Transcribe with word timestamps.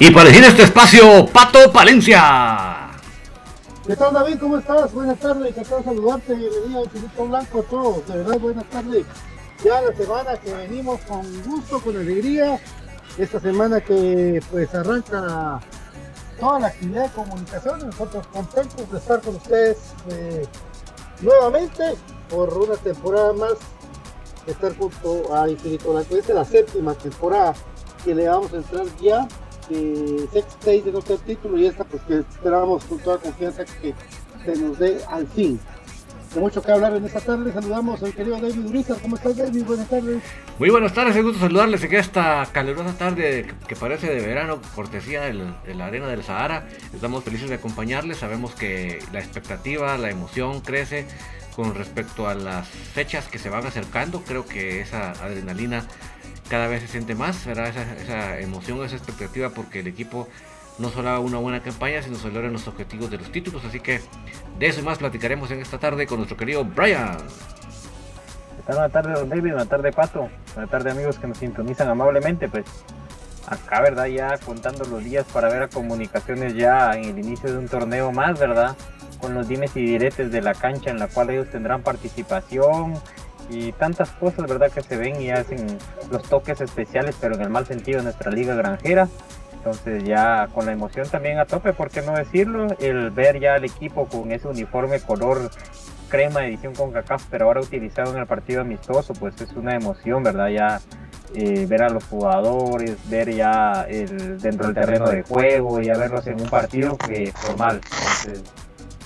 Y 0.00 0.12
para 0.12 0.28
decir 0.28 0.44
este 0.44 0.62
espacio, 0.62 1.26
Pato 1.26 1.72
Palencia. 1.72 2.88
¿Qué 3.84 3.96
tal 3.96 4.14
David? 4.14 4.38
¿Cómo 4.38 4.58
estás? 4.58 4.92
Buenas 4.92 5.18
tardes, 5.18 5.48
encantado 5.48 5.78
de 5.78 5.84
saludarte, 5.84 6.34
bienvenido 6.34 6.78
a 6.78 6.84
Infinito 6.84 7.26
Blanco 7.26 7.58
a 7.58 7.62
todos, 7.64 8.06
de 8.06 8.18
verdad 8.18 8.38
buenas 8.38 8.64
tardes. 8.70 9.06
Ya 9.64 9.80
la 9.80 9.92
semana 9.96 10.36
que 10.36 10.54
venimos 10.54 11.00
con 11.00 11.42
gusto, 11.42 11.80
con 11.80 11.96
alegría, 11.96 12.60
esta 13.18 13.40
semana 13.40 13.80
que 13.80 14.40
pues 14.52 14.72
arranca 14.72 15.60
toda 16.38 16.60
la 16.60 16.68
actividad 16.68 17.02
de 17.02 17.10
comunicación, 17.10 17.86
nosotros 17.86 18.24
contentos 18.28 18.92
de 18.92 18.98
estar 18.98 19.20
con 19.20 19.34
ustedes 19.34 19.78
eh, 20.10 20.46
nuevamente 21.22 21.96
por 22.30 22.56
una 22.56 22.76
temporada 22.76 23.32
más, 23.32 23.54
estar 24.46 24.76
junto 24.78 25.34
a 25.34 25.48
Infinito 25.50 25.90
Blanco. 25.90 26.16
Esta 26.16 26.32
es 26.32 26.38
la 26.38 26.44
séptima 26.44 26.94
temporada 26.94 27.52
que 28.04 28.14
le 28.14 28.28
vamos 28.28 28.52
a 28.52 28.58
entrar 28.58 28.86
ya 29.00 29.26
de 29.68 30.28
Sex 30.32 30.56
6 30.60 30.84
de 30.84 30.92
nuestro 30.92 31.16
título 31.18 31.58
y 31.58 31.66
esta 31.66 31.84
pues 31.84 32.02
que 32.02 32.18
esperamos 32.18 32.84
con 32.84 32.98
toda 32.98 33.18
confianza 33.18 33.64
que 33.64 33.94
se 34.44 34.60
nos 34.60 34.78
dé 34.78 34.98
al 35.08 35.26
fin. 35.28 35.60
De 36.34 36.40
mucho 36.40 36.60
que 36.60 36.70
hablar 36.70 36.94
en 36.94 37.06
esta 37.06 37.20
tarde, 37.20 37.50
saludamos 37.52 38.02
al 38.02 38.12
querido 38.12 38.38
David 38.38 38.66
Urizar. 38.66 38.98
¿Cómo 39.00 39.16
estás 39.16 39.36
David? 39.36 39.64
Buenas 39.64 39.88
tardes. 39.88 40.22
Muy 40.58 40.68
buenas 40.68 40.92
tardes, 40.92 41.16
es 41.16 41.24
gusto 41.24 41.40
saludarles 41.40 41.82
en 41.84 41.94
esta 41.94 42.46
calurosa 42.52 42.92
tarde 42.98 43.54
que 43.66 43.76
parece 43.76 44.12
de 44.12 44.26
verano, 44.26 44.60
cortesía 44.74 45.22
de 45.22 45.74
la 45.74 45.86
arena 45.86 46.06
del 46.06 46.22
Sahara. 46.22 46.68
Estamos 46.92 47.24
felices 47.24 47.48
de 47.48 47.54
acompañarles, 47.54 48.18
sabemos 48.18 48.54
que 48.54 48.98
la 49.10 49.20
expectativa, 49.20 49.96
la 49.96 50.10
emoción 50.10 50.60
crece 50.60 51.06
con 51.56 51.74
respecto 51.74 52.28
a 52.28 52.34
las 52.34 52.68
fechas 52.68 53.26
que 53.26 53.38
se 53.38 53.48
van 53.48 53.66
acercando. 53.66 54.22
Creo 54.22 54.46
que 54.46 54.80
esa 54.80 55.12
adrenalina 55.12 55.86
cada 56.48 56.66
vez 56.66 56.82
se 56.82 56.88
siente 56.88 57.14
más, 57.14 57.44
¿verdad? 57.46 57.68
Esa, 57.68 58.40
emoción, 58.40 58.82
esa 58.84 58.96
expectativa 58.96 59.50
porque 59.50 59.80
el 59.80 59.86
equipo 59.86 60.28
no 60.78 60.90
solo 60.90 61.10
haga 61.10 61.18
una 61.20 61.38
buena 61.38 61.62
campaña, 61.62 62.02
sino 62.02 62.16
se 62.16 62.30
logren 62.30 62.52
los 62.52 62.66
objetivos 62.68 63.10
de 63.10 63.18
los 63.18 63.30
títulos. 63.32 63.64
Así 63.64 63.80
que 63.80 64.00
de 64.58 64.66
eso 64.66 64.80
y 64.80 64.82
más 64.84 64.98
platicaremos 64.98 65.50
en 65.50 65.60
esta 65.60 65.78
tarde 65.78 66.06
con 66.06 66.18
nuestro 66.18 66.36
querido 66.36 66.64
Brian. 66.64 67.16
Buenas 68.66 68.92
tardes, 68.92 69.18
don 69.18 69.28
David. 69.28 69.50
Buenas 69.50 69.68
tardes, 69.68 69.94
Pato. 69.94 70.28
Buenas 70.54 70.70
tardes, 70.70 70.92
amigos 70.92 71.18
que 71.18 71.26
nos 71.26 71.38
sintonizan 71.38 71.88
amablemente. 71.88 72.48
Pues 72.48 72.64
acá, 73.46 73.80
¿verdad? 73.80 74.06
Ya 74.06 74.38
contando 74.38 74.84
los 74.84 75.02
días 75.02 75.26
para 75.32 75.48
ver 75.48 75.68
comunicaciones 75.68 76.54
ya 76.54 76.92
en 76.92 77.04
el 77.04 77.18
inicio 77.18 77.50
de 77.50 77.58
un 77.58 77.68
torneo 77.68 78.12
más, 78.12 78.38
¿verdad? 78.38 78.76
con 79.20 79.34
los 79.34 79.48
dimes 79.48 79.74
y 79.76 79.84
diretes 79.84 80.30
de 80.30 80.40
la 80.40 80.54
cancha 80.54 80.90
en 80.90 80.98
la 80.98 81.08
cual 81.08 81.30
ellos 81.30 81.50
tendrán 81.50 81.82
participación 81.82 82.94
y 83.48 83.72
tantas 83.72 84.10
cosas, 84.10 84.46
¿verdad? 84.48 84.70
Que 84.70 84.82
se 84.82 84.96
ven 84.96 85.20
y 85.20 85.30
hacen 85.30 85.78
los 86.10 86.22
toques 86.24 86.60
especiales, 86.60 87.16
pero 87.20 87.34
en 87.34 87.42
el 87.42 87.50
mal 87.50 87.66
sentido 87.66 87.98
de 87.98 88.04
nuestra 88.04 88.30
liga 88.30 88.54
granjera. 88.54 89.08
Entonces 89.52 90.04
ya 90.04 90.48
con 90.54 90.66
la 90.66 90.72
emoción 90.72 91.08
también 91.08 91.38
a 91.38 91.44
tope, 91.44 91.72
¿por 91.72 91.90
qué 91.90 92.02
no 92.02 92.12
decirlo? 92.12 92.68
El 92.78 93.10
ver 93.10 93.40
ya 93.40 93.54
al 93.54 93.64
equipo 93.64 94.06
con 94.06 94.30
ese 94.30 94.48
uniforme 94.48 95.00
color 95.00 95.50
crema 96.08 96.46
edición 96.46 96.74
con 96.74 96.92
CACAF, 96.92 97.24
pero 97.30 97.46
ahora 97.46 97.60
utilizado 97.60 98.12
en 98.12 98.20
el 98.20 98.26
partido 98.26 98.62
amistoso, 98.62 99.12
pues 99.14 99.40
es 99.40 99.52
una 99.52 99.74
emoción, 99.74 100.22
¿verdad? 100.22 100.48
Ya 100.48 100.80
eh, 101.34 101.66
ver 101.68 101.82
a 101.82 101.90
los 101.90 102.04
jugadores, 102.04 102.96
ver 103.10 103.34
ya 103.34 103.86
el, 103.88 104.38
dentro 104.40 104.66
del 104.66 104.74
terreno 104.74 105.08
de 105.08 105.22
juego, 105.22 105.80
y 105.82 105.90
a 105.90 105.96
verlos 105.96 106.26
en 106.26 106.40
un 106.40 106.48
partido 106.48 106.96
que 106.96 107.32
formal. 107.32 107.80
Entonces, 107.84 108.42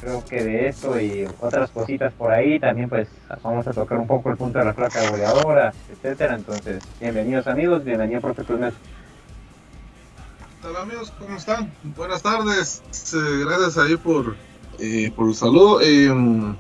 creo 0.03 0.25
que 0.25 0.43
de 0.43 0.69
esto 0.69 1.01
y 1.01 1.29
otras 1.41 1.71
cositas 1.71 2.13
por 2.13 2.33
ahí 2.33 2.59
también 2.59 2.89
pues 2.89 3.09
vamos 3.43 3.67
a 3.69 3.73
tocar 3.73 3.99
un 3.99 4.09
poco 4.09 4.31
el 4.31 4.37
punto 4.37 4.59
de 4.59 4.65
la 4.65 4.73
placa 4.75 5.09
goleadora, 5.09 5.73
etcétera. 5.93 6.35
Entonces, 6.35 6.83
bienvenidos 7.01 7.47
amigos, 7.47 7.85
bienvenido 7.85 8.21
profe 8.21 8.43
Cruz 8.43 8.59
Hola 10.65 10.81
amigos, 10.83 11.13
¿cómo 11.19 11.37
están? 11.37 11.73
Buenas 11.97 12.23
tardes, 12.23 12.83
eh, 13.15 13.45
gracias 13.47 13.79
ahí 13.79 13.97
por, 13.97 14.35
eh, 14.81 15.13
por 15.15 15.29
el 15.29 15.35
saludo. 15.37 15.81
Em, 15.81 16.57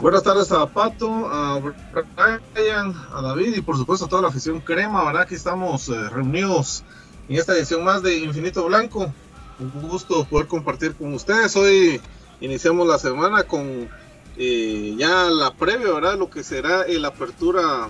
buenas 0.00 0.22
tardes 0.22 0.50
a 0.50 0.66
Pato, 0.66 1.28
a 1.28 1.56
a 1.56 3.22
David 3.22 3.54
y 3.54 3.60
por 3.60 3.76
supuesto 3.76 4.06
a 4.06 4.08
toda 4.08 4.22
la 4.22 4.28
afición 4.28 4.60
crema, 4.60 5.04
¿verdad? 5.04 5.22
Aquí 5.22 5.34
estamos 5.34 5.90
eh, 5.90 6.08
reunidos 6.08 6.84
en 7.28 7.36
esta 7.36 7.52
edición 7.52 7.84
más 7.84 8.02
de 8.02 8.16
Infinito 8.16 8.64
Blanco. 8.64 9.12
Un 9.60 9.88
gusto 9.88 10.24
poder 10.24 10.46
compartir 10.46 10.94
con 10.94 11.12
ustedes. 11.12 11.54
Hoy 11.56 12.00
iniciamos 12.42 12.86
la 12.86 12.98
semana 12.98 13.44
con 13.44 13.88
eh, 14.36 14.94
ya 14.98 15.30
la 15.30 15.54
previa, 15.54 15.92
¿verdad? 15.92 16.18
Lo 16.18 16.28
que 16.28 16.42
será 16.42 16.82
el 16.82 17.04
Apertura 17.04 17.88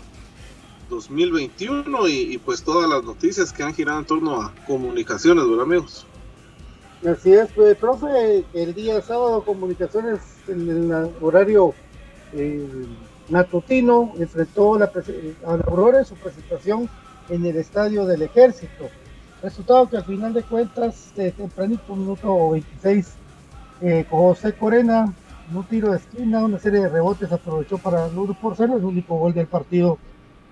2021 0.90 2.08
y, 2.08 2.38
pues 2.38 2.62
todas 2.62 2.88
las 2.88 3.02
noticias 3.02 3.52
que 3.52 3.62
han 3.62 3.74
girado 3.74 4.00
en 4.00 4.04
torno 4.04 4.42
a 4.42 4.54
comunicaciones, 4.66 5.48
¿verdad, 5.48 5.62
amigos? 5.62 6.06
Así 7.06 7.32
es, 7.32 7.50
pues, 7.54 7.76
profe, 7.76 8.44
el 8.52 8.74
día 8.74 9.00
sábado 9.00 9.42
comunicaciones 9.42 10.20
en 10.46 10.68
el 10.68 11.10
horario 11.20 11.74
eh, 12.34 12.86
matutino 13.28 14.12
enfrentó 14.18 14.78
la, 14.78 14.84
a 15.46 15.56
la 15.56 15.64
Aurora 15.66 16.04
su 16.04 16.14
presentación 16.14 16.88
en 17.28 17.46
el 17.46 17.56
estadio 17.56 18.04
del 18.04 18.22
ejército. 18.22 18.88
Resultado 19.42 19.88
que 19.88 19.96
al 19.96 20.04
final 20.04 20.34
de 20.34 20.42
cuentas, 20.42 21.12
de 21.16 21.32
tempranito, 21.32 21.96
minuto 21.96 22.50
26, 22.50 23.14
eh, 23.82 24.06
José 24.08 24.52
Corena, 24.52 25.12
un 25.52 25.64
tiro 25.64 25.90
de 25.90 25.98
esquina, 25.98 26.44
una 26.44 26.58
serie 26.58 26.80
de 26.80 26.88
rebotes 26.88 27.32
aprovechó 27.32 27.78
para 27.78 28.06
por 28.40 28.56
ser 28.56 28.70
el 28.70 28.84
único 28.84 29.16
gol 29.16 29.34
del 29.34 29.46
partido 29.46 29.98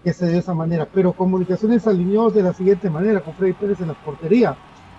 que 0.02 0.12
se 0.12 0.26
dio 0.26 0.34
de 0.34 0.40
esa 0.40 0.54
manera. 0.54 0.88
Pero 0.92 1.12
Comunicaciones 1.12 1.86
alineó 1.86 2.30
de 2.30 2.42
la 2.42 2.52
siguiente 2.52 2.90
manera, 2.90 3.20
con 3.20 3.34
Freddy 3.34 3.52
Pérez 3.52 3.80
en 3.80 3.88
la 3.88 3.94
portería, 3.94 4.56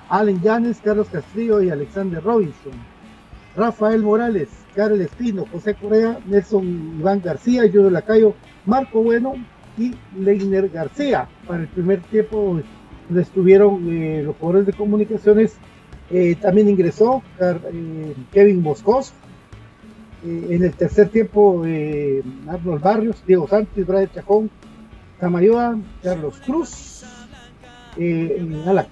Allen 0.10 0.42
Llanes, 0.42 0.80
Carlos 0.84 1.08
Castrillo 1.12 1.62
y 1.62 1.70
Alexander 1.70 2.24
Robinson, 2.24 2.74
Rafael 3.56 4.02
Morales, 4.02 4.50
Karel 4.76 5.02
Espino, 5.02 5.46
José 5.52 5.76
Correa, 5.76 6.18
Nelson 6.26 6.98
Iván 7.00 7.22
García, 7.22 7.66
Yodo 7.66 7.90
Lacayo, 7.90 8.34
Marco 8.66 9.04
Bueno 9.04 9.34
y 9.78 9.94
Leiner 10.18 10.70
García. 10.70 11.28
Para 11.46 11.62
el 11.64 11.68
primer 11.68 12.02
tiempo 12.02 12.60
estuvieron 13.14 13.86
eh, 13.90 14.24
los 14.24 14.38
jugadores 14.38 14.68
de 14.68 14.74
comunicaciones 14.74 15.58
eh, 16.14 16.36
también 16.42 16.70
ingresó 16.70 17.24
eh, 17.40 18.16
Kevin 18.32 18.62
Moscos. 18.62 19.14
Eh, 20.26 20.48
en 20.52 20.64
el 20.64 20.74
tercer 20.74 21.10
tiempo, 21.10 21.64
Arnold 22.48 22.82
Barrios, 22.82 23.24
Diego 23.26 23.48
Sánchez, 23.48 23.88
Brian 23.88 24.12
Chajón, 24.14 24.52
Camayoa, 25.20 25.80
Carlos 26.04 26.40
Cruz, 26.46 27.04
Alan, 28.68 28.88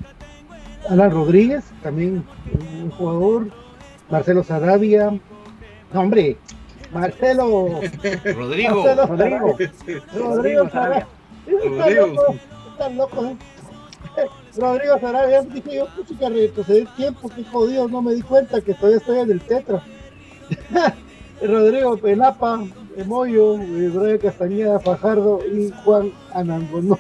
Alan, 0.89 1.12
Rodríguez, 1.12 1.66
también 1.83 2.24
un 2.81 2.89
jugador, 2.92 3.48
Marcelo 4.10 4.44
Sarabia, 4.44 5.12
no, 5.94 6.00
hombre, 6.00 6.38
Marcelo 6.92 7.80
Rodrigo, 8.36 8.83
Marcelo, 8.83 9.06
Rodrigo, 9.06 9.57
Rodrigo, 10.16 10.69
Sarabia. 10.69 11.07
Rodrigo. 11.48 12.36
Están 12.71 12.98
locos. 12.98 13.38
Rodrigo 14.57 15.00
Sarabia, 15.00 15.42
dije 15.44 15.75
yo, 15.75 15.88
pucha, 16.07 16.30
retroceder 16.30 16.88
tiempo, 16.96 17.30
qué 17.36 17.44
jodido, 17.44 17.88
no 17.88 18.01
me 18.01 18.13
di 18.13 18.22
cuenta 18.22 18.62
que 18.62 18.74
todavía 18.74 18.98
estoy 18.98 19.19
en 19.19 19.31
el 19.31 19.42
tetra. 19.42 19.84
Rodrigo 21.42 21.98
Pelapa, 21.98 22.66
Emoyo, 22.98 23.57
Brian 23.57 24.18
Castañeda, 24.18 24.80
Fajardo 24.80 25.40
y 25.46 25.72
Juan 25.84 26.12
Anangonó. 26.34 26.98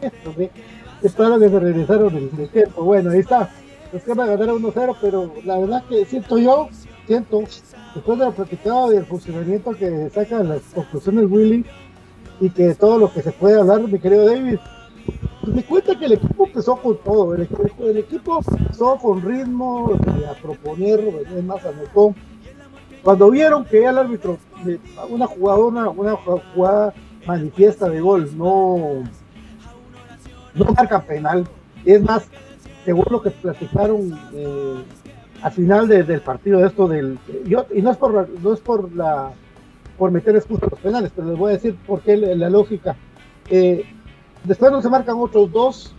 Espero 1.02 1.38
que 1.38 1.48
se 1.50 1.60
regresaron 1.60 2.16
el 2.16 2.48
tiempo. 2.48 2.82
Bueno, 2.82 3.10
ahí 3.10 3.20
está. 3.20 3.50
Los 3.92 4.02
que 4.02 4.14
me 4.14 4.26
ganaron 4.26 4.62
1-0, 4.62 4.96
pero 5.00 5.32
la 5.44 5.58
verdad 5.58 5.84
que 5.88 6.04
siento 6.06 6.38
yo, 6.38 6.68
siento, 7.06 7.42
después 7.94 8.18
de 8.18 8.24
lo 8.24 8.32
platicado 8.32 8.92
y 8.92 8.96
el 8.96 9.04
funcionamiento 9.04 9.72
que 9.72 10.08
sacan 10.10 10.48
las 10.48 10.62
conclusiones 10.74 11.30
Willy 11.30 11.64
y 12.40 12.50
que 12.50 12.74
todo 12.74 12.98
lo 12.98 13.12
que 13.12 13.22
se 13.22 13.32
puede 13.32 13.60
hablar, 13.60 13.82
mi 13.82 13.98
querido 13.98 14.26
David, 14.26 14.58
me 15.46 15.64
cuenta 15.64 15.98
que 15.98 16.06
el 16.06 16.12
equipo 16.12 16.46
empezó 16.46 16.76
con 16.76 16.98
todo, 16.98 17.34
el, 17.34 17.42
equipo 17.42 18.40
empezó 18.56 18.96
con 18.96 19.22
ritmo, 19.22 19.92
eh, 19.92 20.26
a 20.26 20.34
proponer, 20.34 21.00
es 21.36 21.44
más, 21.44 21.64
anotó. 21.64 22.14
Cuando 23.02 23.30
vieron 23.30 23.64
que 23.64 23.84
el 23.84 23.98
árbitro, 23.98 24.38
una 25.10 25.26
jugadora, 25.26 25.90
una 25.90 26.16
jugada 26.16 26.94
manifiesta 27.26 27.88
de 27.88 28.00
gol, 28.00 28.30
no, 28.36 29.02
no 30.54 30.64
marca 30.72 31.02
penal, 31.02 31.46
es 31.84 32.02
más, 32.02 32.28
según 32.84 33.04
lo 33.10 33.20
que 33.20 33.30
platicaron 33.30 34.18
eh, 34.32 34.82
al 35.42 35.52
final 35.52 35.88
del 35.88 36.20
partido 36.22 36.60
de 36.60 36.66
esto 36.66 36.88
del 36.88 37.18
y 37.74 37.82
no 37.82 37.90
es 37.90 37.96
por 37.98 38.28
no 38.40 38.54
es 38.54 38.60
por 38.60 38.94
la 38.94 39.32
por 39.98 40.10
meter 40.10 40.34
excusas 40.36 40.64
a 40.64 40.70
los 40.70 40.80
penales, 40.80 41.12
pero 41.14 41.28
les 41.28 41.38
voy 41.38 41.50
a 41.50 41.54
decir 41.54 41.76
por 41.86 42.00
qué 42.00 42.16
la, 42.16 42.50
lógica. 42.50 42.96
Eh, 43.48 43.84
Después 44.44 44.70
no 44.70 44.82
se 44.82 44.90
marcan 44.90 45.16
otros 45.18 45.50
dos, 45.50 45.94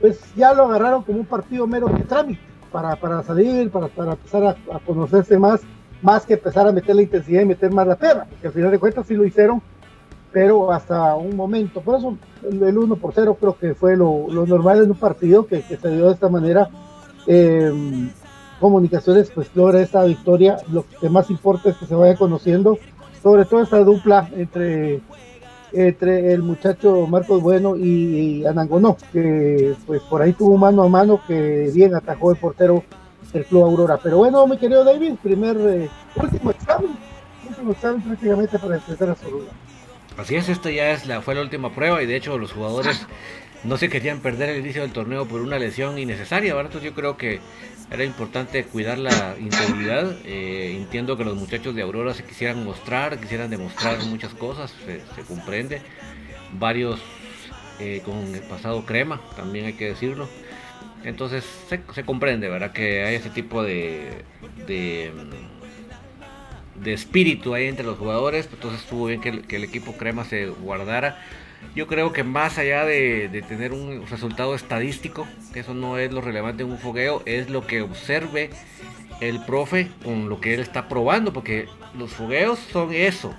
pues 0.00 0.20
ya 0.34 0.54
lo 0.54 0.64
agarraron 0.64 1.02
como 1.02 1.18
un 1.18 1.26
partido 1.26 1.66
mero 1.66 1.88
de 1.88 2.04
trámite 2.04 2.40
para, 2.70 2.96
para 2.96 3.22
salir, 3.22 3.70
para, 3.70 3.88
para 3.88 4.12
empezar 4.12 4.56
a, 4.72 4.78
conocerse 4.80 5.38
más, 5.38 5.60
más 6.00 6.24
que 6.24 6.34
empezar 6.34 6.68
a 6.68 6.72
meter 6.72 6.94
la 6.94 7.02
intensidad 7.02 7.42
y 7.42 7.46
meter 7.46 7.72
más 7.72 7.86
la 7.86 7.96
perra, 7.96 8.26
porque 8.30 8.46
al 8.46 8.52
final 8.52 8.70
de 8.70 8.78
cuentas 8.78 9.06
sí 9.06 9.14
lo 9.14 9.24
hicieron, 9.24 9.60
pero 10.32 10.70
hasta 10.70 11.16
un 11.16 11.34
momento. 11.34 11.80
Por 11.80 11.98
eso 11.98 12.16
el, 12.48 12.78
1 12.78 12.96
por 12.96 13.12
0 13.12 13.36
creo 13.40 13.58
que 13.58 13.74
fue 13.74 13.96
lo, 13.96 14.26
normal 14.28 14.84
en 14.84 14.90
un 14.90 14.96
partido 14.96 15.46
que, 15.46 15.62
se 15.62 15.90
dio 15.90 16.06
de 16.06 16.12
esta 16.12 16.28
manera. 16.28 16.68
Em, 17.26 18.10
comunicaciones 18.60 19.30
pues 19.34 19.50
logra 19.56 19.80
esta 19.80 20.04
victoria. 20.04 20.58
Lo 20.70 20.84
que 21.00 21.08
más 21.08 21.30
importa 21.30 21.70
es 21.70 21.76
que 21.76 21.86
se 21.86 21.94
vaya 21.94 22.14
conociendo, 22.14 22.78
sobre 23.22 23.46
todo 23.46 23.62
esta 23.62 23.78
dupla 23.82 24.28
entre 24.36 25.00
entre 25.72 26.32
el 26.32 26.42
muchacho 26.42 27.06
Marcos 27.06 27.42
Bueno 27.42 27.76
y, 27.76 28.44
Anangonó, 28.46 28.96
que 29.12 29.74
pues 29.86 30.02
por 30.02 30.22
ahí 30.22 30.32
tuvo 30.32 30.56
mano 30.56 30.82
a 30.82 30.88
mano 30.88 31.20
que 31.26 31.70
bien 31.72 31.94
atajó 31.94 32.32
el 32.32 32.36
portero 32.36 32.84
del 33.32 33.44
Club 33.44 33.64
Aurora. 33.64 33.98
Pero 34.02 34.18
bueno, 34.18 34.46
mi 34.46 34.56
querido 34.56 34.84
David, 34.84 35.14
primer 35.22 35.56
eh, 35.56 35.88
último 36.16 36.50
examen, 36.50 36.90
último 37.48 37.72
examen 37.72 38.02
prácticamente 38.02 38.58
para 38.58 38.76
empezar 38.76 39.10
a 39.10 39.16
su 39.16 39.44
Así 40.16 40.36
es, 40.36 40.48
esta 40.48 40.70
ya 40.70 40.90
es 40.90 41.06
la, 41.06 41.22
fue 41.22 41.34
la 41.34 41.40
última 41.40 41.70
prueba 41.74 42.02
y 42.02 42.06
de 42.06 42.16
hecho 42.16 42.36
los 42.36 42.52
jugadores 42.52 43.06
no 43.64 43.76
se 43.76 43.88
querían 43.88 44.20
perder 44.20 44.50
el 44.50 44.60
inicio 44.60 44.82
del 44.82 44.92
torneo 44.92 45.26
por 45.26 45.40
una 45.40 45.58
lesión 45.58 45.98
innecesaria, 45.98 46.54
¿verdad? 46.54 46.70
Entonces 46.70 46.90
yo 46.90 46.94
creo 46.94 47.16
que 47.16 47.40
era 47.90 48.04
importante 48.04 48.64
cuidar 48.64 48.98
la 48.98 49.36
integridad. 49.38 50.16
Eh, 50.24 50.76
entiendo 50.76 51.16
que 51.16 51.24
los 51.24 51.36
muchachos 51.36 51.74
de 51.74 51.82
Aurora 51.82 52.14
se 52.14 52.24
quisieran 52.24 52.64
mostrar, 52.64 53.18
quisieran 53.18 53.50
demostrar 53.50 53.98
muchas 54.04 54.32
cosas, 54.34 54.74
se, 54.86 55.22
comprende. 55.22 55.82
Varios 56.52 57.00
eh, 57.78 58.02
con 58.04 58.34
el 58.34 58.42
pasado 58.42 58.84
crema, 58.84 59.20
también 59.36 59.66
hay 59.66 59.72
que 59.74 59.86
decirlo. 59.86 60.28
Entonces 61.04 61.44
se, 61.68 62.04
comprende, 62.04 62.48
¿verdad? 62.48 62.72
Que 62.72 63.04
hay 63.04 63.14
ese 63.16 63.30
tipo 63.30 63.62
de, 63.62 64.22
de, 64.66 65.10
de 66.82 66.92
espíritu 66.92 67.54
ahí 67.54 67.66
entre 67.66 67.84
los 67.84 67.98
jugadores, 67.98 68.48
entonces 68.52 68.80
estuvo 68.82 69.06
bien 69.06 69.20
que 69.20 69.56
el, 69.56 69.64
equipo 69.64 69.96
crema 69.96 70.24
se 70.24 70.46
guardara. 70.46 71.18
Yo 71.74 71.86
creo 71.86 72.12
que 72.12 72.24
más 72.24 72.58
allá 72.58 72.84
de, 72.84 73.44
tener 73.48 73.72
un 73.72 74.06
resultado 74.06 74.54
estadístico, 74.54 75.26
que 75.52 75.60
eso 75.60 75.74
no 75.74 75.98
es 75.98 76.12
lo 76.12 76.20
relevante 76.20 76.64
en 76.64 76.70
un 76.70 76.78
fogueo, 76.78 77.22
es 77.26 77.48
lo 77.48 77.66
que 77.66 77.82
observe 77.82 78.50
el 79.20 79.44
profe 79.44 79.88
con 80.02 80.28
lo 80.28 80.40
que 80.40 80.54
él 80.54 80.60
está 80.60 80.88
probando, 80.88 81.32
porque 81.32 81.68
los 81.96 82.12
fogueos 82.12 82.58
son 82.58 82.92
eso. 82.92 83.34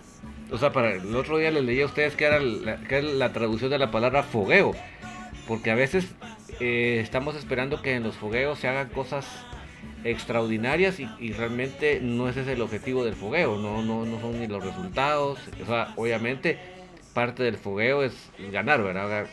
O 0.51 0.57
sea, 0.57 0.71
para 0.71 0.93
el 0.93 1.15
otro 1.15 1.37
día 1.37 1.51
les 1.51 1.63
leí 1.63 1.81
a 1.81 1.85
ustedes 1.85 2.15
que 2.15 2.25
era 2.25 2.39
la, 2.39 2.77
que 2.77 3.01
la 3.01 3.33
traducción 3.33 3.69
de 3.69 3.79
la 3.79 3.91
palabra 3.91 4.23
fogueo, 4.23 4.73
porque 5.47 5.71
a 5.71 5.75
veces 5.75 6.07
eh, 6.59 6.99
estamos 7.01 7.35
esperando 7.35 7.81
que 7.81 7.95
en 7.95 8.03
los 8.03 8.15
fogueos 8.15 8.59
se 8.59 8.67
hagan 8.67 8.89
cosas 8.89 9.25
extraordinarias 10.03 10.99
y, 10.99 11.33
realmente 11.33 11.99
no 12.01 12.29
ese 12.29 12.41
es 12.41 12.47
el 12.47 12.61
objetivo 12.61 13.03
del 13.03 13.15
fogueo, 13.15 13.57
no, 13.57 13.81
no, 13.81 14.05
no 14.05 14.19
son 14.19 14.39
ni 14.39 14.47
los 14.47 14.63
resultados, 14.63 15.39
o 15.61 15.65
sea, 15.65 15.93
obviamente 15.95 16.80
parte 17.13 17.43
del 17.43 17.57
fogueo 17.57 18.03
es 18.03 18.13
ganar, 18.51 18.81
¿verdad? 18.83 19.27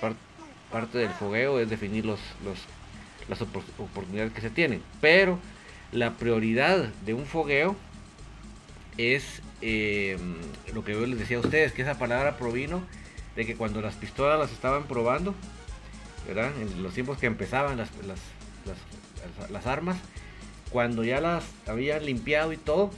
parte 0.71 0.99
del 0.99 1.11
fogueo 1.11 1.61
es 1.61 1.71
definir 1.71 2.05
los, 2.05 2.21
los, 2.45 2.59
las 3.29 3.41
oportunidades 3.43 4.33
que 4.33 4.41
se 4.41 4.51
tienen, 4.51 4.83
pero 5.01 5.39
la 5.93 6.15
prioridad 6.15 6.89
de 7.07 7.15
un 7.15 7.25
fogueo 7.25 7.77
es 8.99 9.43
em, 9.63 10.37
lo 10.75 10.85
que 10.85 10.93
yo 10.93 11.07
les 11.07 11.19
decía 11.19 11.39
a 11.39 11.41
ustedes, 11.41 11.73
que 11.73 11.83
esa 11.83 11.99
palabra 11.99 12.37
provino 12.37 12.83
de 13.37 13.47
que 13.47 13.57
cuando 13.57 13.81
las 13.81 13.95
pistolas 13.95 14.39
las 14.39 14.53
estaban 14.53 14.85
probando, 14.85 15.35
¿verdad? 16.27 16.51
En 16.61 16.83
los 16.83 16.93
tiempos 16.93 17.19
que 17.19 17.27
empezaban 17.27 17.77
las, 17.77 17.91
las, 18.05 18.19
las, 18.67 19.51
las 19.51 19.67
armas, 19.67 19.97
cuando 20.71 21.05
ya 21.05 21.21
las 21.21 21.45
había 21.67 21.99
limpiado 22.01 22.53
y 22.53 22.57
todo, 22.57 22.91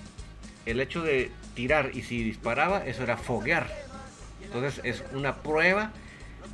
el 0.66 0.80
hecho 0.80 1.02
de 1.02 1.30
tirar 1.54 1.90
y 1.94 2.02
si 2.02 2.22
disparaba, 2.22 2.86
eso 2.86 3.02
era 3.02 3.16
foguear. 3.16 3.89
Entonces 4.52 4.80
es 4.82 5.04
una 5.12 5.36
prueba 5.36 5.92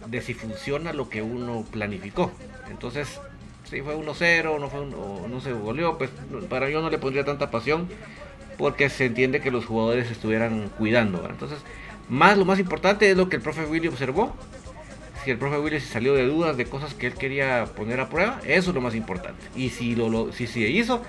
de 0.07 0.21
si 0.21 0.35
funciona 0.35 0.93
lo 0.93 1.09
que 1.09 1.23
uno 1.23 1.65
planificó. 1.71 2.31
Entonces, 2.71 3.21
si 3.65 3.81
fue 3.81 3.97
1-0 3.97 4.61
no 4.61 4.69
fue 4.69 4.81
o 4.81 5.27
no 5.27 5.41
se 5.41 5.53
goleó, 5.53 5.97
pues 5.97 6.11
para 6.51 6.69
yo 6.69 6.83
no 6.83 6.91
le 6.91 6.99
pondría 6.99 7.25
tanta 7.25 7.51
pasión 7.51 7.89
porque 8.59 8.91
se 8.91 9.07
entiende 9.07 9.41
que 9.41 9.51
los 9.51 9.65
jugadores 9.65 10.11
estuvieran 10.11 10.69
cuidando. 10.77 11.27
Entonces, 11.29 11.59
más 12.11 12.37
lo 12.37 12.45
más 12.45 12.59
importante 12.59 13.11
es 13.11 13.17
lo 13.17 13.31
que 13.31 13.37
el 13.37 13.43
profe 13.43 13.65
Willy 13.65 13.89
observó. 13.89 14.37
Si 15.25 15.31
el 15.31 15.39
profe 15.39 15.59
Willy 15.59 15.81
se 15.81 15.89
salió 15.89 16.15
de 16.15 16.27
dudas 16.27 16.59
de 16.59 16.67
cosas 16.67 16.93
que 16.93 17.07
él 17.07 17.15
quería 17.15 17.65
poner 17.77 18.01
a 18.01 18.11
prueba, 18.11 18.41
eso 18.45 18.71
es 18.71 18.75
lo 18.75 18.83
más 18.83 18.95
importante. 18.95 19.43
Y 19.57 19.71
si 19.71 19.97
lo, 19.97 20.33
si 20.33 20.47
se 20.47 20.61
hizo, 20.61 21.03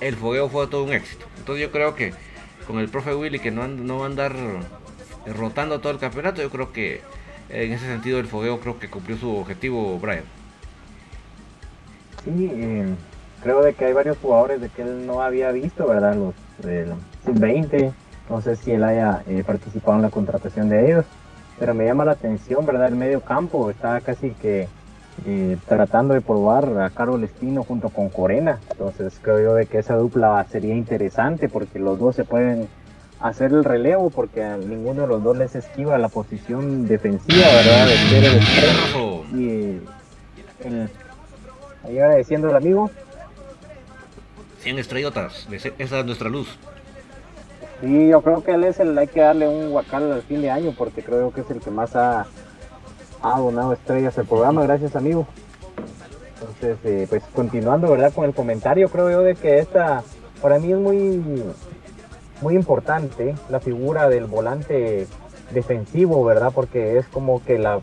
el 0.00 0.16
fogueo 0.16 0.48
fue 0.48 0.66
todo 0.66 0.82
un 0.82 0.92
éxito. 0.92 1.24
Entonces 1.38 1.62
yo 1.62 1.70
creo 1.70 1.94
que 1.94 2.12
con 2.66 2.80
el 2.80 2.88
profe 2.88 3.14
Willy 3.14 3.38
que 3.38 3.52
no, 3.52 3.68
no 3.68 3.98
va 3.98 4.04
a 4.04 4.08
andar 4.08 4.34
rotando 5.26 5.80
todo 5.80 5.92
el 5.92 5.98
campeonato, 5.98 6.42
yo 6.42 6.50
creo 6.50 6.72
que 6.72 7.00
en 7.48 7.72
ese 7.72 7.86
sentido 7.86 8.18
el 8.18 8.26
fogueo 8.26 8.60
creo 8.60 8.78
que 8.78 8.88
cumplió 8.88 9.16
su 9.16 9.36
objetivo, 9.36 9.98
Brian. 9.98 10.24
Sí, 12.24 12.50
eh, 12.52 12.94
creo 13.42 13.62
de 13.62 13.74
que 13.74 13.86
hay 13.86 13.92
varios 13.92 14.16
jugadores 14.18 14.60
de 14.60 14.68
que 14.68 14.82
él 14.82 15.06
no 15.06 15.22
había 15.22 15.50
visto, 15.52 15.86
¿verdad? 15.86 16.14
Los 16.14 16.34
del 16.64 16.94
sub-20, 17.24 17.92
no 18.30 18.40
sé 18.40 18.56
si 18.56 18.72
él 18.72 18.84
haya 18.84 19.22
eh, 19.26 19.42
participado 19.44 19.96
en 19.96 20.02
la 20.02 20.10
contratación 20.10 20.68
de 20.68 20.90
ellos 20.90 21.04
pero 21.62 21.74
me 21.74 21.84
llama 21.84 22.04
la 22.04 22.12
atención, 22.12 22.66
¿verdad? 22.66 22.88
El 22.88 22.96
medio 22.96 23.20
campo 23.20 23.70
está 23.70 24.00
casi 24.00 24.30
que 24.30 24.66
eh, 25.26 25.56
tratando 25.68 26.12
de 26.12 26.20
probar 26.20 26.64
a 26.80 26.90
Carol 26.90 27.22
Espino 27.22 27.62
junto 27.62 27.90
con 27.90 28.08
Corena. 28.08 28.58
Entonces 28.72 29.20
creo 29.22 29.40
yo 29.40 29.54
de 29.54 29.66
que 29.66 29.78
esa 29.78 29.94
dupla 29.94 30.44
sería 30.50 30.74
interesante 30.74 31.48
porque 31.48 31.78
los 31.78 32.00
dos 32.00 32.16
se 32.16 32.24
pueden 32.24 32.68
hacer 33.22 33.52
el 33.52 33.64
relevo 33.64 34.10
porque 34.10 34.42
a 34.42 34.56
ninguno 34.56 35.02
de 35.02 35.08
los 35.08 35.22
dos 35.22 35.36
les 35.36 35.54
esquiva 35.54 35.96
la 35.96 36.08
posición 36.08 36.86
defensiva, 36.86 37.46
¿verdad? 37.46 37.86
De 37.86 37.96
ser 37.96 38.24
el 38.24 39.40
Y 39.40 39.80
el, 40.66 40.90
ahí 41.84 41.96
va 41.96 42.16
diciendo 42.16 42.50
el 42.50 42.56
amigo. 42.56 42.90
100 44.60 44.78
estrellotas, 44.78 45.48
esa 45.50 45.98
es 46.00 46.04
nuestra 46.04 46.28
luz. 46.28 46.58
Sí, 47.80 48.08
yo 48.08 48.22
creo 48.22 48.44
que 48.44 48.52
él 48.52 48.64
es 48.64 48.78
el, 48.78 48.96
hay 48.96 49.08
que 49.08 49.20
darle 49.20 49.48
un 49.48 49.70
guacal 49.70 50.12
al 50.12 50.22
fin 50.22 50.40
de 50.40 50.50
año 50.50 50.72
porque 50.76 51.02
creo 51.02 51.32
que 51.32 51.40
es 51.40 51.50
el 51.50 51.60
que 51.60 51.70
más 51.70 51.96
ha, 51.96 52.26
ha 53.22 53.38
donado 53.38 53.72
estrellas 53.72 54.16
al 54.18 54.26
programa, 54.26 54.62
gracias 54.62 54.94
amigo. 54.94 55.26
Entonces, 56.34 56.78
eh, 56.84 57.06
pues 57.08 57.22
continuando, 57.34 57.90
¿verdad? 57.90 58.12
Con 58.12 58.24
el 58.24 58.34
comentario, 58.34 58.88
creo 58.88 59.10
yo 59.10 59.22
de 59.22 59.34
que 59.34 59.58
esta, 59.58 60.02
para 60.40 60.58
mí 60.58 60.72
es 60.72 60.78
muy, 60.78 61.44
muy 62.42 62.54
importante 62.54 63.34
la 63.48 63.60
figura 63.60 64.08
del 64.08 64.26
volante 64.26 65.06
defensivo, 65.52 66.24
¿verdad? 66.24 66.52
Porque 66.54 66.98
es 66.98 67.06
como 67.06 67.44
que 67.44 67.58
la, 67.58 67.80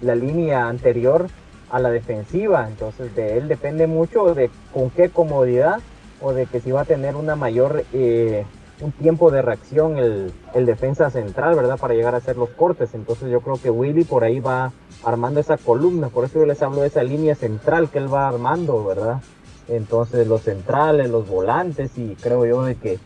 la 0.00 0.14
línea 0.14 0.68
anterior 0.68 1.26
a 1.70 1.78
la 1.78 1.90
defensiva, 1.90 2.66
entonces 2.66 3.14
de 3.14 3.36
él 3.36 3.48
depende 3.48 3.86
mucho 3.86 4.34
de 4.34 4.50
con 4.72 4.90
qué 4.90 5.10
comodidad 5.10 5.80
o 6.20 6.32
de 6.32 6.46
que 6.46 6.60
si 6.60 6.70
va 6.72 6.82
a 6.82 6.84
tener 6.84 7.14
una 7.14 7.36
mayor 7.36 7.84
eh, 7.92 8.44
un 8.80 8.92
tiempo 8.92 9.30
de 9.30 9.42
reacción 9.42 9.98
el, 9.98 10.32
defensa 10.66 11.10
central, 11.10 11.56
¿verdad? 11.56 11.78
Para 11.78 11.94
llegar 11.94 12.14
a 12.14 12.18
hacer 12.18 12.36
los 12.36 12.50
cortes. 12.50 12.94
Entonces 12.94 13.30
yo 13.30 13.40
creo 13.40 13.60
que 13.60 13.70
Willy 13.70 14.04
por 14.04 14.24
ahí 14.24 14.40
va 14.40 14.72
armando 15.04 15.40
esa 15.40 15.56
columna. 15.56 16.08
Por 16.08 16.24
eso 16.24 16.38
yo 16.40 16.46
les 16.46 16.62
hablo 16.62 16.82
de 16.82 16.88
esa 16.88 17.02
línea 17.02 17.34
central 17.34 17.90
que 17.90 17.98
él 17.98 18.12
va 18.12 18.28
armando, 18.28 18.84
¿verdad? 18.84 19.20
Entonces 19.68 20.26
los 20.26 20.42
centrales, 20.42 21.10
los 21.10 21.28
volantes 21.28 21.96
y 21.98 22.14
creo 22.16 22.46
yo 22.46 22.62
de 22.62 22.76
que 22.76 22.98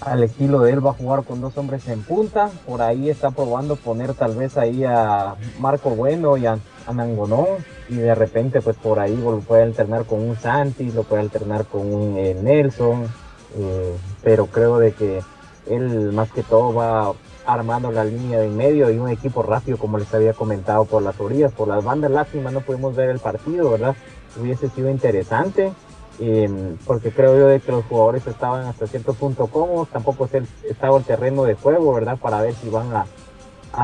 al 0.00 0.22
estilo 0.22 0.60
de 0.60 0.72
él 0.72 0.84
va 0.84 0.90
a 0.90 0.94
jugar 0.94 1.24
con 1.24 1.40
dos 1.40 1.56
hombres 1.56 1.86
en 1.88 2.02
punta. 2.02 2.50
Por 2.66 2.82
ahí 2.82 3.10
está 3.10 3.30
probando 3.30 3.76
poner 3.76 4.14
tal 4.14 4.34
vez 4.34 4.56
ahí 4.56 4.84
a 4.84 5.34
Marco 5.58 5.90
Bueno 5.90 6.36
y 6.36 6.46
a, 6.46 6.58
a 6.86 6.92
Nangonón. 6.92 7.46
Y 7.88 7.96
de 7.96 8.14
repente 8.14 8.60
pues 8.60 8.76
por 8.76 8.98
ahí 8.98 9.16
lo 9.16 9.40
puede 9.40 9.62
alternar 9.62 10.04
con 10.04 10.20
un 10.20 10.36
Santis, 10.36 10.94
lo 10.94 11.02
puede 11.02 11.22
alternar 11.22 11.66
con 11.66 11.92
un 11.92 12.16
eh, 12.16 12.34
Nelson 12.40 13.08
eh, 13.56 13.96
pero 14.22 14.46
creo 14.46 14.78
de 14.78 14.92
que 14.92 15.22
él 15.66 16.12
más 16.12 16.30
que 16.32 16.42
todo 16.42 16.74
va 16.74 17.12
armando 17.46 17.92
la 17.92 18.04
línea 18.04 18.40
de 18.40 18.46
en 18.46 18.56
medio 18.56 18.90
y 18.90 18.98
un 18.98 19.10
equipo 19.10 19.42
rápido 19.42 19.78
como 19.78 19.98
les 19.98 20.12
había 20.12 20.32
comentado 20.32 20.84
por 20.86 21.02
las 21.02 21.18
orillas, 21.20 21.52
por 21.52 21.68
las 21.68 21.84
bandas 21.84 22.10
lástima 22.10 22.50
no 22.50 22.60
pudimos 22.60 22.96
ver 22.96 23.10
el 23.10 23.18
partido, 23.18 23.70
¿verdad? 23.70 23.94
Hubiese 24.40 24.68
sido 24.70 24.90
interesante 24.90 25.72
eh, 26.20 26.76
porque 26.86 27.10
creo 27.10 27.38
yo 27.38 27.46
de 27.48 27.60
que 27.60 27.72
los 27.72 27.84
jugadores 27.86 28.26
estaban 28.26 28.66
hasta 28.66 28.86
cierto 28.86 29.14
punto 29.14 29.46
cómodos, 29.46 29.88
tampoco 29.90 30.28
estaba 30.68 30.98
el 30.98 31.04
terreno 31.04 31.44
de 31.44 31.54
juego, 31.54 31.94
¿verdad? 31.94 32.18
Para 32.18 32.40
ver 32.40 32.54
si 32.54 32.68
van 32.68 32.92
a, 32.94 33.06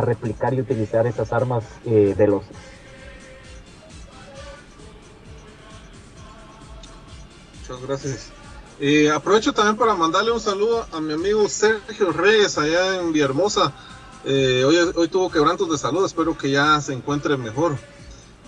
replicar 0.03 0.55
y 0.55 0.61
utilizar 0.61 1.05
esas 1.09 1.33
armas 1.33 1.65
eh, 1.85 2.15
Muchas 7.69 7.87
gracias. 7.87 8.33
Eh, 8.83 9.11
aprovecho 9.11 9.53
también 9.53 9.77
para 9.77 9.95
mandarle 9.95 10.31
un 10.31 10.41
saludo 10.41 10.87
a 10.91 11.01
mi 11.01 11.13
amigo 11.13 11.47
Sergio 11.49 12.13
Reyes 12.13 12.57
allá 12.57 12.97
en 12.97 13.13
Villahermosa. 13.13 13.73
Eh, 14.25 14.65
hoy, 14.67 14.77
hoy 14.95 15.09
tuvo 15.09 15.31
quebrantos 15.31 15.71
de 15.71 15.77
salud, 15.77 16.05
espero 16.05 16.37
que 16.37 16.51
ya 16.51 16.81
se 16.81 16.95
encuentre 16.95 17.37
mejor. 17.37 17.77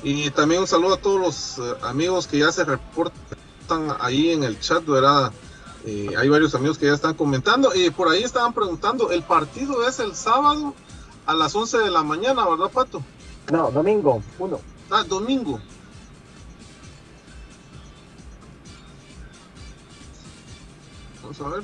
Y 0.03 0.31
también 0.31 0.63
un 0.63 0.67
saludo 0.67 0.95
a 0.95 0.97
todos 0.97 1.21
los 1.21 1.59
eh, 1.59 1.75
amigos 1.83 2.27
que 2.27 2.39
ya 2.39 2.51
se 2.51 2.65
reportan 2.65 3.21
ahí 4.01 4.31
en 4.31 4.45
el 4.45 4.59
chat, 4.61 4.85
¿verdad? 4.85 5.33
hay 5.85 6.29
varios 6.29 6.55
amigos 6.55 6.79
que 6.79 6.87
ya 6.87 6.95
están 6.95 7.15
comentando. 7.15 7.75
Y 7.75 7.91
por 7.91 8.09
ahí 8.09 8.23
estaban 8.23 8.53
preguntando, 8.53 9.11
el 9.11 9.23
partido 9.23 9.87
es 9.87 9.99
el 9.99 10.15
sábado 10.15 10.75
a 11.27 11.35
las 11.35 11.55
11 11.55 11.79
de 11.79 11.91
la 11.91 12.03
mañana, 12.03 12.49
¿verdad, 12.49 12.71
Pato? 12.71 13.03
No, 13.51 13.71
domingo, 13.71 14.23
uno. 14.39 14.61
Ah, 14.91 15.05
domingo. 15.09 15.61
a 21.41 21.49
ver. 21.49 21.63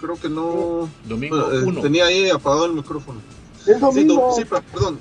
Creo 0.00 0.20
que 0.20 0.28
no. 0.28 0.88
Domingo 1.04 1.50
eh, 1.52 1.80
Tenía 1.80 2.06
ahí 2.06 2.28
apagado 2.30 2.66
el 2.66 2.72
micrófono. 2.74 3.20
Sí, 3.64 4.44
perdón. 4.44 4.98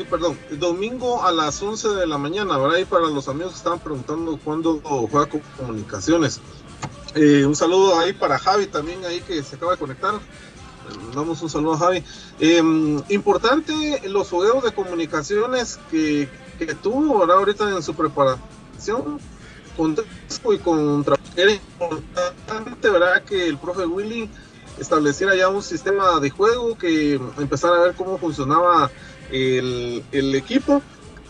Sí, 0.00 0.06
perdón. 0.08 0.38
domingo 0.52 1.22
a 1.22 1.30
las 1.30 1.60
11 1.60 1.90
de 1.90 2.06
la 2.06 2.16
mañana, 2.16 2.56
¿verdad? 2.56 2.76
Ahí 2.76 2.86
para 2.86 3.04
los 3.08 3.28
amigos 3.28 3.52
que 3.52 3.58
estaban 3.58 3.80
preguntando 3.80 4.38
cuándo 4.42 4.80
juega 4.82 5.26
con 5.26 5.42
comunicaciones. 5.58 6.40
Eh, 7.14 7.44
un 7.44 7.54
saludo 7.54 7.98
ahí 7.98 8.14
para 8.14 8.38
Javi 8.38 8.66
también, 8.66 9.04
ahí 9.04 9.20
que 9.20 9.42
se 9.42 9.56
acaba 9.56 9.72
de 9.72 9.78
conectar. 9.78 10.14
Damos 11.14 11.42
un 11.42 11.50
saludo 11.50 11.74
a 11.74 11.78
Javi. 11.78 12.02
Em, 12.38 13.02
importante 13.10 14.00
los 14.08 14.30
juegos 14.30 14.64
de 14.64 14.72
comunicaciones 14.72 15.78
que, 15.90 16.30
que 16.58 16.74
tuvo 16.74 17.18
¿verdad? 17.18 17.36
ahorita 17.36 17.68
en 17.68 17.82
su 17.82 17.92
preparación 17.92 19.20
con 19.76 19.96
y 20.50 20.58
contra 20.60 21.16
era 21.36 21.52
importante, 21.52 22.88
¿verdad? 22.88 23.22
Que 23.22 23.48
el 23.48 23.58
profe 23.58 23.84
Willy 23.84 24.30
estableciera 24.78 25.36
ya 25.36 25.50
un 25.50 25.62
sistema 25.62 26.18
de 26.20 26.30
juego, 26.30 26.78
que 26.78 27.20
empezara 27.36 27.76
a 27.76 27.80
ver 27.80 27.94
cómo 27.94 28.16
funcionaba 28.16 28.90
el, 29.32 30.34
equipo. 30.34 30.82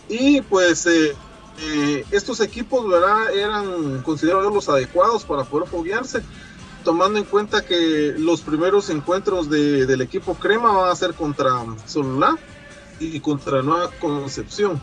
Y 0.09 0.41
pues 0.41 0.85
eh, 0.85 1.15
eh, 1.61 2.05
estos 2.11 2.39
equipos, 2.41 2.87
¿verdad? 2.87 3.33
Eran 3.33 4.01
considerados 4.01 4.53
los 4.53 4.69
adecuados 4.69 5.23
para 5.23 5.43
poder 5.43 5.67
foguearse. 5.67 6.21
tomando 6.83 7.19
en 7.19 7.25
cuenta 7.25 7.63
que 7.63 8.15
los 8.17 8.41
primeros 8.41 8.89
encuentros 8.89 9.49
del 9.49 10.01
equipo 10.01 10.33
Crema 10.33 10.71
van 10.71 10.89
a 10.89 10.95
ser 10.95 11.13
contra 11.13 11.63
Sololá 11.85 12.37
y 12.99 13.19
contra 13.19 13.61
Nueva 13.61 13.91
Concepción. 13.99 14.81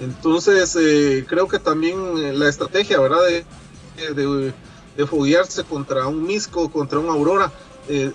Entonces, 0.00 0.76
eh, 0.78 1.24
creo 1.26 1.48
que 1.48 1.58
también 1.58 2.38
la 2.38 2.48
estrategia, 2.48 3.00
¿verdad? 3.00 3.24
De, 3.26 3.44
de, 4.12 4.52
de 4.96 5.06
foguearse 5.06 5.64
contra 5.64 6.06
un 6.06 6.26
Misco, 6.26 6.70
contra 6.70 6.98
un 6.98 7.08
Aurora, 7.08 7.50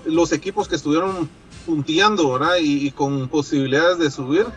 los 0.06 0.32
equipos 0.32 0.68
que 0.68 0.76
estuvieron 0.76 1.30
punteando, 1.70 2.34
¿verdad? 2.34 2.56
Y, 2.60 2.90
con 2.92 3.30
posibilidades 3.30 4.00
de 4.00 4.10
subir, 4.10 4.48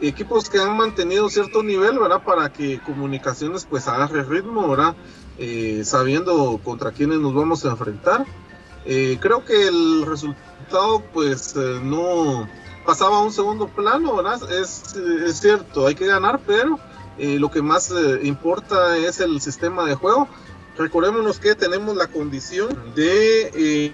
equipos 0.00 0.48
que 0.48 0.58
han 0.58 0.76
mantenido 0.76 1.28
cierto 1.28 1.62
nivel, 1.62 1.98
¿verdad? 1.98 2.22
Para 2.24 2.50
que 2.52 2.80
comunicaciones 2.80 3.66
pues 3.68 3.86
agarre 3.88 4.22
ritmo, 4.24 4.68
¿verdad? 4.68 4.96
sabiendo 5.84 6.58
contra 6.64 6.90
quiénes 6.90 7.18
nos 7.18 7.32
vamos 7.32 7.64
a 7.64 7.70
enfrentar. 7.70 8.24
creo 8.84 9.44
que 9.44 9.68
el 9.68 10.04
resultado 10.06 11.02
pues 11.12 11.54
no 11.54 12.48
pasaba 12.84 13.18
a 13.18 13.22
un 13.22 13.32
segundo 13.32 13.68
plano, 13.68 14.16
¿verdad? 14.16 14.40
Es, 14.50 14.96
es 14.96 15.38
cierto, 15.38 15.86
hay 15.86 15.94
que 15.94 16.06
ganar, 16.06 16.40
pero 16.46 16.80
eh, 17.18 17.38
lo 17.40 17.50
que 17.50 17.62
más 17.62 17.90
eh, 17.90 18.20
importa 18.22 18.96
es 18.96 19.20
el 19.20 19.40
sistema 19.40 19.84
de 19.84 19.94
juego. 19.94 20.28
Recordémonos 20.76 21.40
que 21.40 21.56
tenemos 21.56 21.96
la 21.96 22.06
condición 22.06 22.68
de, 22.94 23.50
eh, 23.54 23.92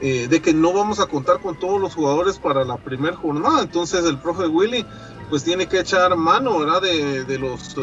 em, 0.00 0.28
de 0.28 0.42
que 0.42 0.52
no 0.52 0.72
vamos 0.72 1.00
a 1.00 1.06
contar 1.06 1.40
con 1.40 1.58
todos 1.58 1.80
los 1.80 1.94
jugadores 1.94 2.38
para 2.38 2.64
la 2.64 2.76
primera 2.76 3.16
jornada. 3.16 3.62
Entonces 3.62 4.04
el 4.04 4.18
profe 4.18 4.46
Willy 4.46 4.84
pues 5.28 5.44
tiene 5.44 5.66
que 5.66 5.80
echar 5.80 6.16
mano, 6.16 6.58
¿verdad? 6.58 6.82
De, 6.82 7.24
de 7.24 7.38
los 7.38 7.76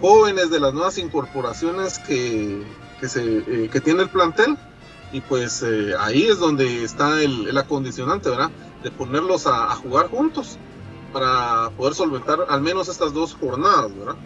jóvenes, 0.00 0.50
de 0.50 0.60
las 0.60 0.74
nuevas 0.74 0.98
incorporaciones 0.98 1.98
que, 1.98 2.62
que, 3.00 3.08
se, 3.08 3.68
que 3.70 3.80
tiene 3.80 4.02
el 4.02 4.10
plantel 4.10 4.58
y 5.12 5.20
pues 5.20 5.62
eh, 5.62 5.94
ahí 5.98 6.26
es 6.26 6.38
donde 6.38 6.84
está 6.84 7.22
el, 7.22 7.48
el 7.48 7.58
acondicionante, 7.58 8.28
¿verdad? 8.28 8.50
De 8.82 8.90
ponerlos 8.90 9.46
a, 9.46 9.74
jugar 9.76 10.08
juntos 10.08 10.58
para 11.12 11.70
poder 11.70 11.94
solventar 11.94 12.46
al 12.48 12.60
menos 12.60 12.88
estas 12.88 13.12
dos 13.12 13.34
jornadas, 13.34 13.96
¿verdad? 13.96 14.16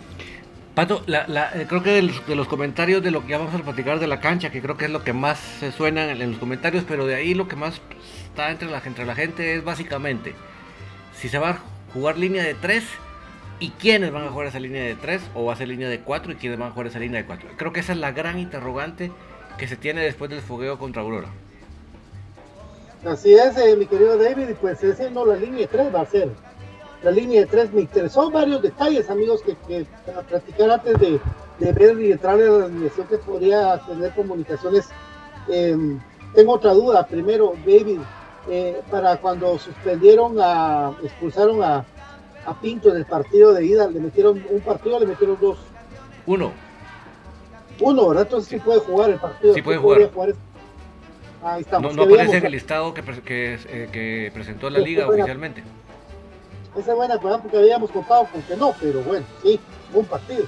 Pato, 0.81 1.03
eh, 1.07 1.67
creo 1.69 1.83
que 1.83 1.91
de 1.91 2.35
los, 2.35 2.49
comentarios 2.49 3.03
de 3.03 3.11
lo 3.11 3.21
que 3.21 3.29
ya 3.33 3.37
vamos 3.37 3.55
a 3.55 3.63
platicar 3.63 3.99
de 4.01 4.07
la 4.07 4.19
cancha, 4.19 4.51
que 4.51 4.63
creo 4.63 4.79
que 4.79 4.87
es 4.87 4.91
lo 4.91 5.05
que 5.05 5.13
más 5.13 5.39
se 5.39 5.73
suena 5.73 6.11
en, 6.11 6.31
los 6.31 6.39
comentarios, 6.39 6.85
pero 6.89 7.05
de 7.05 7.17
ahí 7.17 7.35
lo 7.35 7.49
que 7.49 7.55
más 7.55 7.83
está 8.25 8.51
entre 8.51 8.71
la, 8.71 8.81
entre 8.87 9.05
la 9.05 9.15
gente 9.15 9.57
es 9.57 9.63
básicamente 9.63 10.35
si 11.15 11.29
se 11.29 11.39
va 11.39 11.51
a 11.51 11.59
jugar 11.93 12.17
línea 12.17 12.43
de 12.43 12.55
3 12.55 12.83
y 13.59 13.69
quiénes 13.73 14.11
van 14.11 14.25
a 14.25 14.31
jugar 14.31 14.47
esa 14.47 14.59
línea 14.59 14.83
de 14.83 14.95
3 14.95 15.21
o 15.35 15.45
va 15.45 15.53
a 15.53 15.57
ser 15.57 15.69
línea 15.69 15.87
de 15.87 16.01
4 16.01 16.33
y 16.33 16.37
quiénes 16.37 16.59
van 16.59 16.69
a 16.69 16.73
jugar 16.73 16.87
esa 16.87 16.99
línea 16.99 17.21
de 17.21 17.27
4. 17.27 17.51
Creo 17.59 17.75
que 17.75 17.81
esa 17.81 17.93
es 17.93 17.99
la 17.99 18.13
gran 18.13 18.39
interrogante 18.39 19.13
que 19.59 19.69
se 19.69 19.77
tiene 19.77 20.01
después 20.01 20.31
del 20.31 20.41
fogueo 20.41 20.79
contra 20.79 21.03
Aurora. 21.03 21.29
Así 23.05 23.35
es, 23.35 23.55
eh, 23.59 23.77
mi 23.77 23.85
querido 23.85 24.17
David, 24.17 24.49
y 24.49 24.55
pues 24.55 24.83
ese 24.83 25.11
no 25.11 25.27
la 25.27 25.37
línea 25.37 25.61
de 25.61 25.67
3 25.67 25.95
va 25.95 26.01
a 26.01 26.07
ser. 26.07 26.31
La 27.03 27.11
línea 27.11 27.41
de 27.41 27.47
3 27.47 27.73
me 27.73 27.83
interesó 27.83 28.31
varios 28.31 28.61
detalles, 28.61 29.09
amigos, 29.09 29.43
que, 29.43 29.57
que 29.67 29.87
para 30.05 30.21
platicar 30.23 30.71
antes 30.71 30.99
de, 31.01 31.19
de, 31.59 31.73
ver 31.73 31.99
y 31.99 32.13
entrar 32.13 32.39
en 32.39 32.61
la 32.61 32.67
alineación 32.67 33.07
que 33.07 33.17
podría 33.19 33.79
tener 33.87 34.13
comunicaciones. 34.13 34.89
Em, 35.49 35.99
tengo 36.35 36.53
otra 36.53 36.75
duda. 36.75 37.07
Primero, 37.07 37.55
David, 37.65 38.01
eh, 38.51 38.81
para 38.91 39.17
cuando 39.17 39.59
suspendieron 39.59 40.37
a, 40.41 40.93
expulsaron 41.03 41.63
a, 41.63 41.87
a 42.45 42.61
Pinto 42.61 42.91
en 42.91 42.97
el 42.97 43.07
partido 43.07 43.55
de 43.55 43.65
ida, 43.65 43.89
le 43.89 44.01
metieron 44.01 44.45
un 44.51 44.61
partido, 44.61 45.01
le 45.01 45.07
metieron 45.07 45.39
dos. 45.41 45.59
Uno. 46.27 46.53
Uno, 47.81 48.09
¿verdad? 48.09 48.25
Entonces 48.25 48.51
sí 48.51 48.59
puede 48.59 48.81
jugar 48.81 49.11
el 49.11 49.19
partido. 49.19 49.55
Sí 49.55 49.63
puede 49.63 49.79
jugar. 49.79 50.35
Ahí 51.43 51.63
estamos. 51.63 51.97
No, 51.97 52.03
aparece 52.03 52.37
en 52.37 52.45
el 52.45 52.53
listado 52.53 52.93
que, 52.93 53.03
que, 53.03 53.55
eh, 53.55 53.89
que 53.91 54.31
presentó 54.35 54.69
la 54.69 54.81
liga 54.81 55.09
oficialmente. 55.09 55.65
Esa 56.77 56.93
es 56.93 56.97
buena, 56.97 57.19
porque 57.19 57.59
habíamos 57.59 57.91
contado 57.91 58.27
con 58.31 58.43
que 58.43 58.57
no, 58.57 58.75
pero 58.81 59.03
bueno, 59.03 59.27
sí, 59.43 59.59
un 59.93 60.05
partido. 60.05 60.45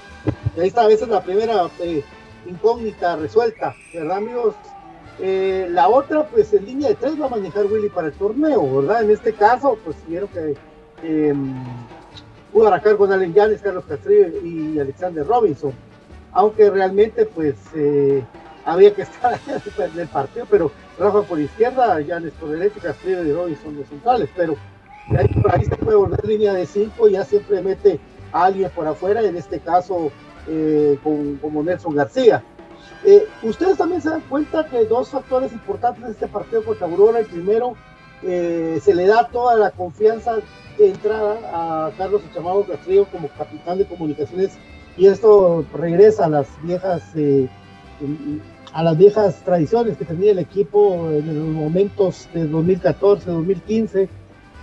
Y 0.56 0.60
ahí 0.60 0.68
está, 0.68 0.88
esa 0.88 1.04
es 1.04 1.10
la 1.10 1.22
primera 1.22 1.68
eh, 1.80 2.04
incógnita 2.46 3.16
resuelta, 3.16 3.74
¿verdad, 3.92 4.18
amigos? 4.18 4.54
Eh, 5.18 5.68
la 5.70 5.88
otra, 5.88 6.26
pues 6.26 6.52
en 6.52 6.64
línea 6.64 6.88
de 6.88 6.94
tres 6.94 7.20
va 7.20 7.26
a 7.26 7.30
manejar 7.30 7.66
Willy 7.66 7.88
para 7.88 8.08
el 8.08 8.12
torneo, 8.14 8.80
¿verdad? 8.80 9.02
En 9.02 9.10
este 9.10 9.32
caso, 9.32 9.78
pues 9.84 9.96
vieron 10.06 10.28
que 10.28 10.56
eh, 11.02 11.34
pudo 12.52 12.68
arrancar 12.68 12.96
con 12.96 13.12
Allen 13.12 13.34
Yanes, 13.34 13.60
Carlos 13.60 13.84
Castrillo 13.86 14.40
y 14.42 14.78
Alexander 14.78 15.26
Robinson 15.26 15.72
aunque 16.32 16.70
realmente 16.70 17.26
pues 17.26 17.54
eh, 17.74 18.24
había 18.64 18.94
que 18.94 19.02
estar 19.02 19.38
en 19.46 20.00
el 20.00 20.08
partido, 20.08 20.46
pero 20.50 20.70
Rafa 20.98 21.22
por 21.22 21.40
izquierda, 21.40 21.98
Janes 22.06 22.32
por 22.32 22.50
derecha, 22.50 22.80
Castillo 22.80 23.24
y 23.24 23.32
Robinson 23.32 23.64
son 23.64 23.76
los 23.76 23.88
centrales, 23.88 24.28
pero 24.36 24.56
ahí, 25.10 25.28
por 25.28 25.54
ahí 25.54 25.64
se 25.64 25.76
puede 25.76 25.96
volver 25.96 26.24
línea 26.24 26.52
de 26.52 26.66
cinco, 26.66 27.08
ya 27.08 27.24
siempre 27.24 27.62
mete 27.62 28.00
a 28.32 28.44
alguien 28.44 28.70
por 28.70 28.86
afuera, 28.86 29.22
en 29.22 29.36
este 29.36 29.60
caso 29.60 30.10
eh, 30.48 30.98
con, 31.02 31.36
como 31.36 31.62
Nelson 31.62 31.94
García. 31.94 32.42
Eh, 33.04 33.26
ustedes 33.42 33.78
también 33.78 34.00
se 34.00 34.10
dan 34.10 34.22
cuenta 34.22 34.66
que 34.66 34.84
dos 34.84 35.10
factores 35.10 35.52
importantes 35.52 36.04
de 36.04 36.12
este 36.12 36.28
partido 36.28 36.64
contra 36.64 36.86
Aurora, 36.86 37.20
el 37.20 37.26
primero, 37.26 37.76
se 38.22 38.94
le 38.94 39.06
da 39.08 39.26
toda 39.32 39.56
la 39.56 39.72
confianza 39.72 40.36
de 40.78 40.90
entrada 40.90 41.38
a 41.52 41.90
Carlos 41.98 42.22
Chamado 42.32 42.64
Castillo 42.64 43.06
como 43.10 43.28
capitán 43.28 43.78
de 43.78 43.86
comunicaciones 43.86 44.56
y 44.96 45.06
esto 45.06 45.64
regresa 45.72 46.26
a 46.26 46.28
las 46.28 46.48
viejas 46.62 47.02
eh, 47.14 47.48
a 48.72 48.82
las 48.82 48.96
viejas 48.96 49.42
tradiciones 49.44 49.96
que 49.98 50.04
tenía 50.04 50.32
el 50.32 50.38
equipo 50.38 51.10
en 51.10 51.26
los 51.26 51.48
momentos 51.48 52.28
de 52.32 52.46
2014, 52.46 53.30
2015, 53.30 54.08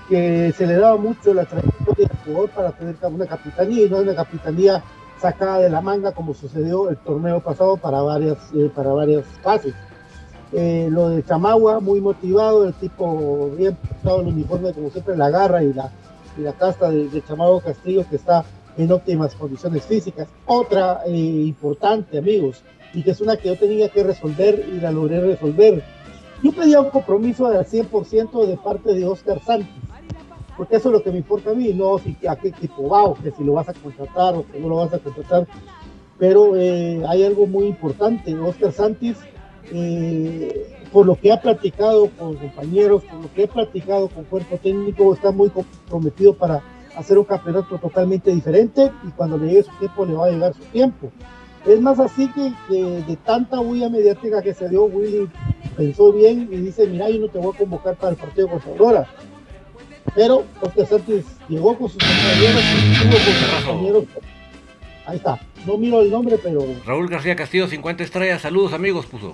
que 0.10 0.52
se 0.58 0.66
le 0.66 0.76
daba 0.76 0.98
mucho 0.98 1.34
la 1.34 1.46
trayectoria 1.46 2.08
del 2.08 2.18
jugador 2.26 2.50
para 2.50 2.72
tener 2.72 2.96
una 3.04 3.28
capitanía 3.28 3.86
y 3.86 3.90
no 3.90 3.98
una 3.98 4.16
capitanía 4.16 4.84
sacada 5.22 5.60
de 5.60 5.70
la 5.70 5.82
manga 5.82 6.14
como 6.14 6.34
sucedió 6.34 6.90
el 6.90 6.98
torneo 6.98 7.40
pasado 7.42 7.78
para 7.78 8.02
varias 8.02 8.38
eh, 8.56 8.72
para 8.74 8.92
varias 8.92 9.24
fases. 9.44 9.74
Eh, 10.52 10.88
lo 10.90 11.10
de 11.10 11.24
Chamagua, 11.24 11.80
muy 11.80 12.02
motivado, 12.02 12.66
el 12.66 12.74
tipo 12.74 13.52
bien 13.56 13.76
portado 13.76 14.22
el 14.22 14.28
uniforme, 14.28 14.74
como 14.74 14.90
siempre, 14.90 15.16
la 15.16 15.30
garra 15.30 15.64
y 15.64 15.74
la, 15.74 15.92
y 16.38 16.42
la 16.42 16.54
casta 16.54 16.90
de, 16.90 17.08
de 17.08 17.24
Chamagua 17.24 17.62
Castillo, 17.62 18.04
que 18.10 18.16
está 18.16 18.44
en 18.78 18.92
óptimas 18.92 19.36
condiciones 19.36 19.84
físicas. 19.84 20.28
Otra 20.48 21.02
eh, 21.06 21.12
importante, 21.12 22.18
amigos, 22.18 22.64
y 22.94 23.04
que 23.04 23.12
es 23.12 23.22
una 23.22 23.38
que 23.38 23.50
yo 23.50 23.58
tenía 23.58 23.90
que 23.90 24.04
resolver 24.04 24.66
y 24.74 24.80
la 24.80 24.92
logré 24.92 25.22
resolver. 25.22 25.84
Yo 26.42 26.52
pedía 26.54 26.80
un 26.80 26.90
compromiso 26.90 27.46
al 27.46 27.66
100% 27.66 28.48
de 28.48 28.58
parte 28.58 28.94
de 28.94 29.06
Oscar 29.06 29.42
Santos, 29.44 29.70
porque 30.60 30.76
eso 30.76 30.90
es 30.90 30.94
lo 30.94 31.02
que 31.02 31.12
me 31.12 31.20
importa 31.20 31.52
a 31.52 31.54
mí, 31.54 31.72
no 31.74 31.98
si, 32.00 32.18
a 32.28 32.36
qué 32.36 32.50
equipo 32.50 32.90
va 32.90 33.06
o 33.06 33.14
que 33.14 33.32
si 33.32 33.46
lo 33.46 33.54
vas 33.54 33.70
a 33.70 33.74
contratar 33.74 34.36
o 34.36 34.46
que 34.46 34.60
no 34.60 34.68
lo 34.68 34.76
vas 34.76 34.94
a 34.94 35.00
contratar. 35.00 35.48
Pero 36.18 36.58
eh, 36.58 37.02
hay 37.08 37.24
algo 37.24 37.48
muy 37.48 37.66
importante, 37.68 38.38
Oscar 38.38 38.74
Santos, 38.74 39.16
eh, 39.72 40.76
por 40.92 41.06
lo 41.06 41.16
que 41.16 41.32
ha 41.32 41.40
platicado 41.40 42.10
con 42.10 42.36
compañeros, 42.36 43.06
por 43.06 43.22
lo 43.22 43.34
que 43.34 43.46
ha 43.46 43.48
platicado 43.48 44.10
con 44.10 44.26
cuerpo 44.26 44.58
técnico, 44.58 45.14
está 45.14 45.32
muy 45.32 45.50
comprometido 45.50 46.34
para 46.34 46.62
hacer 46.98 47.18
un 47.18 47.24
campeonato 47.24 47.78
totalmente 47.78 48.30
diferente 48.30 48.92
y 49.08 49.12
cuando 49.12 49.38
le 49.38 49.48
llegue 49.48 49.64
su 49.64 49.72
tiempo 49.80 50.06
le 50.06 50.14
va 50.16 50.26
a 50.26 50.32
llegar 50.32 50.54
su 50.54 50.64
tiempo. 50.74 51.10
Es 51.66 51.80
más 51.80 52.02
así 52.02 52.30
que, 52.34 52.52
de 53.08 53.16
tanta 53.24 53.62
huella 53.62 53.88
mediática 53.88 54.42
que 54.42 54.54
se 54.54 54.68
dio, 54.68 54.84
Willy 54.84 55.30
pensó 55.78 56.12
bien 56.12 56.50
y 56.52 56.58
dice, 56.58 56.86
mira, 56.86 57.10
yo 57.10 57.20
no 57.22 57.30
te 57.30 57.40
voy 57.40 57.56
a 57.56 57.58
convocar 57.60 57.96
para 57.96 58.12
el 58.12 58.18
partido 58.18 58.50
contra 58.50 58.72
Aurora. 58.74 59.08
Pero 60.16 60.46
Oscar 60.62 60.88
Santos 60.88 61.24
llegó 61.48 61.78
con 61.78 61.90
sus 61.90 62.02
compañeros, 62.02 62.64
con 63.02 63.12
sus 63.12 63.66
compañeros. 63.66 64.04
Ahí 65.06 65.18
está, 65.18 65.40
no 65.66 65.78
miro 65.78 66.02
el 66.02 66.12
nombre, 66.12 66.38
pero... 66.42 66.64
Raúl 66.86 67.10
García 67.10 67.36
Castillo, 67.36 67.68
50 67.68 68.04
estrellas, 68.04 68.42
saludos 68.42 68.74
amigos, 68.74 69.06
puso. 69.08 69.34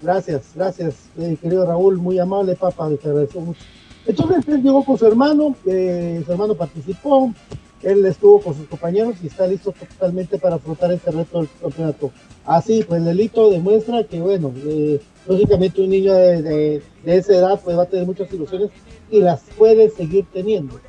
Gracias, 0.00 0.52
gracias, 0.54 1.08
eh, 1.18 1.36
querido 1.40 1.66
Raúl, 1.66 1.96
muy 1.96 2.18
amable, 2.18 2.54
papá, 2.54 2.88
te 2.90 3.08
agradezco 3.08 3.40
mucho. 3.40 3.60
Entonces 4.06 4.46
él 4.48 4.62
llegó 4.62 4.84
con 4.84 4.98
su 4.98 5.06
hermano, 5.06 5.56
eh, 5.66 6.22
su 6.24 6.32
hermano 6.32 6.54
participó, 6.54 7.32
él 7.82 8.04
estuvo 8.06 8.40
con 8.40 8.54
sus 8.54 8.66
compañeros 8.66 9.16
y 9.22 9.26
está 9.28 9.46
listo 9.46 9.72
totalmente 9.72 10.38
para 10.38 10.56
afrontar 10.56 10.92
este 10.92 11.10
reto 11.10 11.38
del 11.38 11.48
campeonato. 11.60 12.10
Así, 12.44 12.84
pues 12.86 13.00
el 13.00 13.06
delito 13.06 13.50
demuestra 13.50 14.04
que, 14.04 14.20
bueno, 14.20 14.52
eh, 14.66 15.00
lógicamente 15.26 15.80
un 15.80 15.90
niño 15.90 16.14
de, 16.14 16.82
esa 17.04 17.32
edad 17.34 17.60
pues 17.62 17.76
va 17.76 17.84
a 17.84 17.86
tener 17.86 18.06
muchas 18.06 18.32
ilusiones 18.32 18.70
y 19.14 19.20
las 19.20 19.42
puede 19.56 19.90
seguir 19.90 20.26
teniendo. 20.32 20.80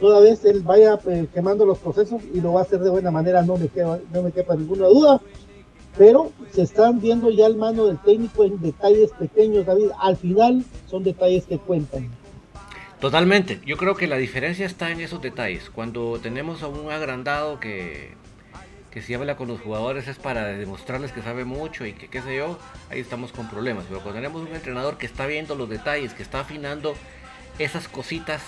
Toda 0.00 0.20
vez 0.20 0.44
él 0.44 0.62
vaya 0.62 0.96
pues, 0.96 1.28
quemando 1.32 1.64
los 1.64 1.78
procesos 1.78 2.22
y 2.34 2.40
lo 2.40 2.52
va 2.52 2.60
a 2.60 2.62
hacer 2.64 2.80
de 2.80 2.90
buena 2.90 3.10
manera, 3.12 3.42
no 3.42 3.56
me, 3.56 3.68
queda, 3.68 4.00
no 4.12 4.22
me 4.22 4.32
quepa 4.32 4.56
ninguna 4.56 4.86
duda. 4.86 5.20
Pero 5.96 6.32
se 6.52 6.62
están 6.62 7.00
viendo 7.00 7.30
ya 7.30 7.46
el 7.46 7.56
mano 7.56 7.86
del 7.86 7.98
técnico 7.98 8.44
en 8.44 8.60
detalles 8.60 9.10
pequeños, 9.12 9.64
David. 9.64 9.90
Al 10.00 10.16
final 10.16 10.64
son 10.86 11.04
detalles 11.04 11.46
que 11.46 11.58
cuentan. 11.58 12.08
Totalmente, 13.00 13.60
yo 13.64 13.76
creo 13.76 13.94
que 13.94 14.08
la 14.08 14.16
diferencia 14.16 14.66
está 14.66 14.90
en 14.90 15.00
esos 15.00 15.22
detalles. 15.22 15.70
Cuando 15.70 16.18
tenemos 16.20 16.64
a 16.64 16.68
un 16.68 16.90
agrandado 16.90 17.60
que, 17.60 18.10
que 18.90 19.02
si 19.02 19.14
habla 19.14 19.36
con 19.36 19.46
los 19.46 19.60
jugadores 19.60 20.08
es 20.08 20.18
para 20.18 20.46
demostrarles 20.46 21.12
que 21.12 21.22
sabe 21.22 21.44
mucho 21.44 21.86
y 21.86 21.92
que 21.92 22.08
qué 22.08 22.22
sé 22.22 22.36
yo, 22.36 22.58
ahí 22.90 22.98
estamos 23.00 23.30
con 23.30 23.48
problemas. 23.48 23.84
Pero 23.88 24.00
cuando 24.00 24.20
tenemos 24.20 24.42
un 24.42 24.54
entrenador 24.54 24.98
que 24.98 25.06
está 25.06 25.26
viendo 25.26 25.54
los 25.54 25.68
detalles, 25.68 26.14
que 26.14 26.24
está 26.24 26.40
afinando 26.40 26.94
esas 27.58 27.88
cositas 27.88 28.42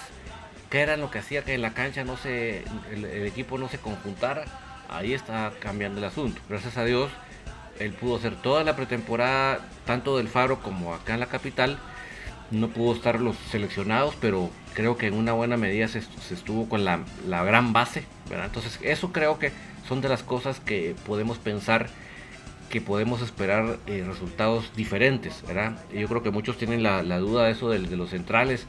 que 0.71 0.81
eran 0.81 1.01
lo 1.01 1.11
que 1.11 1.19
hacía 1.19 1.43
que 1.45 1.55
en 1.55 1.63
la 1.63 1.75
cancha 1.75 2.05
no 2.05 2.17
se, 2.17 2.65
el, 2.93 3.05
equipo 3.27 3.59
no 3.59 3.69
se 3.69 3.79
conjuntara, 3.79 4.45
ahí 4.89 5.13
está 5.13 5.53
cambiando 5.59 5.99
el 5.99 6.05
asunto. 6.05 6.41
Gracias 6.49 6.77
a 6.77 6.85
Dios, 6.85 7.11
él 7.81 7.93
pudo 7.93 8.17
hacer 8.17 8.37
toda 8.37 8.63
la 8.63 8.77
pretemporada, 8.77 9.61
tanto 9.85 10.17
del 10.17 10.29
Faro 10.29 10.61
como 10.61 10.95
acá 10.95 11.15
en 11.15 11.21
la 11.21 11.27
capital. 11.27 11.79
No 12.53 12.69
pudo 12.69 12.95
estar 12.95 13.21
los 13.21 13.37
seleccionados, 13.51 14.15
pero 14.21 14.51
creo 14.75 14.97
que 14.97 15.07
en 15.07 15.15
una 15.15 15.33
buena 15.33 15.57
medida 15.57 15.89
se, 15.89 15.99
estuvo 16.33 16.69
con 16.69 16.85
la, 16.85 17.01
la, 17.27 17.45
gran 17.45 17.73
base. 17.73 18.05
Entonces, 18.31 18.79
eso 18.83 19.13
creo 19.13 19.39
que 19.39 19.53
son 19.89 20.01
de 20.01 20.09
las 20.09 20.23
cosas 20.23 20.61
que 20.61 20.95
podemos 21.07 21.39
pensar 21.39 21.89
que 22.71 22.81
podemos 22.81 23.21
esperar 23.21 23.79
eh, 23.87 24.03
resultados 24.07 24.73
diferentes. 24.75 25.43
¿verdad? 25.47 25.85
Yo 25.93 26.09
creo 26.09 26.23
que 26.23 26.31
muchos 26.31 26.57
tienen 26.57 26.83
la, 26.83 27.03
duda 27.19 27.45
de 27.45 27.53
eso 27.53 27.69
de, 27.69 27.81
de 27.81 27.97
los 27.97 28.11
centrales 28.11 28.67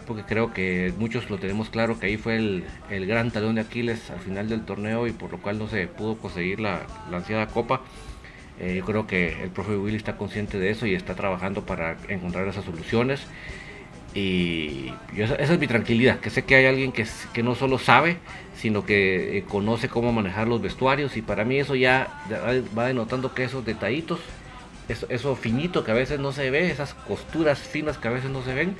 porque 0.00 0.22
creo 0.22 0.52
que 0.54 0.92
muchos 0.96 1.28
lo 1.28 1.38
tenemos 1.38 1.68
claro 1.68 2.00
que 2.00 2.06
ahí 2.06 2.16
fue 2.16 2.36
el, 2.36 2.64
gran 3.06 3.30
talón 3.30 3.56
de 3.56 3.60
Aquiles 3.60 4.10
al 4.10 4.20
final 4.20 4.48
del 4.48 4.64
torneo 4.64 5.06
y 5.06 5.12
por 5.12 5.30
lo 5.30 5.38
cual 5.38 5.58
no 5.58 5.68
se 5.68 5.86
pudo 5.86 6.16
conseguir 6.16 6.60
la, 6.60 6.86
ansiada 7.12 7.46
copa. 7.48 7.82
Eh, 8.58 8.76
yo 8.76 8.84
creo 8.84 9.06
que 9.06 9.42
el 9.42 9.50
profe 9.50 9.76
Willy 9.76 9.96
está 9.96 10.16
consciente 10.16 10.58
de 10.58 10.70
eso 10.70 10.86
y 10.86 10.94
está 10.94 11.14
trabajando 11.14 11.66
para 11.66 11.96
encontrar 12.08 12.48
esas 12.48 12.64
soluciones. 12.64 13.26
Y 14.14 14.92
esa, 15.16 15.36
es 15.36 15.58
mi 15.58 15.66
tranquilidad, 15.66 16.20
que 16.20 16.30
sé 16.30 16.44
que 16.44 16.56
hay 16.56 16.66
alguien 16.66 16.92
que, 16.92 17.06
que 17.32 17.42
no 17.42 17.54
solo 17.54 17.78
sabe, 17.78 18.18
sino 18.62 18.86
que 18.86 19.38
eh, 19.38 19.44
conoce 19.44 19.88
cómo 19.88 20.12
manejar 20.12 20.46
los 20.46 20.62
vestuarios 20.62 21.16
y 21.16 21.22
para 21.22 21.44
mí 21.44 21.58
eso 21.58 21.74
ya 21.74 22.22
va 22.78 22.86
denotando 22.86 23.34
que 23.34 23.42
esos 23.42 23.64
detallitos, 23.64 24.20
eso, 25.08 25.34
finito 25.34 25.82
que 25.82 25.90
a 25.90 25.94
veces 25.94 26.20
no 26.20 26.32
se 26.32 26.48
ve, 26.50 26.70
esas 26.70 26.94
costuras 26.94 27.58
finas 27.58 27.98
que 27.98 28.06
a 28.06 28.12
veces 28.12 28.30
no 28.30 28.42
se 28.44 28.54
ven, 28.54 28.76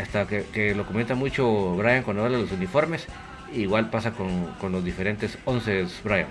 hasta 0.00 0.26
que, 0.26 0.74
lo 0.76 0.86
comenta 0.86 1.16
mucho 1.16 1.74
Brian 1.74 2.04
cuando 2.04 2.24
habla 2.24 2.36
de 2.36 2.44
los 2.44 2.52
uniformes, 2.52 3.08
igual 3.52 3.90
pasa 3.90 4.12
con, 4.12 4.72
los 4.72 4.84
diferentes 4.84 5.36
11, 5.46 5.86
Brian. 6.04 6.28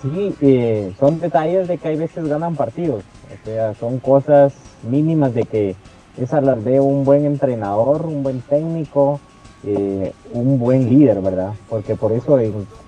Sí, 0.00 0.94
son 0.98 1.18
detalles 1.18 1.66
de 1.66 1.78
que 1.78 1.88
hay 1.88 1.96
veces 1.96 2.28
ganan 2.28 2.54
partidos, 2.54 3.02
o 3.02 3.44
sea, 3.44 3.74
son 3.74 3.98
cosas 3.98 4.52
mínimas 4.88 5.34
de 5.34 5.42
que 5.42 5.74
esas 6.16 6.44
las 6.44 6.62
ve 6.62 6.78
un 6.78 7.04
buen 7.04 7.24
entrenador, 7.24 8.06
un 8.06 8.22
buen 8.22 8.40
técnico, 8.40 9.18
eh, 9.64 10.12
un 10.32 10.58
buen 10.58 10.88
líder, 10.88 11.20
¿verdad? 11.20 11.52
Porque 11.68 11.96
por 11.96 12.12
eso 12.12 12.38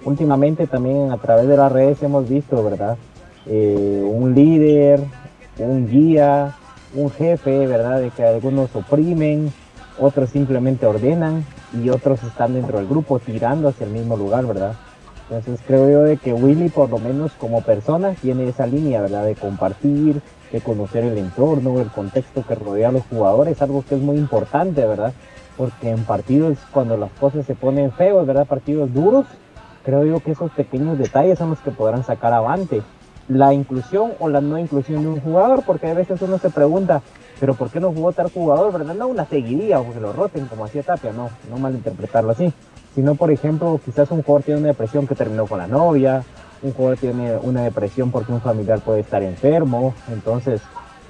últimamente 0.04 0.68
también 0.68 1.10
a 1.10 1.16
través 1.16 1.48
de 1.48 1.56
las 1.56 1.72
redes 1.72 2.02
hemos 2.02 2.28
visto, 2.28 2.62
¿verdad? 2.62 2.96
Eh, 3.46 4.02
un 4.04 4.34
líder, 4.34 5.02
un 5.58 5.88
guía, 5.88 6.54
un 6.94 7.10
jefe, 7.10 7.66
¿verdad? 7.66 8.00
De 8.00 8.10
que 8.10 8.24
algunos 8.24 8.74
oprimen, 8.74 9.52
otros 9.98 10.30
simplemente 10.30 10.86
ordenan 10.86 11.44
y 11.72 11.88
otros 11.90 12.22
están 12.22 12.54
dentro 12.54 12.78
del 12.78 12.86
grupo 12.86 13.18
tirando 13.18 13.68
hacia 13.68 13.86
el 13.86 13.92
mismo 13.92 14.16
lugar, 14.16 14.46
¿verdad? 14.46 14.74
Entonces 15.30 15.60
creo 15.64 15.88
yo 15.88 16.02
de 16.02 16.16
que 16.16 16.32
Willy 16.32 16.70
por 16.70 16.90
lo 16.90 16.98
menos 16.98 17.30
como 17.38 17.62
persona 17.62 18.14
tiene 18.20 18.48
esa 18.48 18.66
línea, 18.66 19.00
¿verdad? 19.00 19.24
De 19.24 19.36
compartir, 19.36 20.20
de 20.50 20.60
conocer 20.60 21.04
el 21.04 21.16
entorno, 21.18 21.80
el 21.80 21.88
contexto 21.88 22.44
que 22.44 22.56
rodea 22.56 22.88
a 22.88 22.92
los 22.92 23.04
jugadores, 23.04 23.62
algo 23.62 23.84
que 23.88 23.94
es 23.94 24.00
muy 24.00 24.16
importante, 24.16 24.84
¿verdad? 24.84 25.12
Porque 25.56 25.90
en 25.90 26.04
partidos 26.04 26.58
cuando 26.72 26.96
las 26.96 27.12
cosas 27.12 27.46
se 27.46 27.54
ponen 27.54 27.92
feos, 27.92 28.26
¿verdad? 28.26 28.44
Partidos 28.44 28.92
duros, 28.92 29.26
creo 29.84 30.04
yo 30.04 30.18
que 30.18 30.32
esos 30.32 30.50
pequeños 30.50 30.98
detalles 30.98 31.38
son 31.38 31.50
los 31.50 31.60
que 31.60 31.70
podrán 31.70 32.02
sacar 32.02 32.32
avante 32.32 32.82
la 33.28 33.54
inclusión 33.54 34.14
o 34.18 34.28
la 34.28 34.40
no 34.40 34.58
inclusión 34.58 35.02
de 35.02 35.08
un 35.08 35.20
jugador, 35.20 35.62
porque 35.64 35.86
a 35.86 35.94
veces 35.94 36.20
uno 36.22 36.38
se 36.38 36.50
pregunta, 36.50 37.02
pero 37.38 37.54
¿por 37.54 37.70
qué 37.70 37.78
no 37.78 37.92
jugó 37.92 38.10
tal 38.12 38.32
jugador? 38.32 38.72
¿Verdad? 38.72 38.96
No 38.96 39.06
una 39.06 39.26
seguiría 39.26 39.78
o 39.78 39.92
que 39.92 40.00
lo 40.00 40.12
roten 40.12 40.46
como 40.46 40.64
hacía 40.64 40.82
Tapia, 40.82 41.12
no, 41.12 41.30
no 41.48 41.56
malinterpretarlo 41.58 42.32
así, 42.32 42.52
sino 42.94 43.14
por 43.14 43.30
ejemplo, 43.30 43.80
quizás 43.84 44.10
un 44.10 44.22
jugador 44.22 44.44
tiene 44.44 44.60
una 44.60 44.68
depresión 44.68 45.06
que 45.06 45.14
terminó 45.14 45.46
con 45.46 45.58
la 45.58 45.66
novia, 45.66 46.24
un 46.62 46.72
jugador 46.72 46.98
tiene 46.98 47.36
una 47.36 47.62
depresión 47.62 48.10
porque 48.10 48.32
un 48.32 48.40
familiar 48.40 48.80
puede 48.80 49.00
estar 49.00 49.22
enfermo, 49.22 49.94
entonces 50.10 50.60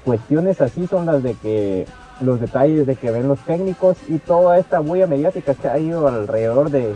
cuestiones 0.04 0.60
así 0.60 0.86
son 0.86 1.06
las 1.06 1.22
de 1.22 1.34
que 1.34 1.86
los 2.20 2.40
detalles 2.40 2.86
de 2.86 2.96
que 2.96 3.10
ven 3.10 3.28
los 3.28 3.38
técnicos 3.40 3.96
y 4.08 4.18
toda 4.18 4.58
esta 4.58 4.80
bulla 4.80 5.06
mediática 5.06 5.54
que 5.54 5.68
ha 5.68 5.78
ido 5.78 6.06
alrededor 6.06 6.70
de, 6.70 6.94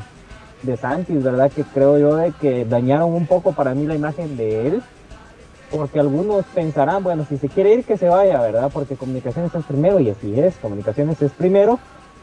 de 0.63 0.77
Sánchez, 0.77 1.23
¿verdad? 1.23 1.51
Que 1.51 1.65
creo 1.65 1.99
yo 1.99 2.17
de 2.17 2.33
que 2.33 2.65
dañaron 2.65 3.13
un 3.13 3.27
poco 3.27 3.53
para 3.53 3.75
mí 3.75 3.87
la 3.87 3.95
imagen 3.95 4.37
de 4.37 4.69
él 4.69 4.83
porque 5.71 5.99
algunos 5.99 6.45
pensarán, 6.55 7.03
bueno, 7.03 7.27
si 7.29 7.37
se 7.37 7.49
quiere 7.49 7.75
ir, 7.75 7.85
que 7.85 7.97
se 7.97 8.09
vaya, 8.09 8.41
¿verdad? 8.41 8.71
Porque 8.73 8.97
comunicaciones 8.97 9.55
es 9.55 9.65
primero 9.65 9.99
y 9.99 10.11
así 10.11 10.39
es, 10.39 10.57
comunicaciones 10.57 11.21
es 11.21 11.33
primero 11.33 11.79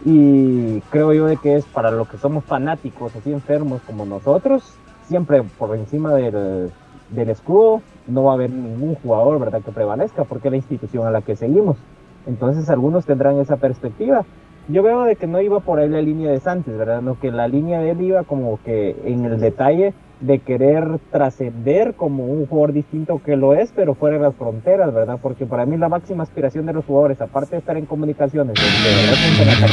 y 0.05 0.81
creo 0.89 1.13
yo 1.13 1.27
de 1.27 1.37
que 1.37 1.55
es 1.55 1.65
para 1.65 1.91
los 1.91 2.07
que 2.07 2.17
somos 2.17 2.43
fanáticos, 2.43 3.15
así 3.15 3.31
enfermos 3.31 3.81
como 3.81 4.05
nosotros, 4.05 4.75
siempre 5.03 5.43
por 5.57 5.75
encima 5.75 6.13
del, 6.13 6.71
del 7.09 7.29
escudo 7.29 7.81
no 8.07 8.23
va 8.23 8.31
a 8.31 8.35
haber 8.35 8.49
ningún 8.49 8.95
jugador, 8.95 9.39
¿verdad?, 9.39 9.61
que 9.61 9.71
prevalezca, 9.71 10.23
porque 10.23 10.47
es 10.47 10.51
la 10.51 10.57
institución 10.57 11.05
a 11.05 11.11
la 11.11 11.21
que 11.21 11.35
seguimos. 11.35 11.77
Entonces 12.25 12.69
algunos 12.69 13.05
tendrán 13.05 13.37
esa 13.39 13.57
perspectiva. 13.57 14.25
Yo 14.67 14.83
veo 14.83 15.03
de 15.03 15.15
que 15.15 15.27
no 15.27 15.41
iba 15.41 15.59
por 15.59 15.79
ahí 15.79 15.89
la 15.89 16.01
línea 16.01 16.31
de 16.31 16.39
Santos, 16.39 16.77
¿verdad? 16.77 17.01
No, 17.01 17.19
que 17.19 17.31
la 17.31 17.47
línea 17.47 17.79
de 17.79 17.91
él 17.91 18.01
iba 18.01 18.23
como 18.23 18.59
que 18.63 18.95
en 19.05 19.25
el 19.25 19.39
detalle 19.39 19.93
de 20.21 20.39
querer 20.39 20.99
trascender 21.11 21.95
como 21.95 22.25
un 22.25 22.45
jugador 22.45 22.73
distinto 22.73 23.21
que 23.23 23.35
lo 23.35 23.53
es, 23.53 23.73
pero 23.75 23.95
fuera 23.95 24.17
de 24.17 24.23
las 24.23 24.35
fronteras, 24.35 24.93
¿verdad? 24.93 25.17
Porque 25.21 25.45
para 25.45 25.65
mí 25.65 25.77
la 25.77 25.89
máxima 25.89 26.23
aspiración 26.23 26.65
de 26.67 26.73
los 26.73 26.85
jugadores, 26.85 27.19
aparte 27.19 27.51
de 27.51 27.57
estar 27.57 27.75
en 27.75 27.85
comunicaciones, 27.85 28.53
de, 28.53 29.45
la 29.45 29.67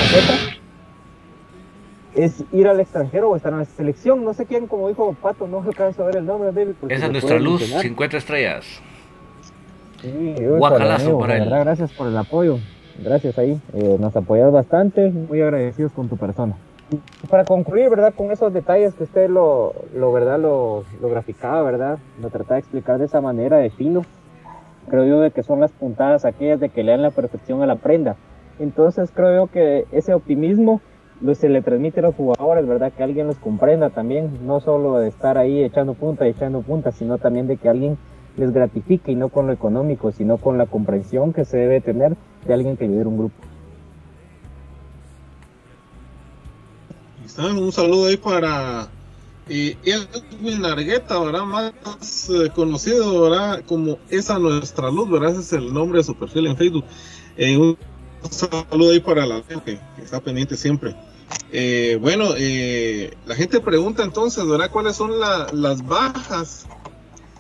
es 2.15 2.43
ir 2.53 2.67
al 2.67 2.81
extranjero 2.81 3.31
o 3.31 3.37
estar 3.37 3.53
en 3.53 3.61
la 3.61 3.65
selección. 3.67 4.25
No 4.25 4.35
sé 4.35 4.47
quién, 4.47 4.67
como 4.67 4.89
dijo 4.89 5.15
Pato, 5.23 5.47
no 5.47 5.63
alcanzo 5.63 6.03
a 6.03 6.07
ver 6.07 6.17
el 6.17 6.27
nombre 6.27 6.51
de 6.51 6.63
él. 6.63 6.77
Esa 6.89 7.07
es 7.07 7.13
nuestra 7.13 7.39
luz, 7.39 7.63
50 7.63 8.17
estrellas. 8.17 8.65
Sí, 10.01 10.35
Guajalazo 10.41 11.19
para 11.19 11.37
él. 11.37 11.49
Gracias 11.49 11.93
por 11.93 12.09
el 12.09 12.17
apoyo. 12.17 12.59
Gracias 12.99 13.39
ahí. 13.39 13.61
Eh, 13.75 13.97
nos 14.01 14.17
apoyas 14.17 14.51
bastante. 14.51 15.11
Muy 15.11 15.41
agradecidos 15.43 15.93
con 15.93 16.09
tu 16.09 16.17
persona 16.17 16.57
para 17.29 17.45
concluir, 17.45 17.91
¿verdad? 17.91 18.15
Con 18.15 18.31
esos 18.31 18.53
detalles 18.53 18.95
que 18.95 19.05
usted 19.05 19.29
lo, 19.29 19.75
lo 19.95 20.13
¿verdad? 20.13 20.39
Lo, 20.39 20.85
lo, 21.01 21.09
graficaba, 21.09 21.63
¿verdad? 21.63 21.99
Lo 22.21 22.31
trataba 22.31 22.55
de 22.55 22.61
explicar 22.61 22.99
de 22.99 23.07
esa 23.07 23.21
manera 23.21 23.59
de 23.59 23.71
fino. 23.71 24.05
Creo 24.89 25.05
yo 25.05 25.21
de 25.21 25.31
que 25.31 25.43
son 25.43 25.61
las 25.61 25.73
puntadas 25.73 26.25
aquellas 26.25 26.61
de 26.61 26.71
que 26.71 26.83
le 26.83 26.93
dan 26.93 27.03
la 27.03 27.11
perfección 27.11 27.63
a 27.63 27.67
la 27.67 27.77
prenda. 27.77 28.17
Entonces 28.59 29.11
creo 29.15 29.35
yo 29.35 29.53
que 29.53 29.87
ese 29.93 30.15
optimismo 30.15 30.81
lo, 31.21 31.35
se 31.35 31.49
le 31.49 31.63
transmite 31.63 32.01
a 32.01 32.05
los 32.05 32.15
jugadores, 32.15 32.67
¿verdad? 32.67 32.93
Que 32.97 33.03
alguien 33.03 33.27
los 33.27 33.39
comprenda 33.39 33.91
también, 33.91 34.47
no 34.47 34.61
solo 34.61 34.99
de 34.99 35.09
estar 35.09 35.37
ahí 35.37 35.63
echando 35.63 35.95
punta 35.95 36.27
y 36.27 36.31
echando 36.31 36.63
punta, 36.63 36.93
sino 36.93 37.19
también 37.19 37.47
de 37.47 37.57
que 37.57 37.69
alguien 37.69 37.99
les 38.37 38.53
gratifique 38.53 39.13
y 39.13 39.17
no 39.17 39.29
con 39.29 39.47
lo 39.47 39.53
económico, 39.53 40.13
sino 40.13 40.39
con 40.39 40.59
la 40.59 40.67
comprensión 40.67 41.33
que 41.33 41.45
se 41.45 41.59
debe 41.59 41.81
tener 41.81 42.17
de 42.47 42.55
alguien 42.55 42.77
que 42.77 42.89
lidera 42.89 43.09
un 43.09 43.19
grupo. 43.19 43.48
Un 47.39 47.71
saludo 47.71 48.07
ahí 48.07 48.17
para 48.17 48.89
eh, 49.49 49.77
Edwin 49.85 50.65
Argueta, 50.65 51.21
¿verdad? 51.21 51.45
Más 51.45 52.29
eh, 52.31 52.51
conocido, 52.53 53.23
¿verdad? 53.23 53.63
Como 53.65 53.97
Esa 54.11 54.41
Nuestra 54.41 54.91
Luz, 54.91 55.09
¿verdad? 55.09 55.31
Ese 55.31 55.41
es 55.43 55.53
el 55.53 55.73
nombre 55.73 55.99
de 55.99 56.05
su 56.05 56.17
perfil 56.17 56.49
en 56.49 56.57
Facebook. 56.57 56.85
Eh, 57.37 57.57
un 57.57 57.79
saludo 58.29 58.91
ahí 58.91 58.99
para 58.99 59.25
la 59.25 59.41
gente 59.45 59.81
que 59.95 60.03
está 60.03 60.19
pendiente 60.19 60.57
siempre. 60.57 60.97
Eh, 61.53 61.97
bueno, 62.01 62.31
la 63.27 63.35
gente 63.37 63.61
pregunta 63.61 64.03
entonces, 64.03 64.45
¿verdad? 64.45 64.73
¿Cuáles 64.73 64.97
son 64.97 65.13
las 65.21 65.87
bajas 65.87 66.67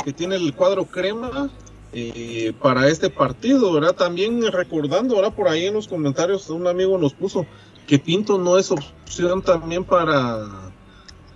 que 0.04 0.12
tiene 0.12 0.36
el 0.36 0.54
cuadro 0.54 0.84
crema 0.84 1.50
para 2.62 2.86
este 2.86 3.10
partido, 3.10 3.72
¿verdad? 3.72 3.96
También 3.96 4.46
recordando, 4.52 5.16
¿verdad? 5.16 5.34
Por 5.34 5.48
ahí 5.48 5.66
en 5.66 5.74
los 5.74 5.88
comentarios 5.88 6.48
un 6.50 6.68
amigo 6.68 6.96
nos 6.98 7.14
puso 7.14 7.46
que 7.88 7.98
Pinto 7.98 8.38
no 8.38 8.58
es 8.58 8.70
opción 8.70 9.40
también 9.40 9.82
para, 9.82 10.44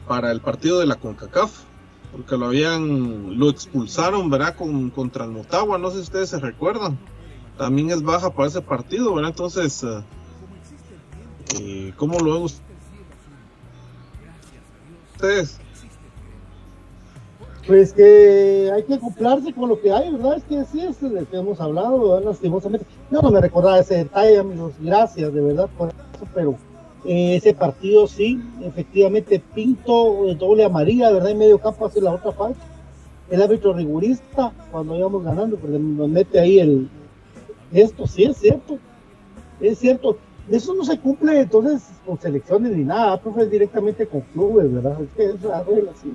para 0.06 0.30
el 0.30 0.42
partido 0.42 0.80
de 0.80 0.86
la 0.86 0.96
CONCACAF, 0.96 1.50
porque 2.12 2.36
lo 2.36 2.46
habían, 2.46 3.38
lo 3.38 3.48
expulsaron, 3.48 4.28
¿verdad? 4.28 4.54
Con, 4.54 4.90
contra 4.90 5.24
el 5.24 5.30
Motagua, 5.30 5.78
no 5.78 5.88
sé 5.90 5.96
si 5.96 6.02
ustedes 6.02 6.28
se 6.28 6.38
recuerdan. 6.38 6.98
También 7.56 7.88
es 7.90 8.02
baja 8.02 8.30
para 8.30 8.48
ese 8.48 8.60
partido, 8.60 9.14
¿verdad? 9.14 9.30
Entonces, 9.30 9.82
eh, 9.82 10.04
eh, 11.58 11.94
¿cómo 11.96 12.18
lo 12.20 12.34
ven 12.34 12.42
ustedes? 15.14 15.58
Pues 17.66 17.94
que 17.94 18.70
hay 18.74 18.82
que 18.82 18.94
acoplarse 18.94 19.54
con 19.54 19.70
lo 19.70 19.80
que 19.80 19.90
hay, 19.90 20.12
¿verdad? 20.12 20.36
Es 20.36 20.44
que 20.44 20.58
así 20.58 20.80
es 20.80 21.00
de 21.00 21.24
que 21.24 21.36
hemos 21.38 21.58
hablado, 21.62 22.10
¿verdad? 22.10 22.26
lastimosamente. 22.26 22.86
Yo 23.10 23.22
no 23.22 23.30
me 23.30 23.40
recordaba 23.40 23.78
ese 23.78 23.96
detalle, 23.98 24.38
amigos. 24.38 24.74
Gracias, 24.80 25.32
de 25.32 25.40
verdad, 25.40 25.70
por 25.78 25.94
pero 26.34 26.56
Eh, 27.04 27.34
ese 27.36 27.52
partido 27.52 28.06
sí, 28.06 28.40
efectivamente 28.62 29.42
Pinto, 29.54 30.28
eh, 30.28 30.36
doble 30.36 30.64
amarilla, 30.64 31.10
¿verdad? 31.10 31.32
En 31.32 31.38
medio 31.38 31.58
campo 31.58 31.86
hace 31.86 32.00
la 32.00 32.12
otra 32.12 32.30
falta. 32.30 32.60
El 33.28 33.42
árbitro 33.42 33.72
rigurista, 33.72 34.52
cuando 34.70 34.96
íbamos 34.96 35.24
ganando, 35.24 35.56
pues 35.56 35.72
nos 35.72 36.08
mete 36.08 36.38
ahí 36.38 36.60
el... 36.60 36.88
Esto 37.72 38.06
sí 38.06 38.24
es 38.24 38.36
cierto, 38.36 38.78
es 39.60 39.78
cierto. 39.78 40.18
Eso 40.50 40.74
no 40.74 40.84
se 40.84 40.98
cumple 40.98 41.40
entonces 41.40 41.82
con 42.04 42.20
selecciones 42.20 42.76
ni 42.76 42.84
nada, 42.84 43.20
profe, 43.20 43.46
directamente 43.46 44.06
con 44.06 44.20
clubes, 44.32 44.72
¿verdad? 44.72 45.00
Es 45.02 45.08
que 45.16 45.24
es 45.24 45.42
la 45.42 45.62
regla, 45.62 45.92
sí. 46.00 46.12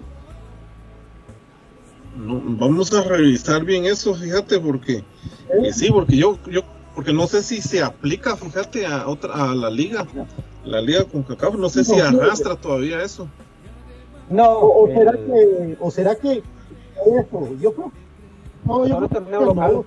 No, 2.16 2.42
vamos 2.46 2.94
a 2.94 3.04
revisar 3.04 3.64
bien 3.64 3.86
eso, 3.86 4.14
fíjate, 4.14 4.60
porque 4.60 5.04
eh, 5.50 5.74
sí, 5.74 5.90
porque 5.92 6.18
yo, 6.18 6.38
yo, 6.50 6.62
porque 6.98 7.14
no 7.14 7.28
sé 7.28 7.44
si 7.44 7.62
se 7.62 7.84
aplica, 7.84 8.36
fíjate, 8.36 8.88
a 8.88 9.08
otra, 9.08 9.32
a 9.32 9.54
la 9.54 9.70
liga, 9.70 10.04
la 10.66 10.82
liga 10.82 11.04
con 11.04 11.22
Cacao, 11.22 11.56
no 11.56 11.70
sé 11.70 11.84
si 11.84 12.00
arrastra 12.00 12.56
todavía 12.56 13.04
eso. 13.04 13.28
No, 14.32 14.50
o, 14.50 14.86
o 14.86 14.88
será 14.88 15.12
que, 15.12 15.78
o 15.80 15.92
será 15.92 16.16
que 16.16 16.42
eso, 17.06 17.50
yo 17.62 17.74
creo, 17.74 17.92
no, 18.66 18.88
yo 18.88 18.98
creo 18.98 19.10
torneo 19.10 19.42
local, 19.46 19.86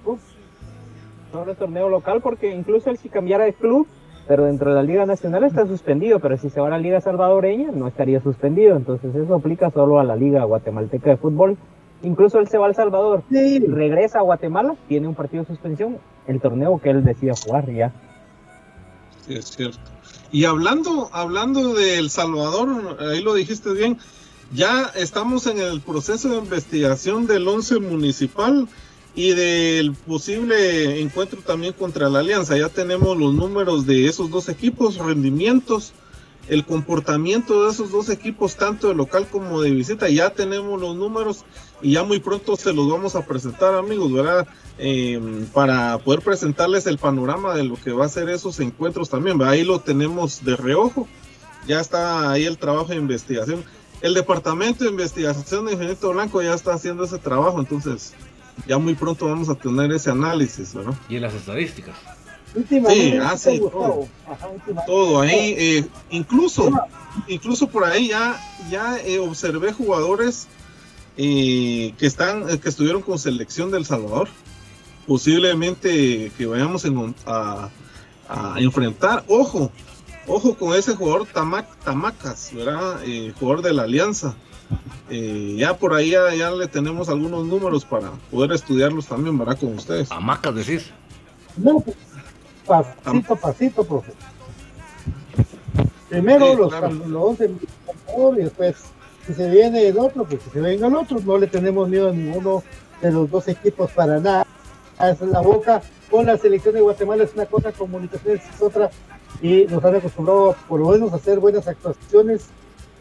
no, 1.32 1.54
torneo 1.56 1.88
local, 1.88 2.20
porque 2.22 2.54
incluso 2.54 2.90
él 2.90 2.96
si 2.96 3.08
cambiara 3.08 3.44
de 3.44 3.54
club, 3.54 3.88
pero 4.28 4.44
dentro 4.44 4.70
de 4.70 4.76
la 4.76 4.84
Liga 4.84 5.04
Nacional 5.04 5.42
está 5.42 5.66
suspendido, 5.66 6.20
pero 6.20 6.36
si 6.36 6.48
se 6.48 6.60
va 6.60 6.68
a 6.68 6.70
la 6.70 6.78
Liga 6.78 7.00
Salvadoreña 7.00 7.72
no 7.72 7.88
estaría 7.88 8.22
suspendido, 8.22 8.76
entonces 8.76 9.12
eso 9.16 9.34
aplica 9.34 9.72
solo 9.72 9.98
a 9.98 10.04
la 10.04 10.14
Liga 10.14 10.44
Guatemalteca 10.44 11.10
de 11.10 11.16
Fútbol 11.16 11.58
Incluso 12.02 12.38
él 12.38 12.48
se 12.48 12.58
va 12.58 12.66
a 12.66 12.68
El 12.70 12.74
Salvador, 12.74 13.24
regresa 13.30 14.20
a 14.20 14.22
Guatemala, 14.22 14.74
tiene 14.88 15.06
un 15.06 15.14
partido 15.14 15.42
de 15.42 15.48
suspensión, 15.48 15.98
el 16.26 16.40
torneo 16.40 16.80
que 16.82 16.90
él 16.90 17.04
decía 17.04 17.34
jugar 17.34 17.70
ya. 17.70 17.92
Sí, 19.26 19.34
es 19.34 19.46
cierto. 19.46 19.78
Y 20.32 20.44
hablando, 20.44 21.10
hablando 21.12 21.74
de 21.74 21.98
El 21.98 22.08
Salvador, 22.08 22.96
ahí 23.00 23.22
lo 23.22 23.34
dijiste 23.34 23.72
bien, 23.72 23.98
ya 24.52 24.90
estamos 24.96 25.46
en 25.46 25.58
el 25.58 25.80
proceso 25.80 26.30
de 26.30 26.38
investigación 26.38 27.26
del 27.26 27.46
11 27.46 27.80
municipal 27.80 28.66
y 29.14 29.32
del 29.32 29.92
posible 29.92 31.00
encuentro 31.00 31.40
también 31.42 31.72
contra 31.74 32.08
la 32.08 32.20
Alianza. 32.20 32.56
Ya 32.56 32.68
tenemos 32.68 33.16
los 33.18 33.34
números 33.34 33.86
de 33.86 34.06
esos 34.06 34.30
dos 34.30 34.48
equipos, 34.48 34.96
rendimientos 34.96 35.92
el 36.50 36.64
comportamiento 36.64 37.64
de 37.64 37.70
esos 37.70 37.92
dos 37.92 38.08
equipos, 38.08 38.56
tanto 38.56 38.88
de 38.88 38.94
local 38.94 39.28
como 39.30 39.62
de 39.62 39.70
visita. 39.70 40.08
Ya 40.08 40.30
tenemos 40.30 40.80
los 40.80 40.96
números 40.96 41.44
y 41.82 41.92
ya 41.92 42.04
muy 42.04 42.20
pronto 42.20 42.56
se 42.56 42.72
los 42.72 42.90
vamos 42.90 43.16
a 43.16 43.24
presentar, 43.24 43.74
amigos, 43.74 44.12
¿verdad? 44.12 44.46
Em, 44.78 45.46
para 45.46 45.98
poder 45.98 46.20
presentarles 46.20 46.86
el 46.86 46.98
panorama 46.98 47.54
de 47.54 47.64
lo 47.64 47.76
que 47.76 47.92
va 47.92 48.06
a 48.06 48.08
ser 48.08 48.28
esos 48.28 48.60
encuentros 48.60 49.10
también. 49.10 49.40
Ahí 49.42 49.64
lo 49.64 49.80
tenemos 49.80 50.44
de 50.44 50.56
reojo. 50.56 51.06
Ya 51.66 51.80
está 51.80 52.30
ahí 52.30 52.44
el 52.44 52.58
trabajo 52.58 52.86
de 52.86 52.96
investigación. 52.96 53.64
El 54.00 54.14
departamento 54.14 54.84
de 54.84 54.90
investigación 54.90 55.66
de 55.66 55.72
Infinito 55.72 56.10
Blanco 56.12 56.40
ya 56.40 56.54
está 56.54 56.72
haciendo 56.72 57.04
ese 57.04 57.18
trabajo, 57.18 57.60
entonces 57.60 58.14
ya 58.66 58.78
muy 58.78 58.94
pronto 58.94 59.26
vamos 59.26 59.48
a 59.50 59.54
tener 59.54 59.92
ese 59.92 60.10
análisis, 60.10 60.72
¿verdad? 60.74 60.94
Y 61.08 61.18
las 61.18 61.34
estadísticas. 61.34 61.96
Sí, 62.68 63.16
hace 63.22 63.60
todo. 63.60 65.20
ahí, 65.20 65.54
eh, 65.56 65.86
incluso, 66.10 66.70
incluso 67.28 67.68
por 67.68 67.84
ahí 67.84 68.08
ya, 68.08 68.40
ya 68.68 68.98
eh, 68.98 69.18
observé 69.18 69.72
jugadores 69.72 70.48
eh, 71.16 71.94
que 71.98 72.06
están, 72.06 72.58
que 72.58 72.68
estuvieron 72.68 73.02
con 73.02 73.18
selección 73.18 73.70
del 73.70 73.84
Salvador. 73.84 74.28
Posiblemente 75.06 76.30
que 76.36 76.46
vayamos 76.46 76.84
a, 77.26 77.70
enfrentar. 78.56 79.24
Ojo, 79.26 79.72
ojo 80.26 80.54
con 80.54 80.74
ese 80.74 80.94
jugador 80.94 81.26
Tamacas, 81.26 82.52
¿verdad? 82.54 83.00
jugador 83.38 83.62
de 83.62 83.72
la 83.72 83.82
Alianza. 83.82 84.36
ya 85.10 85.76
por 85.76 85.94
ahí 85.94 86.10
ya, 86.10 86.50
le 86.52 86.68
tenemos 86.68 87.08
algunos 87.08 87.44
números 87.44 87.84
para 87.84 88.12
poder 88.30 88.52
estudiarlos 88.52 89.06
también, 89.06 89.36
¿verdad? 89.36 89.58
Con 89.58 89.74
ustedes. 89.74 90.10
Tamacas, 90.10 90.54
decís. 90.54 90.90
No, 91.56 91.80
pues, 91.80 91.96
pasito 92.66 93.34
a 93.34 93.36
pasito, 93.36 93.84
profe. 93.84 94.12
Primero 96.08 96.54
los, 96.54 96.72
los 97.08 97.22
11 97.22 97.50
y 98.36 98.42
después 98.42 98.76
si 99.30 99.42
se 99.42 99.50
viene 99.50 99.86
el 99.86 99.98
otro, 99.98 100.24
pues 100.24 100.42
que 100.42 100.50
se 100.50 100.60
venga 100.60 100.88
el 100.88 100.94
otro. 100.94 101.20
No 101.20 101.38
le 101.38 101.46
tenemos 101.46 101.88
miedo 101.88 102.08
a 102.08 102.12
ninguno 102.12 102.62
de 103.00 103.12
los 103.12 103.30
dos 103.30 103.48
equipos 103.48 103.90
para 103.92 104.18
nada. 104.18 104.46
Es 105.00 105.20
la 105.20 105.40
boca 105.40 105.80
con 106.10 106.26
la 106.26 106.36
selección 106.36 106.74
de 106.74 106.80
Guatemala 106.80 107.24
es 107.24 107.34
una 107.34 107.46
cosa, 107.46 107.72
comunicaciones 107.72 108.42
es 108.52 108.60
otra. 108.60 108.90
Y 109.40 109.64
nos 109.66 109.82
han 109.84 109.96
acostumbrado 109.96 110.56
por 110.68 110.80
lo 110.80 110.88
menos 110.88 111.12
a 111.12 111.16
hacer 111.16 111.38
buenas 111.38 111.66
actuaciones 111.68 112.46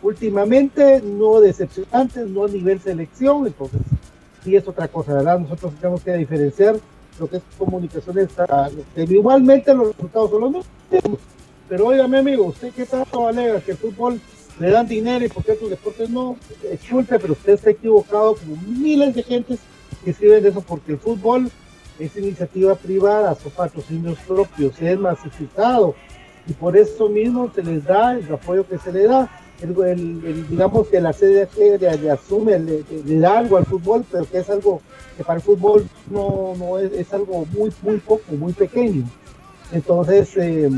últimamente, 0.01 1.01
no 1.01 1.41
decepcionantes, 1.41 2.29
no 2.29 2.45
a 2.45 2.47
nivel 2.47 2.79
selección. 2.79 3.47
Entonces, 3.47 3.81
sí 4.43 4.55
es 4.55 4.67
otra 4.67 4.87
cosa, 4.87 5.15
¿verdad? 5.15 5.39
Nosotros 5.39 5.73
tenemos 5.81 6.01
que 6.01 6.13
diferenciar 6.13 6.77
lo 7.19 7.27
que 7.27 7.37
es 7.37 7.43
comunicaciones, 7.57 8.29
igualmente 8.95 9.73
los 9.73 9.87
resultados 9.87 10.31
son 10.31 10.41
los 10.41 10.51
mismos. 10.51 10.65
Pero 11.67 11.87
oígame 11.87 12.19
amigo, 12.19 12.45
usted 12.45 12.71
qué 12.73 12.85
tanto 12.85 13.27
alega 13.27 13.59
que 13.59 13.71
el 13.71 13.77
fútbol 13.77 14.21
le 14.59 14.69
dan 14.69 14.87
dinero 14.87 15.25
y 15.25 15.29
porque 15.29 15.53
otros 15.53 15.69
deportes 15.69 16.09
no, 16.09 16.35
disculpe, 16.69 17.17
pero 17.19 17.33
usted 17.33 17.53
está 17.53 17.69
equivocado 17.71 18.35
como 18.35 18.55
miles 18.67 19.15
de 19.15 19.23
gentes 19.23 19.59
que 20.03 20.11
escriben 20.11 20.45
eso 20.45 20.61
porque 20.61 20.93
el 20.93 20.99
fútbol 20.99 21.49
es 21.97 22.15
iniciativa 22.15 22.75
privada, 22.75 23.35
son 23.35 23.51
patrocinios 23.51 24.17
propios, 24.27 24.81
es 24.81 24.99
masificado 24.99 25.95
y 26.47 26.53
por 26.53 26.75
eso 26.75 27.09
mismo 27.09 27.51
se 27.53 27.63
les 27.63 27.83
da 27.85 28.13
el 28.13 28.31
apoyo 28.33 28.67
que 28.67 28.77
se 28.77 28.91
le 28.91 29.03
da. 29.03 29.29
El, 29.61 30.47
digamos 30.47 30.87
que 30.87 31.01
la 31.01 31.11
sede 31.11 31.49
le, 31.77 32.11
asume, 32.11 32.57
le, 32.59 32.83
le, 33.05 33.19
da 33.19 33.39
algo 33.39 33.57
al 33.57 33.65
fútbol, 33.65 34.05
pero 34.09 34.25
que 34.25 34.37
es 34.37 34.49
algo 34.49 34.81
que 35.17 35.23
para 35.25 35.35
el 35.35 35.41
fútbol 35.41 35.85
no, 36.09 36.55
no 36.57 36.79
es, 36.79 36.93
es, 36.93 37.13
algo 37.13 37.45
muy, 37.51 37.69
muy 37.81 37.97
poco, 37.97 38.23
muy 38.31 38.53
pequeño. 38.53 39.03
Entonces, 39.73 40.29
eh, 40.37 40.69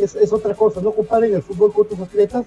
es, 0.00 0.14
es, 0.14 0.32
otra 0.32 0.54
cosa, 0.54 0.80
no 0.80 0.92
comparen 0.92 1.34
el 1.34 1.42
fútbol 1.42 1.72
con 1.72 1.86
otros 1.86 2.00
atletas. 2.00 2.46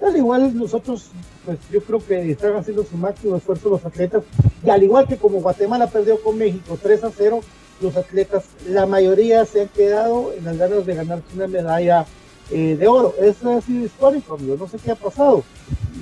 Al 0.00 0.16
igual 0.16 0.56
nosotros, 0.56 1.10
pues 1.44 1.58
yo 1.70 1.82
creo 1.82 1.98
que 1.98 2.30
están 2.30 2.54
haciendo 2.56 2.84
su 2.84 2.96
máximo 2.96 3.36
esfuerzo 3.36 3.68
los 3.68 3.84
atletas, 3.84 4.22
y 4.64 4.70
al 4.70 4.82
igual 4.82 5.06
que 5.06 5.16
como 5.16 5.40
Guatemala 5.40 5.88
perdió 5.88 6.20
con 6.22 6.38
México 6.38 6.78
3 6.80 7.04
a 7.04 7.10
0, 7.10 7.40
los 7.80 7.96
atletas, 7.96 8.44
la 8.68 8.86
mayoría 8.86 9.44
se 9.44 9.62
han 9.62 9.68
quedado 9.68 10.32
en 10.32 10.44
las 10.44 10.56
ganas 10.56 10.84
de 10.84 10.94
ganarse 10.94 11.24
una 11.34 11.46
medalla 11.46 12.06
eh, 12.50 12.76
de 12.76 12.88
oro. 12.88 13.14
Eso 13.20 13.56
ha 13.56 13.60
sido 13.60 13.84
histórico, 13.84 14.34
amigo. 14.34 14.56
No 14.58 14.68
sé 14.68 14.78
qué 14.78 14.90
ha 14.90 14.96
pasado. 14.96 15.44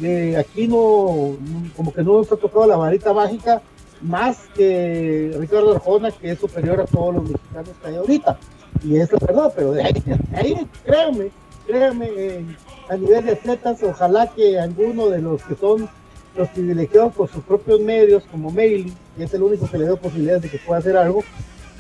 Eh, 0.03 0.37
aquí 0.39 0.69
no, 0.69 1.37
como 1.77 1.93
que 1.93 2.03
no 2.03 2.19
nos 2.19 2.31
ha 2.33 2.37
tocado 2.37 2.67
la 2.67 2.77
varita 2.77 3.13
mágica 3.13 3.63
más 4.01 4.39
que 4.55 5.35
Ricardo 5.39 5.75
Arjona, 5.75 6.11
que 6.11 6.33
es 6.33 6.39
superior 6.39 6.81
a 6.81 6.85
todos 6.85 7.15
los 7.15 7.25
mexicanos 7.25 7.71
que 7.83 7.89
hay 7.89 7.97
ahorita. 7.97 8.39
Y 8.85 8.97
es 8.97 9.11
la 9.11 9.19
verdad, 9.27 9.53
pero 9.57 9.73
de 9.73 9.83
ahí, 9.83 10.69
créanme, 10.85 11.31
créanme, 11.67 12.47
a 12.89 12.97
nivel 12.97 13.25
de 13.25 13.33
atletas, 13.33 13.83
ojalá 13.83 14.29
que 14.29 14.59
alguno 14.59 15.09
de 15.09 15.21
los 15.21 15.43
que 15.43 15.57
son 15.57 15.89
los 16.37 16.49
privilegiados 16.51 17.15
por 17.15 17.31
sus 17.31 17.43
propios 17.43 17.81
medios, 17.81 18.25
como 18.31 18.51
Mail, 18.51 18.93
que 19.17 19.25
es 19.25 19.35
el 19.35 19.43
único 19.43 19.69
que 19.69 19.79
le 19.79 19.87
da 19.87 19.97
posibilidades 19.97 20.43
de 20.43 20.51
que 20.51 20.59
pueda 20.59 20.79
hacer 20.79 20.97
algo, 20.97 21.25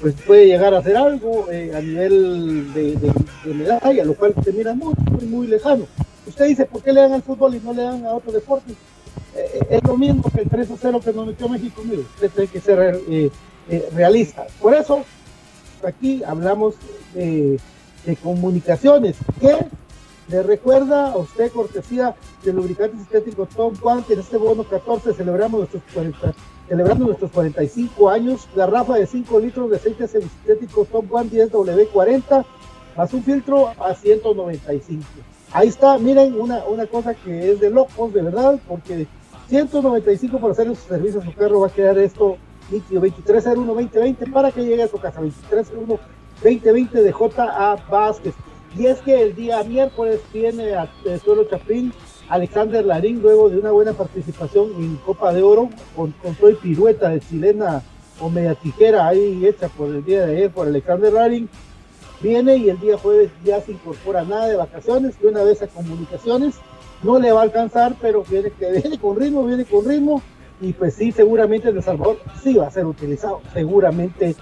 pues 0.01 0.15
puede 0.27 0.47
llegar 0.47 0.75
a 0.75 0.79
hacer 0.79 0.97
algo 0.97 1.51
eh, 1.51 1.73
a 1.75 1.81
nivel 1.81 2.73
de, 2.75 3.13
medalla, 3.55 4.05
lo 4.05 4.15
cual 4.15 4.35
se 4.43 4.53
mira 4.53 4.75
muy, 4.75 4.95
muy, 5.11 5.27
muy 5.27 5.47
lejano. 5.47 5.87
Usted 6.27 6.47
dice, 6.47 6.67
¿por 6.67 6.83
qué 6.83 6.93
le 6.93 7.03
dan 7.03 7.13
al 7.13 7.23
fútbol 7.23 7.55
y 7.55 7.61
no 7.61 7.73
le 7.73 7.83
dan 7.83 8.05
a 8.05 8.15
otro 8.15 8.33
deporte? 8.33 8.73
Eh, 9.35 9.61
es 9.71 9.83
lo 9.85 9.97
mismo 9.97 10.25
que 10.35 10.43
el 10.43 10.49
3 10.49 10.71
a 10.71 10.75
0 10.81 11.01
que 11.05 11.13
nos 11.13 11.27
metió 11.27 11.49
México, 11.49 11.83
mire, 11.85 12.01
usted 12.03 12.31
tiene 12.31 12.51
que 12.51 12.61
ser 12.61 13.01
eh, 13.09 13.31
realista. 13.95 14.47
Por 14.61 14.75
eso, 14.75 15.05
aquí 15.85 16.23
hablamos 16.25 16.75
de, 17.15 17.59
comunicaciones, 18.15 19.17
que 19.41 19.67
le 20.29 20.43
recuerda 20.45 21.13
a 21.13 21.17
usted 21.17 21.51
cortesía 21.51 22.15
de 22.45 22.53
lubricantes 22.53 23.01
sintéticos 23.01 23.49
Tom 23.49 23.75
Juan, 23.75 24.05
que 24.05 24.13
en 24.13 24.21
este 24.21 24.37
bono 24.37 24.63
14 24.63 25.15
celebramos 25.15 25.59
nuestros 25.59 25.83
40 25.93 26.35
celebrando 26.69 27.07
nuestros 27.07 27.31
45 27.31 28.11
años, 28.11 28.49
garrafa 28.55 28.97
de 28.97 29.07
5 29.07 29.41
litros 29.41 29.71
de 29.71 29.77
aceite 29.77 30.09
sintético 30.09 30.85
Top 30.85 31.05
One 31.13 31.31
10W40, 31.31 32.45
más 32.97 33.15
un 33.15 33.23
filtro 33.23 33.69
a 33.69 33.95
195. 33.95 35.05
Ahí 35.53 35.69
está, 35.69 35.99
miren, 35.99 36.39
una, 36.41 36.65
una 36.65 36.87
cosa 36.87 37.15
que 37.15 37.53
es 37.53 37.61
de 37.61 37.71
locos, 37.71 38.13
de 38.13 38.23
verdad, 38.23 38.59
porque 38.67 39.07
195 39.49 40.39
por 40.39 40.51
hacer 40.51 40.67
su 40.69 40.89
servicio 40.89 41.21
a 41.21 41.25
su 41.25 41.33
carro 41.35 41.61
va 41.61 41.69
a 41.69 41.71
quedar 41.71 41.99
esto 41.99 42.37
líquido 42.71 43.03
2301-2020 43.03 44.33
para 44.33 44.51
que 44.51 44.65
llegue 44.65 44.83
a 44.83 44.89
su 44.89 44.99
casa 44.99 45.21
2301-2020 46.43 46.91
de 46.91 47.13
J.A. 47.13 47.77
Vázquez. 47.91 48.35
Y 48.77 48.87
es 48.87 49.01
que 49.01 49.23
el 49.23 49.35
día 49.35 49.63
miércoles 49.65 50.21
viene 50.33 50.75
a 50.75 50.89
Suelo 51.25 51.45
Chapín 51.45 51.93
Alexander 52.29 52.85
Larín, 52.85 53.23
luego 53.23 53.49
de 53.49 53.59
una 53.59 53.71
buena 53.71 53.93
participación 53.93 54.71
en 54.79 54.97
Copa 54.97 55.33
de 55.33 55.43
Oro, 55.43 55.71
con, 55.95 56.13
con 56.23 56.35
todo 56.35 56.49
el 56.49 56.57
pirueta 56.57 57.09
de 57.09 57.21
chilena 57.21 57.83
o 58.21 58.29
media 58.29 58.55
tijera 58.55 59.07
ahí 59.07 59.47
hecha 59.47 59.69
por 59.69 59.89
el 59.89 60.05
día 60.05 60.27
de 60.27 60.37
ayer 60.37 60.51
por 60.51 60.67
Alexander 60.67 61.13
Larín, 61.13 61.49
viene 62.21 62.57
y 62.57 62.71
el 62.71 62.81
día 62.81 62.99
jueves 62.99 63.31
ya 63.45 63.61
se 63.61 63.73
incorpora 63.73 64.25
nada 64.25 64.49
de 64.49 64.57
vacaciones, 64.57 65.21
de 65.21 65.29
una 65.29 65.43
vez 65.43 65.63
a 65.63 65.69
comunicaciones, 65.69 66.57
no 67.03 67.19
le 67.19 67.33
va 67.33 67.41
a 67.41 67.45
alcanzar, 67.45 67.95
pero 68.01 68.25
viene, 68.29 68.51
que 68.51 68.73
viene 68.73 68.99
con 68.99 69.17
ritmo, 69.17 69.45
viene 69.45 69.65
con 69.65 69.85
ritmo, 69.85 70.23
y 70.61 70.73
pues 70.73 70.95
sí, 70.95 71.13
seguramente 71.13 71.69
El 71.69 71.83
Salvador 71.83 72.19
sí 72.43 72.55
va 72.55 72.67
a 72.67 72.71
ser 72.71 72.87
utilizado, 72.87 73.43
seguramente 73.53 74.35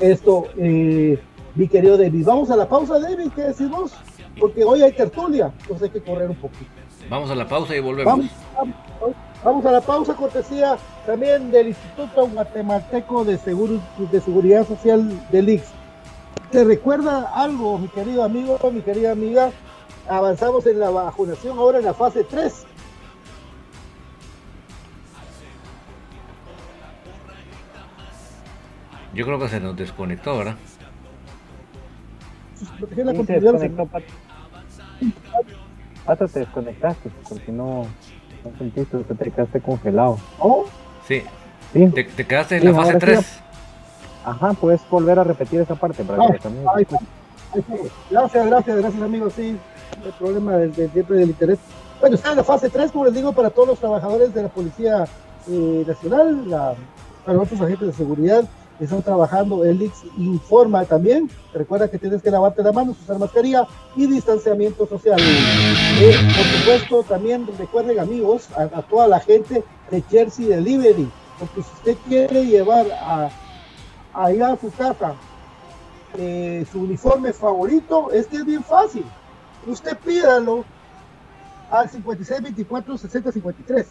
esto, 0.00 0.46
eh, 0.56 1.18
mi 1.58 1.66
querido 1.66 1.98
David. 1.98 2.24
Vamos 2.24 2.50
a 2.50 2.56
la 2.56 2.68
pausa, 2.68 3.00
David, 3.00 3.30
¿qué 3.34 3.42
decimos? 3.42 3.92
Porque 4.38 4.62
hoy 4.62 4.80
hay 4.80 4.92
tertulia, 4.92 5.52
entonces 5.62 5.82
hay 5.82 5.90
que 5.90 6.00
correr 6.00 6.30
un 6.30 6.36
poquito. 6.36 6.70
Vamos 7.10 7.30
a 7.32 7.34
la 7.34 7.48
pausa 7.48 7.74
y 7.74 7.80
volvemos. 7.80 8.26
Vamos, 9.44 9.64
a 9.66 9.70
la 9.72 9.80
pausa, 9.80 10.14
cortesía 10.14 10.76
también 11.06 11.50
del 11.50 11.68
Instituto 11.68 12.28
Guatemalteco 12.28 13.24
de, 13.24 13.38
Seguro, 13.38 13.80
de 14.10 14.20
Seguridad 14.20 14.66
Social 14.66 15.28
del 15.30 15.48
IX. 15.48 15.64
¿Te 16.50 16.64
recuerda 16.64 17.32
algo, 17.34 17.78
mi 17.78 17.88
querido 17.88 18.22
amigo, 18.22 18.58
mi 18.72 18.80
querida 18.80 19.12
amiga? 19.12 19.50
Avanzamos 20.08 20.66
en 20.66 20.78
la 20.78 20.90
vacunación 20.90 21.58
ahora 21.58 21.78
en 21.78 21.84
la 21.84 21.94
fase 21.94 22.24
3. 22.24 22.66
Yo 29.14 29.24
creo 29.24 29.38
que 29.38 29.48
se 29.48 29.60
nos 29.60 29.76
desconectó, 29.76 30.38
¿verdad? 30.38 30.56
Se 32.58 33.40
desconectó, 33.40 33.88
Pato, 36.04 36.26
te 36.26 36.40
desconectaste 36.40 37.10
porque 37.28 37.52
no, 37.52 37.86
no 38.44 38.58
sentiste 38.58 38.96
que 39.04 39.14
te 39.14 39.30
quedaste 39.30 39.60
congelado. 39.60 40.18
¿Oh? 40.38 40.64
Sí. 41.06 41.22
¿Sí? 41.72 41.86
Te, 41.88 42.04
te 42.04 42.26
quedaste 42.26 42.56
en 42.56 42.64
la 42.64 42.74
fase 42.74 42.98
3. 42.98 43.40
Ajá, 44.24 44.52
puedes 44.54 44.80
volver 44.88 45.18
a 45.18 45.24
repetir 45.24 45.60
esa 45.60 45.74
parte 45.74 46.04
para 46.04 46.32
que 46.32 46.38
también. 46.38 46.64
gracias, 48.10 48.46
gracias, 48.46 48.76
gracias 48.78 49.02
amigos. 49.02 49.34
Sí, 49.34 49.56
el 50.04 50.12
problema 50.12 50.56
del, 50.56 50.74
siempre 50.74 51.18
del 51.18 51.28
interés. 51.30 51.58
Bueno, 52.00 52.16
está 52.16 52.30
en 52.30 52.36
la 52.36 52.44
fase 52.44 52.70
3, 52.70 52.90
como 52.90 53.04
les 53.04 53.14
digo, 53.14 53.32
para 53.32 53.50
todos 53.50 53.68
los 53.68 53.78
trabajadores 53.78 54.32
de 54.32 54.42
la 54.42 54.48
Policía 54.48 55.04
eh, 55.48 55.84
Nacional, 55.86 56.48
la, 56.48 56.74
para 57.24 57.38
otros 57.38 57.60
agentes 57.60 57.88
de 57.88 57.92
seguridad 57.92 58.44
están 58.84 59.02
trabajando. 59.02 59.64
El 59.64 59.82
IX 59.82 59.92
informa 60.18 60.84
también. 60.84 61.30
Recuerda 61.52 61.88
que 61.88 61.98
tienes 61.98 62.22
que 62.22 62.30
lavarte 62.30 62.62
las 62.62 62.74
manos, 62.74 62.96
usar 63.00 63.18
mascarilla 63.18 63.66
y 63.96 64.06
distanciamiento 64.06 64.86
social. 64.86 65.18
Eh, 65.20 66.14
por 66.36 66.44
supuesto, 66.44 67.02
también 67.02 67.46
recuerden, 67.58 67.98
amigos, 67.98 68.48
a, 68.56 68.82
toda 68.82 69.08
la 69.08 69.20
gente 69.20 69.64
de 69.90 70.02
Jersey 70.02 70.46
Delivery, 70.46 71.08
porque 71.38 71.62
si 71.62 71.70
usted 71.74 71.96
quiere 72.06 72.46
llevar 72.46 72.86
a, 72.92 73.30
allá 74.14 74.52
a 74.52 74.56
su 74.56 74.70
casa 74.72 75.14
eh, 76.16 76.64
su 76.70 76.80
uniforme 76.80 77.32
favorito, 77.32 78.10
es 78.12 78.32
es 78.32 78.44
bien 78.44 78.62
fácil. 78.62 79.04
Usted 79.66 79.96
pídalo 79.98 80.64
al 81.70 81.88
5624 81.90 82.98
6053. 82.98 83.86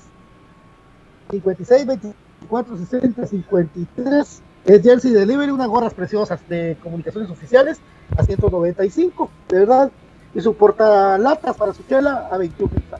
5624 1.29 2.77
6053 2.77 4.41
es 4.67 4.83
Jersey 4.83 5.11
Delivery, 5.11 5.49
unas 5.49 5.69
gorras 5.69 5.93
preciosas 5.93 6.41
de 6.49 6.75
comunicaciones 6.83 7.29
oficiales 7.29 7.79
a 8.17 8.23
195, 8.23 9.29
de 9.47 9.59
verdad. 9.59 9.91
Y 10.35 10.41
su 10.41 10.53
portalatas 10.55 11.55
para 11.55 11.73
su 11.73 11.83
chela 11.83 12.27
a 12.29 12.37
21 12.37 12.69
pesos. 12.69 12.99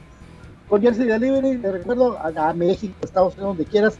Con 0.66 0.80
Jersey 0.80 1.06
Delivery, 1.06 1.58
le 1.58 1.72
recuerdo 1.72 2.18
a, 2.18 2.52
México, 2.54 2.94
Estados 3.02 3.34
Unidos, 3.34 3.56
donde 3.56 3.70
quieras. 3.70 3.98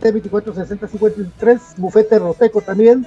24, 0.00 0.54
60, 0.54 0.88
53, 0.88 1.60
bufete 1.76 2.18
roteco 2.18 2.62
también. 2.62 3.06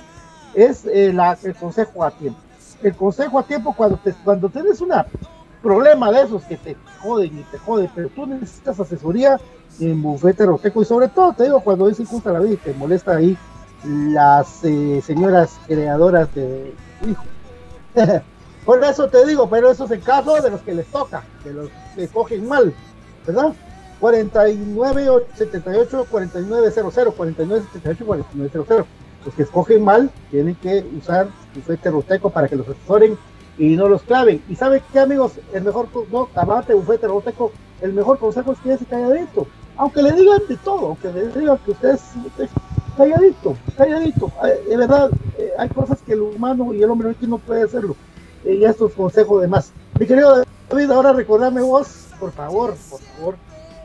Es 0.54 0.86
eh, 0.86 1.12
la, 1.12 1.36
el 1.44 1.56
consejo 1.56 2.04
a 2.04 2.12
tiempo. 2.12 2.40
El 2.84 2.96
consejo 2.96 3.40
a 3.40 3.44
tiempo 3.44 3.74
cuando, 3.76 3.98
te, 3.98 4.14
cuando 4.24 4.50
tienes 4.50 4.80
un 4.82 4.92
problema 5.64 6.12
de 6.12 6.22
esos 6.22 6.44
que 6.44 6.58
te 6.58 6.76
joden 7.02 7.40
y 7.40 7.44
te 7.44 7.58
joden, 7.58 7.90
pero 7.96 8.10
tú 8.10 8.28
necesitas 8.28 8.80
asesoría 8.80 9.40
en 9.80 10.02
bufete 10.02 10.46
roteco 10.46 10.82
y 10.82 10.86
sobre 10.86 11.08
todo 11.08 11.34
te 11.34 11.44
digo 11.44 11.60
cuando 11.62 11.88
es 11.90 12.00
injusta 12.00 12.32
la 12.32 12.40
vida 12.40 12.54
y 12.54 12.58
te 12.58 12.74
molesta 12.74 13.16
ahí 13.16 13.38
las 13.84 14.64
eh, 14.64 15.02
señoras 15.06 15.60
creadoras 15.68 16.34
de 16.34 16.74
hijo. 17.08 17.24
Por 18.66 18.84
eso 18.84 19.08
te 19.08 19.26
digo, 19.26 19.50
pero 19.50 19.72
eso 19.72 19.86
es 19.86 19.92
el 19.92 20.02
caso 20.02 20.42
de 20.42 20.50
los 20.50 20.62
que 20.62 20.74
les 20.74 20.88
toca, 20.88 21.24
de 21.44 21.54
los 21.54 21.70
que 21.96 22.08
cogen 22.10 22.48
mal, 22.48 22.74
¿verdad? 23.26 23.54
49 24.00 25.26
78 25.36 26.06
49 26.10 26.72
00 26.72 27.12
49 27.12 27.66
78 27.74 28.06
49 28.06 28.52
00 28.52 28.88
los 29.26 29.34
que 29.34 29.44
escogen 29.44 29.84
mal 29.84 30.10
tienen 30.32 30.56
que 30.56 30.86
usar 30.98 31.28
bufete 31.54 31.90
roteco 31.90 32.30
para 32.30 32.48
que 32.48 32.56
los 32.56 32.68
asesoren 32.68 33.18
y 33.58 33.76
no 33.76 33.90
los 33.90 34.04
claven. 34.04 34.42
Y 34.48 34.56
sabe 34.56 34.84
qué 34.94 35.00
amigos, 35.00 35.34
el 35.54 35.64
mejor, 35.64 35.88
no, 36.12 36.30
amate 36.36 36.74
bufete 36.74 37.08
roteco, 37.08 37.52
el 37.82 37.94
mejor 37.94 38.20
consejo 38.20 38.54
es 38.54 38.60
que 38.60 38.74
ese 38.74 38.86
calladito 38.86 39.48
aunque 39.78 40.02
le 40.02 40.12
digan 40.12 40.42
de 40.50 40.58
todo, 40.58 40.88
aunque 40.88 41.12
le 41.12 41.28
digan 41.28 41.58
que 41.60 41.72
usted 41.72 41.90
es, 41.90 42.02
calladito, 42.98 43.56
calladito. 43.78 44.32
De 44.68 44.78
verdad, 44.78 45.10
eh, 45.38 45.52
hay 45.58 45.70
cosas 45.70 46.00
que 46.02 46.14
el 46.14 46.22
humano 46.22 46.74
y 46.74 46.82
el 46.82 46.90
hombre 46.90 47.16
no 47.22 47.38
puede 47.38 47.64
hacerlo. 47.64 47.96
Eh, 48.44 48.56
y 48.56 48.66
estos 48.66 48.94
consejos 48.94 49.42
de 49.42 49.48
más. 49.48 49.72
Mi 50.00 50.06
querido 50.06 50.44
David, 50.70 50.92
ahora 50.92 51.14
recordame 51.14 51.62
vos, 51.62 52.08
por 52.20 52.32
favor, 52.32 52.76
por 52.90 53.00
favor, 53.00 53.38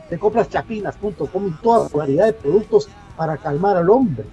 te 0.09 0.17
compras 0.17 0.49
chapinas.com 0.49 1.57
toda 1.61 1.87
variedad 1.89 2.25
de 2.25 2.33
productos 2.33 2.89
para 3.15 3.37
calmar 3.37 3.77
al 3.77 3.89
hombre. 3.89 4.25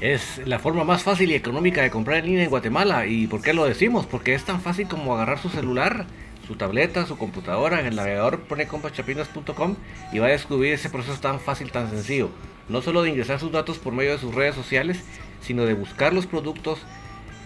Es 0.00 0.40
la 0.46 0.58
forma 0.58 0.82
más 0.82 1.02
fácil 1.02 1.30
y 1.30 1.34
económica 1.34 1.82
de 1.82 1.90
comprar 1.90 2.18
en 2.18 2.26
línea 2.26 2.44
en 2.44 2.50
Guatemala. 2.50 3.06
¿Y 3.06 3.26
por 3.26 3.42
qué 3.42 3.52
lo 3.52 3.66
decimos? 3.66 4.06
Porque 4.06 4.34
es 4.34 4.44
tan 4.44 4.60
fácil 4.60 4.88
como 4.88 5.14
agarrar 5.14 5.38
su 5.38 5.50
celular 5.50 6.06
su 6.50 6.56
tableta, 6.56 7.06
su 7.06 7.16
computadora, 7.16 7.78
en 7.78 7.86
el 7.86 7.94
navegador 7.94 8.40
pone 8.40 8.66
compaschapinas.com 8.66 9.76
y 10.12 10.18
va 10.18 10.26
a 10.26 10.30
descubrir 10.30 10.72
ese 10.72 10.90
proceso 10.90 11.20
tan 11.20 11.38
fácil, 11.38 11.70
tan 11.70 11.88
sencillo. 11.90 12.28
No 12.68 12.82
solo 12.82 13.04
de 13.04 13.10
ingresar 13.10 13.38
sus 13.38 13.52
datos 13.52 13.78
por 13.78 13.92
medio 13.92 14.10
de 14.10 14.18
sus 14.18 14.34
redes 14.34 14.56
sociales, 14.56 15.00
sino 15.40 15.64
de 15.64 15.74
buscar 15.74 16.12
los 16.12 16.26
productos 16.26 16.80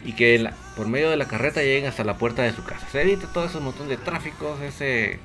y 0.06 0.14
que 0.14 0.48
por 0.74 0.88
medio 0.88 1.10
de 1.10 1.18
la 1.18 1.28
carreta 1.28 1.60
lleguen 1.60 1.84
hasta 1.84 2.02
la 2.02 2.16
puerta 2.16 2.44
de 2.44 2.54
su 2.54 2.64
casa. 2.64 2.88
Se 2.90 3.02
evita 3.02 3.30
todo 3.30 3.44
ese 3.44 3.60
montón 3.60 3.88
de 3.88 3.98
tráficos, 3.98 4.58
ese, 4.62 5.18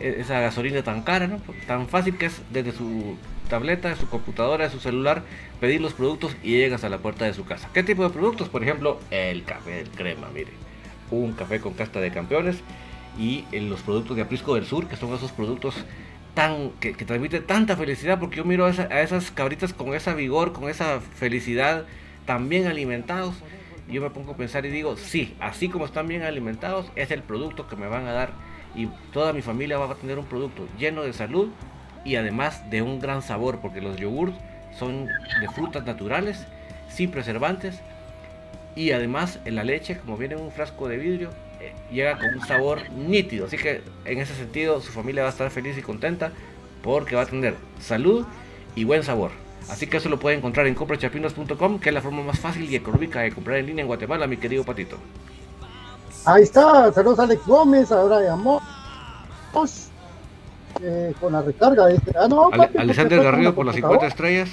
e, 0.00 0.16
esa 0.18 0.40
gasolina 0.40 0.82
tan 0.82 1.02
cara, 1.02 1.38
tan 1.68 1.86
fácil 1.86 2.18
que 2.18 2.26
es 2.26 2.42
desde 2.50 2.72
su 2.72 3.16
tableta, 3.48 3.90
de 3.90 3.94
su 3.94 4.08
computadora, 4.08 4.64
de 4.64 4.70
su 4.70 4.80
celular, 4.80 5.22
pedir 5.60 5.80
los 5.80 5.92
productos 5.92 6.34
y 6.42 6.56
llegan 6.56 6.74
hasta 6.74 6.88
la 6.88 6.98
puerta 6.98 7.24
de 7.24 7.34
su 7.34 7.44
casa. 7.44 7.70
¿Qué 7.72 7.84
tipo 7.84 8.02
de 8.02 8.10
productos? 8.10 8.48
Por 8.48 8.64
ejemplo, 8.64 8.98
el 9.12 9.44
café 9.44 9.78
el 9.78 9.90
crema, 9.90 10.28
mire. 10.34 10.50
Un 11.12 11.34
café 11.34 11.60
con 11.60 11.74
casta 11.74 12.00
de 12.00 12.10
campeones 12.10 12.64
y 13.18 13.44
en 13.52 13.68
los 13.70 13.80
productos 13.82 14.16
de 14.16 14.22
Aprisco 14.22 14.54
del 14.54 14.64
Sur, 14.64 14.88
que 14.88 14.96
son 14.96 15.12
esos 15.14 15.32
productos 15.32 15.74
tan 16.34 16.70
que, 16.80 16.92
transmiten 16.94 17.46
tanta 17.46 17.76
felicidad, 17.76 18.18
porque 18.18 18.36
yo 18.36 18.44
miro 18.44 18.66
a, 18.66 18.70
esas 18.70 19.30
cabritas 19.30 19.74
con 19.74 19.94
esa 19.94 20.14
vigor, 20.14 20.52
con 20.52 20.70
esa 20.70 21.00
felicidad, 21.00 21.84
tan 22.26 22.48
bien 22.48 22.66
alimentados, 22.66 23.34
yo 23.88 24.00
me 24.00 24.10
pongo 24.10 24.32
a 24.32 24.36
pensar 24.36 24.64
y 24.64 24.70
digo, 24.70 24.96
sí, 24.96 25.34
así 25.40 25.68
como 25.68 25.84
están 25.84 26.08
bien 26.08 26.22
alimentados, 26.22 26.86
es 26.96 27.10
el 27.10 27.22
producto 27.22 27.68
que 27.68 27.76
me 27.76 27.88
van 27.88 28.06
a 28.06 28.12
dar, 28.12 28.32
y 28.74 28.86
toda 29.12 29.32
mi 29.32 29.42
familia 29.42 29.78
va 29.78 29.90
a 29.90 29.94
tener 29.94 30.18
un 30.18 30.24
producto 30.24 30.66
lleno 30.78 31.02
de 31.02 31.12
salud 31.12 31.50
y 32.04 32.16
además 32.16 32.70
de 32.70 32.80
un 32.80 33.00
gran 33.00 33.20
sabor, 33.20 33.60
porque 33.60 33.82
los 33.82 33.96
yogurts 33.96 34.36
son 34.78 35.06
de 35.06 35.48
frutas 35.54 35.84
naturales, 35.84 36.46
sin 36.88 37.10
preservantes, 37.10 37.80
y 38.74 38.92
además 38.92 39.38
en 39.44 39.56
la 39.56 39.64
leche, 39.64 39.98
como 39.98 40.16
viene 40.16 40.34
en 40.34 40.40
un 40.40 40.50
frasco 40.50 40.88
de 40.88 40.96
vidrio, 40.96 41.30
llega 41.90 42.18
con 42.18 42.34
un 42.34 42.46
sabor 42.46 42.90
nítido. 42.90 43.46
Así 43.46 43.56
que 43.56 43.82
en 44.04 44.18
ese 44.18 44.34
sentido 44.34 44.80
su 44.80 44.92
familia 44.92 45.22
va 45.22 45.28
a 45.28 45.32
estar 45.32 45.50
feliz 45.50 45.76
y 45.78 45.82
contenta 45.82 46.32
porque 46.82 47.16
va 47.16 47.22
a 47.22 47.26
tener 47.26 47.54
salud 47.80 48.24
y 48.74 48.84
buen 48.84 49.02
sabor. 49.02 49.30
Así 49.70 49.86
que 49.86 49.98
eso 49.98 50.08
lo 50.08 50.18
puede 50.18 50.36
encontrar 50.36 50.66
en 50.66 50.74
comprachapinos.com, 50.74 51.78
que 51.78 51.90
es 51.90 51.94
la 51.94 52.00
forma 52.00 52.22
más 52.22 52.38
fácil 52.38 52.68
y 52.70 52.74
económica 52.74 53.20
de 53.20 53.32
comprar 53.32 53.58
en 53.58 53.66
línea 53.66 53.82
en 53.82 53.86
Guatemala, 53.86 54.26
mi 54.26 54.36
querido 54.36 54.64
Patito. 54.64 54.96
Ahí 56.24 56.42
está, 56.42 56.92
saludos 56.92 57.18
a 57.20 57.22
Alex 57.24 57.46
Gómez, 57.46 57.90
ahora 57.90 58.20
llamó 58.20 58.60
eh, 60.80 61.14
con 61.20 61.32
la 61.32 61.42
recarga 61.42 61.86
de 61.86 61.96
este. 61.96 62.12
Ah, 62.16 62.26
no, 62.28 62.50
Alexander 62.78 63.22
Garrido 63.22 63.54
por 63.54 63.66
las 63.66 63.74
50 63.74 64.06
estrellas. 64.06 64.50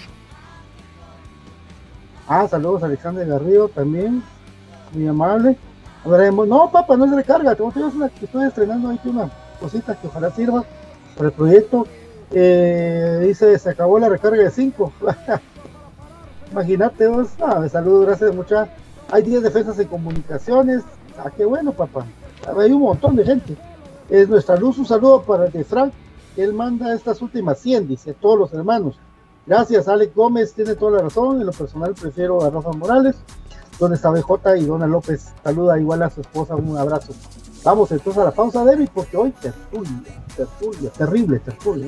Ah, 2.27 2.47
saludos 2.47 2.83
a 2.83 2.85
Alexander 2.85 3.25
Garrido 3.25 3.69
también, 3.69 4.23
muy 4.93 5.07
amable. 5.07 5.57
No, 6.05 6.71
papá, 6.71 6.95
no 6.95 7.05
es 7.05 7.11
recarga. 7.11 7.55
Tengo 7.55 7.71
una 7.75 8.09
que 8.09 8.25
estoy 8.25 8.45
estrenando 8.45 8.89
ahí 8.89 8.99
una 9.05 9.29
cosita 9.59 9.95
que 9.95 10.07
ojalá 10.07 10.31
sirva 10.31 10.63
para 11.15 11.29
el 11.29 11.33
proyecto. 11.33 11.85
Eh, 12.31 13.19
dice, 13.27 13.57
se 13.57 13.69
acabó 13.69 13.99
la 13.99 14.09
recarga 14.09 14.43
de 14.43 14.51
5. 14.51 14.93
Imagínate 16.51 17.07
vos. 17.07 17.29
Ah, 17.41 17.59
me 17.59 17.69
saludo, 17.69 18.01
gracias 18.01 18.33
mucha. 18.33 18.69
Hay 19.11 19.23
10 19.23 19.43
defensas 19.43 19.77
en 19.79 19.87
comunicaciones. 19.87 20.83
Ah, 21.17 21.29
qué 21.35 21.45
bueno, 21.45 21.73
papá. 21.73 22.05
Hay 22.57 22.71
un 22.71 22.81
montón 22.81 23.15
de 23.15 23.25
gente. 23.25 23.57
Es 24.09 24.29
nuestra 24.29 24.55
luz. 24.55 24.77
Un 24.77 24.85
saludo 24.85 25.21
para 25.23 25.45
el 25.45 25.51
de 25.51 25.63
Frank. 25.63 25.91
Él 26.37 26.53
manda 26.53 26.93
estas 26.93 27.21
últimas 27.21 27.59
100, 27.59 27.87
dice, 27.87 28.13
todos 28.13 28.39
los 28.39 28.53
hermanos. 28.53 28.97
Gracias, 29.45 29.87
Alex 29.87 30.15
Gómez, 30.15 30.53
tiene 30.53 30.75
toda 30.75 30.97
la 30.97 31.03
razón. 31.03 31.41
En 31.41 31.47
lo 31.47 31.51
personal 31.51 31.93
prefiero 31.99 32.41
a 32.43 32.49
Rafa 32.49 32.71
Morales. 32.71 33.15
¿Dónde 33.79 33.95
está 33.95 34.09
BJ? 34.09 34.57
Y 34.57 34.65
Dona 34.65 34.87
López 34.87 35.31
saluda 35.43 35.79
igual 35.79 36.03
a 36.03 36.09
su 36.09 36.21
esposa, 36.21 36.55
un 36.55 36.77
abrazo. 36.77 37.13
Vamos 37.63 37.91
entonces 37.91 38.21
a 38.21 38.25
la 38.25 38.31
pausa, 38.31 38.63
David, 38.65 38.89
porque 38.93 39.15
hoy 39.15 39.31
tertulia, 39.31 40.23
tertulia, 40.35 40.89
terrible 40.91 41.39
tertulia. 41.39 41.87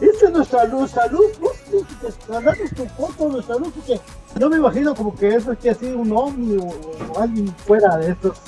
Eh, 0.00 0.08
esta 0.12 0.26
es 0.26 0.32
nuestra 0.32 0.64
luz, 0.66 0.90
salud, 0.90 1.24
mandanos 2.28 2.70
tu 2.76 2.84
foto 2.86 3.30
de 3.30 3.42
salud, 3.42 3.72
porque 3.74 4.00
yo 4.38 4.50
me 4.50 4.56
imagino 4.56 4.94
como 4.94 5.14
que 5.14 5.34
eso 5.34 5.52
es 5.52 5.58
que 5.58 5.70
así 5.70 5.86
un 5.86 6.12
ovni 6.12 6.56
o, 6.56 6.66
o 7.12 7.20
alguien 7.20 7.54
fuera 7.66 7.96
de 7.98 8.12
estos. 8.12 8.38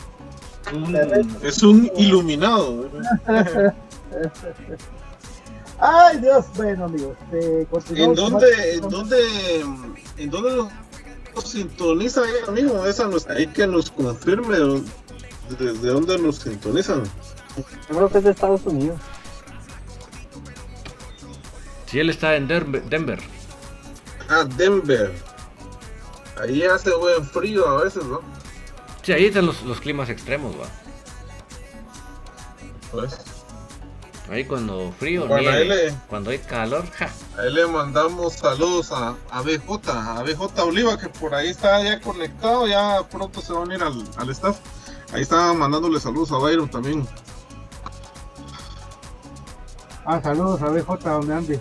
Es 1.42 1.62
un 1.62 1.90
iluminado. 1.96 2.88
Ay 5.78 6.18
Dios, 6.18 6.46
bueno 6.56 6.86
amigos, 6.86 7.16
eh, 7.32 7.66
¿En 7.90 8.14
dónde, 8.14 8.74
en 8.74 8.88
dónde, 8.88 9.16
en 10.16 10.30
dónde 10.30 10.56
nos, 11.34 11.44
sintoniza 11.44 12.22
ella 12.22 12.50
mismo? 12.50 12.86
Esa 12.86 13.06
nos, 13.08 13.28
ahí 13.28 13.46
que 13.48 13.66
nos 13.66 13.90
confirme 13.90 14.56
desde 15.58 15.88
dónde 15.88 16.18
nos 16.18 16.36
sintonizan. 16.36 17.02
Yo 17.88 17.96
creo 17.96 18.08
que 18.08 18.18
es 18.18 18.24
de 18.24 18.30
Estados 18.30 18.64
Unidos. 18.64 18.98
Si 21.96 22.00
él 22.00 22.10
está 22.10 22.36
en 22.36 22.46
Denver, 22.46 22.82
Denver. 22.90 23.18
Ah, 24.28 24.44
Denver. 24.44 25.14
Ahí 26.38 26.62
hace 26.62 26.94
buen 26.94 27.24
frío 27.24 27.66
a 27.66 27.84
veces, 27.84 28.04
¿no? 28.04 28.20
Sí, 29.00 29.12
ahí 29.14 29.24
están 29.24 29.46
los, 29.46 29.62
los 29.62 29.80
climas 29.80 30.10
extremos, 30.10 30.54
va. 30.60 30.66
Pues, 32.92 33.16
Ahí 34.30 34.44
cuando 34.44 34.92
frío, 34.98 35.26
Bueno, 35.26 35.50
nieve. 35.50 35.56
ahí 35.56 35.68
le- 35.90 35.94
Cuando 36.10 36.28
hay 36.32 36.38
calor, 36.40 36.84
ja. 36.98 37.08
ahí 37.38 37.50
le 37.50 37.66
mandamos 37.66 38.34
saludos 38.34 38.92
a, 38.92 39.14
a 39.30 39.40
BJ, 39.40 39.88
a 39.90 40.22
BJ 40.22 40.62
Oliva, 40.64 40.98
que 40.98 41.08
por 41.08 41.34
ahí 41.34 41.48
está 41.48 41.82
ya 41.82 41.98
conectado, 42.02 42.66
ya 42.66 43.04
pronto 43.10 43.40
se 43.40 43.54
va 43.54 43.60
a 43.60 43.62
unir 43.62 43.82
al, 43.82 44.04
al 44.18 44.28
staff. 44.32 44.58
Ahí 45.14 45.22
está 45.22 45.50
mandándole 45.54 45.98
saludos 45.98 46.30
a 46.32 46.36
Byron 46.36 46.68
también. 46.68 47.08
Ah, 50.04 50.20
saludos 50.22 50.60
a 50.60 50.68
BJ, 50.68 51.08
donde 51.08 51.34
ande. 51.34 51.60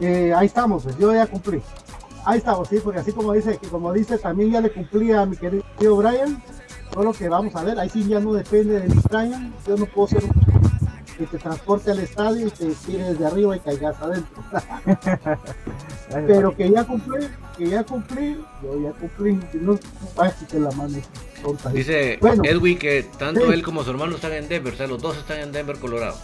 Eh, 0.00 0.32
ahí 0.36 0.46
estamos, 0.46 0.82
pues, 0.84 0.98
yo 0.98 1.12
ya 1.12 1.26
cumplí. 1.26 1.60
Ahí 2.24 2.38
estamos, 2.38 2.68
sí, 2.68 2.78
porque 2.82 3.00
así 3.00 3.12
como 3.12 3.32
dice, 3.32 3.56
que 3.58 3.68
como 3.68 3.92
dice, 3.92 4.18
también 4.18 4.50
ya 4.50 4.60
le 4.60 4.70
cumplí 4.72 5.12
a 5.12 5.24
mi 5.26 5.36
querido 5.36 5.96
Brian. 5.96 6.42
Solo 6.92 7.12
que 7.12 7.28
vamos 7.28 7.54
a 7.54 7.62
ver, 7.62 7.78
ahí 7.78 7.88
sí 7.88 8.04
ya 8.06 8.20
no 8.20 8.32
depende 8.32 8.80
de 8.80 8.88
mi 8.88 9.00
Brian. 9.10 9.54
Yo 9.66 9.76
no 9.76 9.86
puedo 9.86 10.08
ser 10.08 10.24
un 10.24 10.30
que 11.16 11.24
te 11.26 11.38
transporte 11.38 11.90
al 11.90 11.98
estadio 12.00 12.46
y 12.46 12.50
te 12.50 12.66
tire 12.84 13.04
desde 13.04 13.24
arriba 13.26 13.56
y 13.56 13.60
caigas 13.60 13.96
adentro. 14.02 14.42
Pero 16.26 16.54
que 16.54 16.70
ya 16.70 16.84
cumplí, 16.84 17.26
que 17.56 17.68
ya 17.70 17.84
cumplí, 17.84 18.38
yo 18.62 18.80
ya 18.82 18.90
cumplí. 18.92 19.40
No, 19.54 19.78
ay, 20.18 20.30
que 20.50 20.58
la 20.60 20.70
mano. 20.72 20.98
Dice 21.72 22.18
Bueno. 22.20 22.42
Edwin 22.44 22.78
que 22.78 23.04
tanto 23.18 23.46
Sí. 23.46 23.52
él 23.52 23.62
como 23.62 23.82
su 23.82 23.90
hermano 23.90 24.16
están 24.16 24.32
en 24.32 24.48
Denver, 24.48 24.74
o 24.74 24.76
sea, 24.76 24.86
los 24.86 25.00
dos 25.00 25.16
están 25.16 25.38
en 25.40 25.52
Denver, 25.52 25.78
Colorado. 25.78 26.16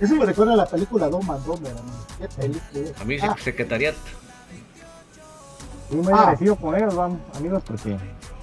Eso 0.00 0.14
me 0.16 0.24
recuerda 0.26 0.54
a 0.54 0.56
la 0.56 0.66
película 0.66 1.08
Doma 1.08 1.36
Domer, 1.38 1.72
Qué 2.18 2.28
película. 2.28 2.90
A 3.00 3.04
mí 3.04 3.16
Ah, 3.22 3.36
secretariat. 3.42 3.94
Y 5.90 5.94
muy 5.96 6.12
Ah. 6.12 6.16
agradecido 6.20 6.56
con 6.56 6.74
ellos, 6.76 6.94
vamos, 6.94 7.18
amigos, 7.36 7.62
porque 7.66 7.96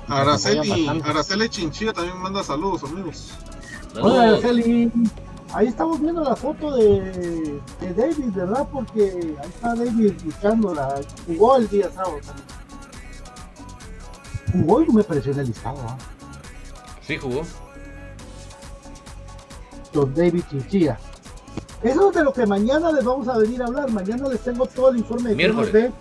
Araceli. 0.07 0.87
Araceli 1.03 1.49
Chinchilla 1.49 1.93
también 1.93 2.17
manda 2.17 2.43
saludos, 2.43 2.83
amigos. 2.83 3.31
Hola. 4.01 4.23
Araceli. 4.29 4.91
Ahí 5.53 5.67
estamos 5.67 6.01
viendo 6.01 6.23
la 6.25 6.35
foto 6.35 6.75
de, 6.75 7.61
de 7.79 7.93
David, 7.95 8.31
¿verdad? 8.33 8.67
Porque 8.71 9.35
ahí 9.41 9.47
está 9.49 9.75
David 9.75 10.13
luchando, 10.25 10.73
la, 10.75 10.99
jugó 11.25 11.55
el 11.57 11.69
día 11.69 11.89
sábado 11.93 12.17
también. 12.25 12.47
Jugó 14.51 14.81
y 14.81 14.87
no 14.87 14.93
me 14.93 15.03
pareció 15.03 15.31
en 15.31 15.39
el 15.39 15.47
listado, 15.47 15.77
¿ah? 15.87 15.97
Sí 17.01 17.17
jugó. 17.17 17.43
Los 19.97 20.13
David 20.15 20.43
Chinchilla. 20.49 20.97
Eso 21.81 22.09
es 22.09 22.15
de 22.15 22.23
lo 22.23 22.31
que 22.31 22.45
mañana 22.45 22.91
les 22.91 23.03
vamos 23.03 23.27
a 23.27 23.37
venir 23.37 23.61
a 23.63 23.65
hablar. 23.65 23.89
Mañana 23.91 24.29
les 24.29 24.39
tengo 24.41 24.65
todo 24.67 24.89
el 24.91 24.97
informe 24.97 25.29
de 25.31 25.35
Miércoles. 25.35 25.73
de. 25.73 25.91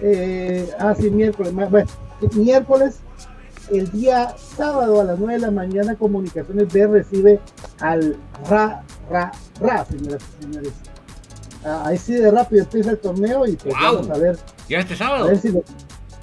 Eh, 0.00 0.70
ah, 0.78 0.94
sí, 0.98 1.10
miércoles. 1.10 1.52
Bueno, 1.54 1.88
miércoles, 2.34 2.96
el 3.70 3.90
día 3.90 4.34
sábado 4.56 5.00
a 5.00 5.04
las 5.04 5.18
9 5.18 5.34
de 5.34 5.38
la 5.40 5.50
mañana, 5.50 5.96
Comunicaciones 5.96 6.72
B 6.72 6.86
recibe 6.86 7.40
al 7.80 8.16
Ra, 8.48 8.82
Ra, 9.10 9.32
Ra, 9.60 9.84
señoras 9.86 10.22
y 10.38 10.42
señores. 10.44 10.72
Ah, 11.64 11.82
ahí 11.86 11.98
sí 11.98 12.12
de 12.14 12.30
rápido 12.30 12.62
empieza 12.62 12.90
el 12.90 12.98
torneo 12.98 13.46
y 13.46 13.56
pues 13.56 13.74
vamos 13.74 14.08
a 14.10 14.18
ver, 14.18 14.38
Ya 14.68 14.78
este 14.78 14.94
a 14.94 14.96
sábado. 14.98 15.26
ver 15.26 15.38
si 15.38 15.48
lo- 15.50 15.64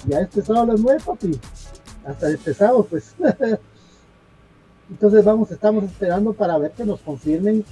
ya 0.06 0.20
este 0.20 0.40
sábado 0.42 0.64
a 0.64 0.72
las 0.72 0.80
9, 0.80 1.00
papi. 1.04 1.38
Hasta 2.06 2.30
este 2.30 2.54
sábado, 2.54 2.86
pues. 2.88 3.14
Entonces 4.90 5.24
vamos, 5.24 5.50
estamos 5.50 5.84
esperando 5.84 6.32
para 6.32 6.58
ver 6.58 6.72
que 6.72 6.84
nos 6.84 7.00
confirmen 7.00 7.64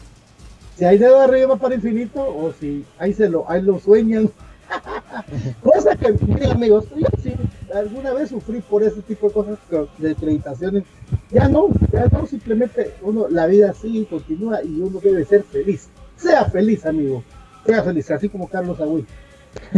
si 0.76 0.84
hay 0.84 0.98
dedo 0.98 1.20
arriba 1.20 1.56
para 1.56 1.76
infinito 1.76 2.20
o 2.20 2.52
si 2.58 2.84
ahí 2.98 3.12
se 3.12 3.28
lo, 3.28 3.48
ahí 3.48 3.62
lo 3.62 3.78
sueñan. 3.78 4.30
Cosa 5.62 5.94
que, 5.94 6.12
miren 6.26 6.52
amigos, 6.52 6.86
yo 6.96 7.06
sí, 7.22 7.32
alguna 7.72 8.12
vez 8.12 8.30
sufrí 8.30 8.60
por 8.60 8.82
ese 8.82 9.02
tipo 9.02 9.28
de 9.28 9.32
cosas 9.32 9.58
de 9.98 10.10
acreditaciones. 10.10 10.84
Ya 11.30 11.48
no, 11.48 11.68
ya 11.92 12.06
no, 12.06 12.26
simplemente 12.26 12.94
uno, 13.02 13.28
la 13.28 13.46
vida 13.46 13.72
sigue, 13.74 14.06
continúa 14.06 14.62
y 14.64 14.80
uno 14.80 14.98
debe 15.00 15.24
ser 15.24 15.44
feliz. 15.44 15.88
Sea 16.16 16.46
feliz, 16.46 16.84
amigo. 16.86 17.22
Sea 17.64 17.82
feliz, 17.82 18.10
así 18.10 18.28
como 18.28 18.48
Carlos 18.48 18.80
Agüey. 18.80 19.04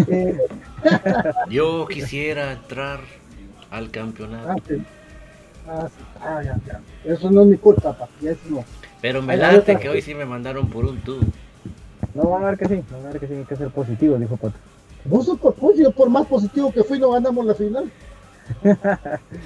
Eh, 0.09 0.39
Yo 1.51 1.87
quisiera 1.87 2.53
entrar 2.53 3.01
al 3.70 3.91
campeonato. 3.91 4.53
ah, 4.53 4.57
sí. 4.66 4.82
Ah, 5.69 5.89
sí. 5.89 6.05
Ah, 6.21 6.43
ya, 6.43 6.59
ya. 6.67 6.81
Eso 7.05 7.31
no 7.31 7.43
es 7.43 7.47
mi 7.49 7.57
culpa, 7.57 7.93
papi, 7.97 8.29
eso 8.29 8.41
no. 8.49 8.64
Pero 9.01 9.23
me 9.23 9.37
late 9.37 9.77
que 9.79 9.89
hoy 9.89 10.01
sí 10.03 10.14
me 10.14 10.25
mandaron 10.25 10.69
por 10.69 10.85
un 10.85 10.99
tubo. 11.01 11.21
no 12.14 12.31
van 12.31 12.45
a 12.45 12.51
ver 12.51 12.59
que 12.59 12.67
sí, 12.69 12.83
van 12.91 13.07
a 13.07 13.09
ver 13.11 13.21
que 13.21 13.27
sí, 13.27 13.35
hay 13.35 13.45
que 13.45 13.57
ser 13.57 13.69
positivo, 13.71 14.17
dijo 14.17 14.37
Pato. 14.37 14.57
Vos 15.05 15.27
sos 15.27 15.39
por, 15.39 15.55
yo 15.77 15.91
por 15.93 16.09
más 16.11 16.27
positivo 16.27 16.73
que 16.73 16.83
fui, 16.83 16.99
no 16.99 17.11
ganamos 17.11 17.45
la 17.47 17.55
final. 17.55 17.91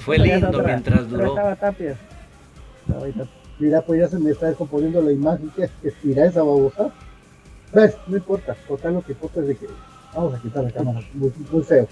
Fue 0.04 0.18
lindo 0.18 0.48
otra. 0.48 0.62
mientras 0.62 1.08
duró. 1.08 1.26
Estaba 1.28 1.56
Tapia. 1.56 1.96
No, 2.86 2.96
ahorita- 2.96 3.26
Mira, 3.58 3.82
pues 3.82 4.00
ya 4.00 4.08
se 4.08 4.18
me 4.18 4.30
está 4.30 4.46
descomponiendo 4.46 5.02
la 5.02 5.12
imagen 5.12 5.50
que 5.54 5.68
tira 6.02 6.24
esa 6.24 6.40
babosa. 6.42 6.90
¿Ves? 7.74 7.94
No 8.06 8.16
importa, 8.16 8.56
total 8.66 8.94
lo 8.94 9.02
que 9.02 9.12
importa 9.12 9.40
es 9.40 9.48
de 9.48 9.56
que 9.56 9.66
vamos 10.14 10.34
a 10.34 10.40
quitar 10.40 10.64
la 10.64 10.70
cámara, 10.70 11.00
muy, 11.12 11.30
muy 11.52 11.62
feo. 11.62 11.86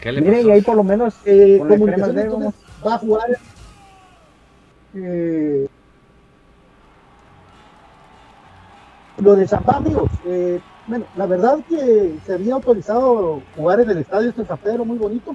¿Qué 0.00 0.12
le 0.12 0.20
Miren, 0.20 0.36
pasó? 0.38 0.48
y 0.48 0.52
ahí 0.52 0.60
por 0.62 0.76
lo 0.76 0.84
menos 0.84 1.14
Eh, 1.24 1.58
comunicaciones 1.58 2.24
entonces, 2.24 2.54
va 2.86 2.94
a 2.94 2.98
jugar 2.98 3.26
eh, 4.94 5.66
lo 9.22 9.34
de 9.36 9.48
Zambá, 9.48 9.76
amigos. 9.76 10.10
eh, 10.26 10.60
bueno, 10.86 11.04
la 11.16 11.26
verdad 11.26 11.58
que 11.68 12.14
se 12.24 12.34
había 12.34 12.54
autorizado 12.54 13.40
jugar 13.56 13.80
en 13.80 13.90
el 13.90 13.98
estadio 13.98 14.28
este 14.30 14.44
San 14.44 14.58
Pedro, 14.58 14.84
muy 14.84 14.98
bonito. 14.98 15.34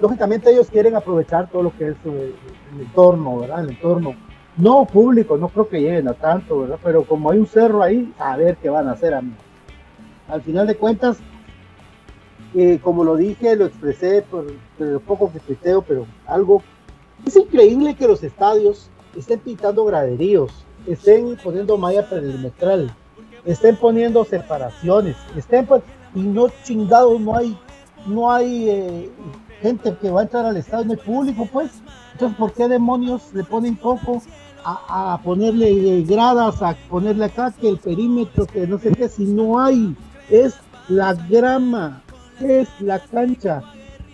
Lógicamente 0.00 0.50
ellos 0.50 0.68
quieren 0.70 0.96
aprovechar 0.96 1.48
todo 1.50 1.62
lo 1.64 1.76
que 1.76 1.88
es 1.88 1.96
eh, 2.06 2.34
el 2.74 2.80
entorno, 2.80 3.38
¿verdad? 3.40 3.64
El 3.64 3.70
entorno. 3.70 4.14
No 4.56 4.84
público, 4.86 5.36
no 5.36 5.48
creo 5.48 5.68
que 5.68 5.80
lleguen 5.80 6.08
a 6.08 6.14
tanto, 6.14 6.60
¿verdad? 6.60 6.78
Pero 6.82 7.04
como 7.04 7.30
hay 7.30 7.38
un 7.38 7.46
cerro 7.46 7.82
ahí, 7.82 8.12
a 8.18 8.36
ver 8.36 8.56
qué 8.56 8.68
van 8.70 8.88
a 8.88 8.92
hacer, 8.92 9.14
amigos. 9.14 9.38
Al 10.28 10.42
final 10.42 10.66
de 10.66 10.76
cuentas, 10.76 11.18
como 12.82 13.04
lo 13.04 13.16
dije, 13.16 13.56
lo 13.56 13.66
expresé 13.66 14.22
por, 14.22 14.46
por 14.76 14.86
lo 14.86 15.00
poco 15.00 15.32
que 15.32 15.40
tuiteo, 15.40 15.82
pero 15.82 16.06
algo. 16.26 16.62
Es 17.24 17.36
increíble 17.36 17.94
que 17.94 18.08
los 18.08 18.22
estadios 18.22 18.90
estén 19.16 19.40
pintando 19.40 19.84
graderíos, 19.84 20.52
estén 20.86 21.36
poniendo 21.42 21.78
malla 21.78 22.08
perimetral, 22.08 22.94
estén 23.44 23.76
poniendo 23.76 24.24
separaciones, 24.24 25.16
estén 25.36 25.66
y 26.14 26.20
no 26.20 26.48
chingados, 26.64 27.20
no 27.20 27.36
hay, 27.36 27.56
no 28.06 28.30
hay 28.30 28.68
eh, 28.68 29.10
gente 29.60 29.96
que 30.00 30.10
va 30.10 30.20
a 30.20 30.24
entrar 30.24 30.44
al 30.44 30.56
estadio, 30.56 30.84
no 30.84 30.92
hay 30.92 30.98
público, 30.98 31.48
pues. 31.50 31.70
Entonces, 32.12 32.36
¿por 32.36 32.52
qué 32.52 32.68
demonios 32.68 33.32
le 33.32 33.44
ponen 33.44 33.76
poco 33.76 34.22
a, 34.64 35.14
a 35.14 35.22
ponerle 35.22 35.70
eh, 35.70 36.02
gradas, 36.02 36.60
a 36.62 36.76
ponerle 36.90 37.24
acá 37.24 37.52
que 37.58 37.68
el 37.68 37.78
perímetro, 37.78 38.46
que 38.46 38.66
no 38.66 38.78
sé 38.78 38.92
qué, 38.92 39.08
si 39.08 39.24
no 39.24 39.58
hay? 39.58 39.96
Es 40.28 40.56
la 40.88 41.14
grama, 41.14 42.01
es 42.44 42.68
la 42.80 42.98
cancha. 42.98 43.62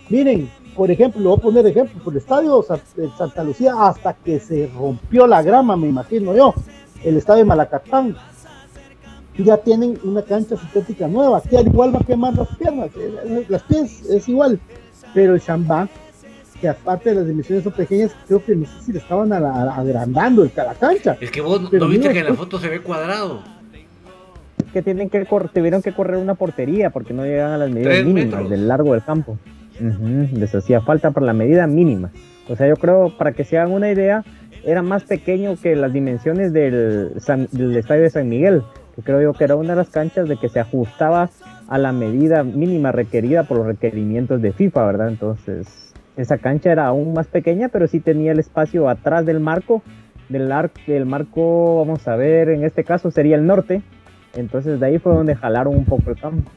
Miren, 0.09 0.49
por 0.75 0.89
ejemplo, 0.91 1.21
voy 1.29 1.37
a 1.37 1.41
poner 1.41 1.65
ejemplo, 1.67 2.01
por 2.03 2.13
el 2.13 2.19
estadio 2.19 2.65
de 2.95 3.09
Santa 3.17 3.43
Lucía, 3.43 3.73
hasta 3.79 4.13
que 4.13 4.39
se 4.39 4.69
rompió 4.75 5.27
la 5.27 5.41
grama, 5.41 5.75
me 5.75 5.87
imagino 5.87 6.35
yo, 6.35 6.53
el 7.03 7.17
estadio 7.17 7.39
de 7.39 7.45
Malacatán, 7.45 8.15
ya 9.37 9.55
tienen 9.57 9.97
una 10.03 10.21
cancha 10.21 10.57
sintética 10.57 11.07
nueva, 11.07 11.41
que 11.41 11.57
al 11.57 11.67
igual 11.67 11.95
va 11.95 11.99
a 11.99 12.03
quemar 12.05 12.33
las 12.35 12.47
piernas, 12.57 12.89
eh, 12.97 13.15
eh, 13.25 13.45
las 13.47 13.63
pies 13.63 14.03
es 14.09 14.27
igual, 14.27 14.59
pero 15.13 15.33
el 15.33 15.39
Shambá, 15.39 15.87
que 16.59 16.67
aparte 16.67 17.11
de 17.11 17.15
las 17.15 17.27
dimensiones 17.27 17.63
son 17.63 17.71
pequeñas, 17.71 18.11
creo 18.27 18.43
que 18.43 18.53
no 18.53 18.65
sé 18.65 18.71
si 18.87 18.91
le 18.91 18.99
estaban 18.99 19.31
a 19.31 19.39
la- 19.39 19.73
agrandando 19.75 20.43
el, 20.43 20.51
la 20.55 20.73
cancha. 20.75 21.15
Es 21.21 21.31
que 21.31 21.39
vos 21.39 21.61
Pero 21.71 21.85
no 21.85 21.91
viste 21.91 22.11
que 22.11 22.19
en 22.19 22.25
la 22.25 22.29
pues- 22.31 22.39
foto 22.39 22.59
se 22.59 22.67
ve 22.67 22.81
cuadrado. 22.81 23.39
Que 24.73 24.81
tienen 24.81 25.09
que 25.09 25.25
tuvieron 25.53 25.81
que 25.81 25.91
correr 25.93 26.17
una 26.17 26.35
portería 26.35 26.89
porque 26.89 27.13
no 27.13 27.23
llegan 27.25 27.51
a 27.51 27.57
las 27.57 27.69
medidas 27.69 28.03
mínimas 28.05 28.25
metros. 28.25 28.49
del 28.49 28.67
largo 28.67 28.93
del 28.93 29.03
campo. 29.03 29.37
Ujú, 29.79 30.37
Les 30.37 30.53
hacía 30.53 30.81
falta 30.81 31.11
para 31.11 31.25
la 31.25 31.33
medida 31.33 31.65
mínima. 31.67 32.11
O 32.49 32.55
sea, 32.55 32.67
yo 32.67 32.75
creo, 32.75 33.15
para 33.17 33.31
que 33.31 33.43
se 33.43 33.57
hagan 33.57 33.71
una 33.73 33.91
idea, 33.91 34.23
era 34.65 34.81
más 34.81 35.03
pequeño 35.03 35.55
que 35.61 35.75
las 35.75 35.93
dimensiones 35.93 36.51
del, 36.51 37.11
San- 37.19 37.47
del 37.51 37.75
estadio 37.77 38.01
de 38.03 38.09
San 38.09 38.27
Miguel, 38.27 38.63
que 38.95 39.01
creo 39.03 39.21
yo 39.21 39.33
que 39.33 39.43
era 39.45 39.55
una 39.55 39.69
de 39.69 39.75
las 39.77 39.89
canchas 39.89 40.27
de 40.27 40.35
que 40.37 40.49
se 40.49 40.59
ajustaba 40.59 41.29
a 41.67 41.77
la 41.77 41.91
medida 41.91 42.43
mínima 42.43 42.91
requerida 42.91 43.43
por 43.43 43.57
los 43.57 43.67
requerimientos 43.67 44.41
de 44.41 44.51
FIFA, 44.51 44.85
¿verdad? 44.87 45.09
Entonces, 45.09 45.93
esa 46.17 46.39
cancha 46.39 46.71
era 46.71 46.87
aún 46.87 47.13
más 47.13 47.27
pequeña, 47.27 47.69
pero 47.69 47.87
sí 47.87 47.99
tenía 47.99 48.31
el 48.33 48.39
espacio 48.39 48.89
atrás 48.89 49.25
del 49.25 49.39
marco, 49.39 49.81
del, 50.27 50.51
ar- 50.51 50.71
del 50.87 51.05
marco, 51.05 51.77
vamos 51.85 52.07
a 52.07 52.15
ver, 52.15 52.49
en 52.49 52.63
este 52.63 52.83
caso 52.83 53.11
sería 53.11 53.35
el 53.37 53.45
norte, 53.45 53.81
entonces 54.33 54.79
de 54.79 54.85
ahí 54.85 54.99
fue 54.99 55.13
donde 55.13 55.35
jalaron 55.35 55.75
un 55.75 55.85
poco 55.85 56.09
el 56.09 56.19
campo. 56.19 56.49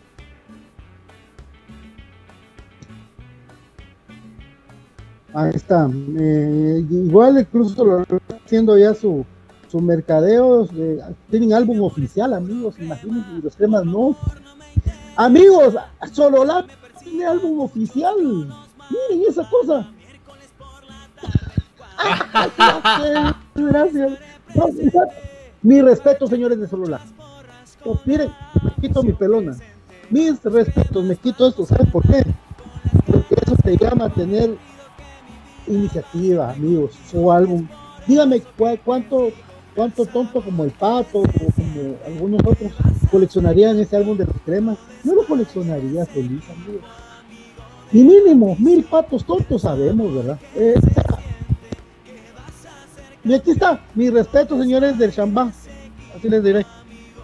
Ahí 5.34 5.52
está. 5.54 5.88
Eh, 6.18 6.84
igual 6.90 7.38
incluso 7.38 7.84
lo 7.84 8.04
haciendo 8.44 8.76
ya 8.76 8.94
su, 8.94 9.24
su 9.68 9.80
mercadeo. 9.80 10.68
tienen 11.30 11.54
álbum 11.54 11.82
oficial, 11.82 12.34
amigos. 12.34 12.76
Imagínense, 12.78 13.30
los 13.42 13.56
temas 13.56 13.84
no. 13.84 14.16
Amigos, 15.16 15.74
Solola 16.12 16.66
tiene 17.02 17.24
álbum 17.24 17.60
oficial. 17.60 18.16
Miren 18.20 19.28
esa 19.28 19.48
cosa. 19.48 19.90
Gracias. 23.54 24.12
No, 24.54 24.68
mira, 24.68 25.08
Mi 25.62 25.80
respeto, 25.80 26.26
señores 26.26 26.58
de 26.60 26.68
Solola. 26.68 27.00
No, 27.84 27.98
miren, 28.04 28.30
me 28.62 28.70
quito 28.80 29.02
mi 29.02 29.12
pelona. 29.12 29.56
Mis 30.10 30.42
respetos, 30.42 31.04
me 31.04 31.16
quito 31.16 31.46
esto. 31.48 31.64
¿Saben 31.66 31.90
por 31.90 32.02
qué? 32.06 32.22
Porque 33.06 33.34
eso 33.44 33.56
se 33.64 33.76
llama 33.76 34.08
tener 34.10 34.56
iniciativa, 35.66 36.52
amigos, 36.52 36.92
su 37.10 37.30
álbum. 37.32 37.66
Dígame 38.06 38.40
¿cuál- 38.58 38.80
cuánto, 38.84 39.30
cuánto 39.74 40.04
tonto 40.06 40.42
como 40.42 40.64
el 40.64 40.70
pato 40.72 41.20
o 41.20 41.22
como 41.22 41.96
algunos 42.06 42.40
otros 42.44 42.72
coleccionarían 43.10 43.78
ese 43.78 43.96
álbum 43.96 44.16
de 44.18 44.26
los 44.26 44.36
cremas. 44.44 44.76
Yo 45.04 45.14
lo 45.14 45.24
coleccionaría 45.26 46.04
feliz, 46.06 46.42
amigos. 46.50 46.82
Y 47.92 48.02
mínimo, 48.02 48.56
mil 48.58 48.84
patos 48.84 49.24
tontos 49.24 49.62
sabemos, 49.62 50.14
¿verdad? 50.14 50.38
Eh, 50.54 50.74
y 53.24 53.34
aquí 53.34 53.52
está, 53.52 53.80
mi 53.94 54.10
respeto, 54.10 54.60
señores 54.60 54.98
del 54.98 55.10
Shambá. 55.12 55.52
Así 56.16 56.28
les 56.28 56.42
diré. 56.42 56.66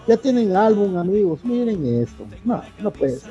Ya 0.09 0.17
tienen 0.17 0.57
álbum, 0.57 0.97
amigos. 0.97 1.45
Miren 1.45 1.85
esto. 2.03 2.27
No, 2.43 2.63
no 2.81 2.91
puede 2.91 3.19
ser. 3.19 3.31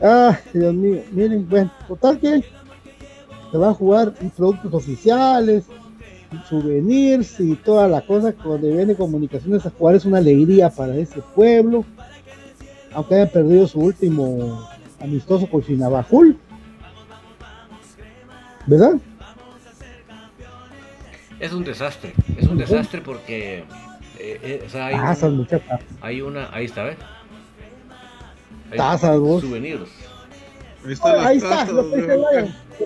Ah, 0.00 0.38
Dios 0.52 0.72
mío. 0.72 1.02
Miren, 1.10 1.48
bueno, 1.48 1.72
total 1.88 2.20
que 2.20 2.44
se 3.50 3.58
va 3.58 3.70
a 3.70 3.74
jugar 3.74 4.14
productos 4.36 4.72
oficiales, 4.72 5.64
souvenirs 6.48 7.40
y 7.40 7.56
toda 7.56 7.88
la 7.88 8.00
cosa 8.06 8.32
cuando 8.32 8.68
viene 8.68 8.94
comunicaciones 8.94 9.66
a 9.66 9.70
jugar 9.70 9.96
es 9.96 10.04
una 10.04 10.18
alegría 10.18 10.70
para 10.70 10.96
ese 10.96 11.20
pueblo. 11.34 11.84
Aunque 12.92 13.16
hayan 13.16 13.30
perdido 13.30 13.66
su 13.66 13.80
último 13.80 14.68
amistoso 15.00 15.48
con 15.48 15.64
Chinabajul. 15.64 16.38
¿Verdad? 18.66 18.94
Es 21.40 21.52
un 21.52 21.64
desastre, 21.64 22.14
es 22.38 22.46
un 22.46 22.56
desastre 22.56 23.00
porque 23.00 23.64
eh, 24.18 24.40
eh, 24.42 24.62
o 24.66 24.70
sea, 24.70 24.86
hay, 24.86 24.94
Tazas, 24.96 25.22
un- 25.30 25.36
muchas 25.38 25.60
hay 26.00 26.20
una, 26.20 26.48
ahí 26.52 26.64
está, 26.66 26.84
¿ves? 26.84 26.96
Hay 28.70 28.78
Tazas, 28.78 29.18
vos. 29.18 29.40
Souvenirs. 29.42 29.88
Ahí 30.84 30.92
están 30.92 31.16
las 31.16 31.26
Ahí 31.26 31.36
está, 31.38 31.48
tazas. 31.50 31.74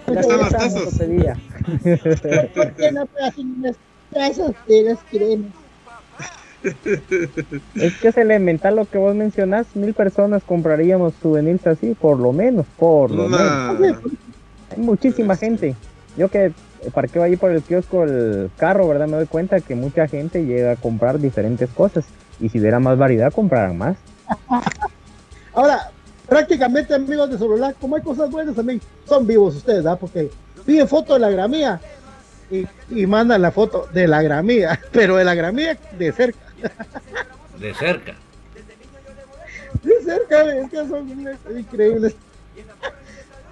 Ahí 0.07 0.17
están 0.17 0.39
las 0.39 0.51
tazas. 0.51 0.95
¿Por 2.55 2.73
qué 2.73 2.93
no 2.93 3.09
unas 3.39 3.77
tazas 4.13 4.53
de 4.67 4.83
las 4.85 4.99
cremas? 5.11 5.53
Es 7.77 7.95
que 7.99 8.09
es 8.09 8.17
elemental 8.17 8.77
lo 8.77 8.85
que 8.85 8.99
vos 8.99 9.15
mencionás, 9.15 9.67
mil 9.75 9.95
personas 9.95 10.43
compraríamos 10.45 11.15
souvenirs 11.23 11.67
así, 11.67 11.95
por 11.95 12.19
lo 12.19 12.33
menos, 12.33 12.67
por 12.77 13.11
lo 13.11 13.29
menos. 13.29 14.01
Hay 14.71 14.79
muchísima 14.79 15.37
gente. 15.37 15.75
Yo 16.17 16.29
que 16.29 16.53
parqueo 16.93 17.23
ahí 17.23 17.37
por 17.37 17.51
el 17.51 17.63
kiosco 17.63 18.05
el 18.05 18.51
carro, 18.57 18.89
¿verdad? 18.89 19.07
Me 19.07 19.17
doy 19.17 19.27
cuenta 19.27 19.61
que 19.61 19.75
mucha 19.75 20.07
gente 20.09 20.45
llega 20.45 20.73
a 20.73 20.77
comprar 20.77 21.19
diferentes 21.19 21.71
cosas. 21.71 22.05
Y 22.41 22.49
si 22.49 22.61
hubiera 22.61 22.79
más 22.79 22.97
variedad, 22.97 23.33
comprarán 23.33 23.77
más. 23.77 23.97
Ahora, 25.55 25.91
prácticamente 26.29 26.95
amigos 26.95 27.31
de 27.31 27.39
celular, 27.39 27.75
como 27.81 27.97
hay 27.97 28.03
cosas 28.03 28.31
buenas 28.31 28.55
también, 28.55 28.81
son 29.07 29.27
vivos 29.27 29.57
ustedes, 29.57 29.83
¿verdad? 29.83 29.99
Porque 29.99 30.31
piden 30.65 30.87
foto 30.87 31.15
de 31.15 31.21
la 31.21 31.31
gramía 31.31 31.81
y, 32.51 32.67
y 32.91 33.07
mandan 33.07 33.43
la 33.43 33.51
foto 33.51 33.89
de 33.93 34.07
la 34.07 34.23
gramía, 34.23 34.79
pero 34.93 35.17
de 35.17 35.25
la 35.25 35.35
gramía 35.35 35.77
de 35.99 36.13
cerca. 36.13 36.39
De 37.59 37.75
cerca. 37.75 38.15
De 39.83 40.05
cerca, 40.05 40.55
es 40.55 40.71
que 40.71 40.77
son 40.77 41.09
increíbles. 41.59 42.15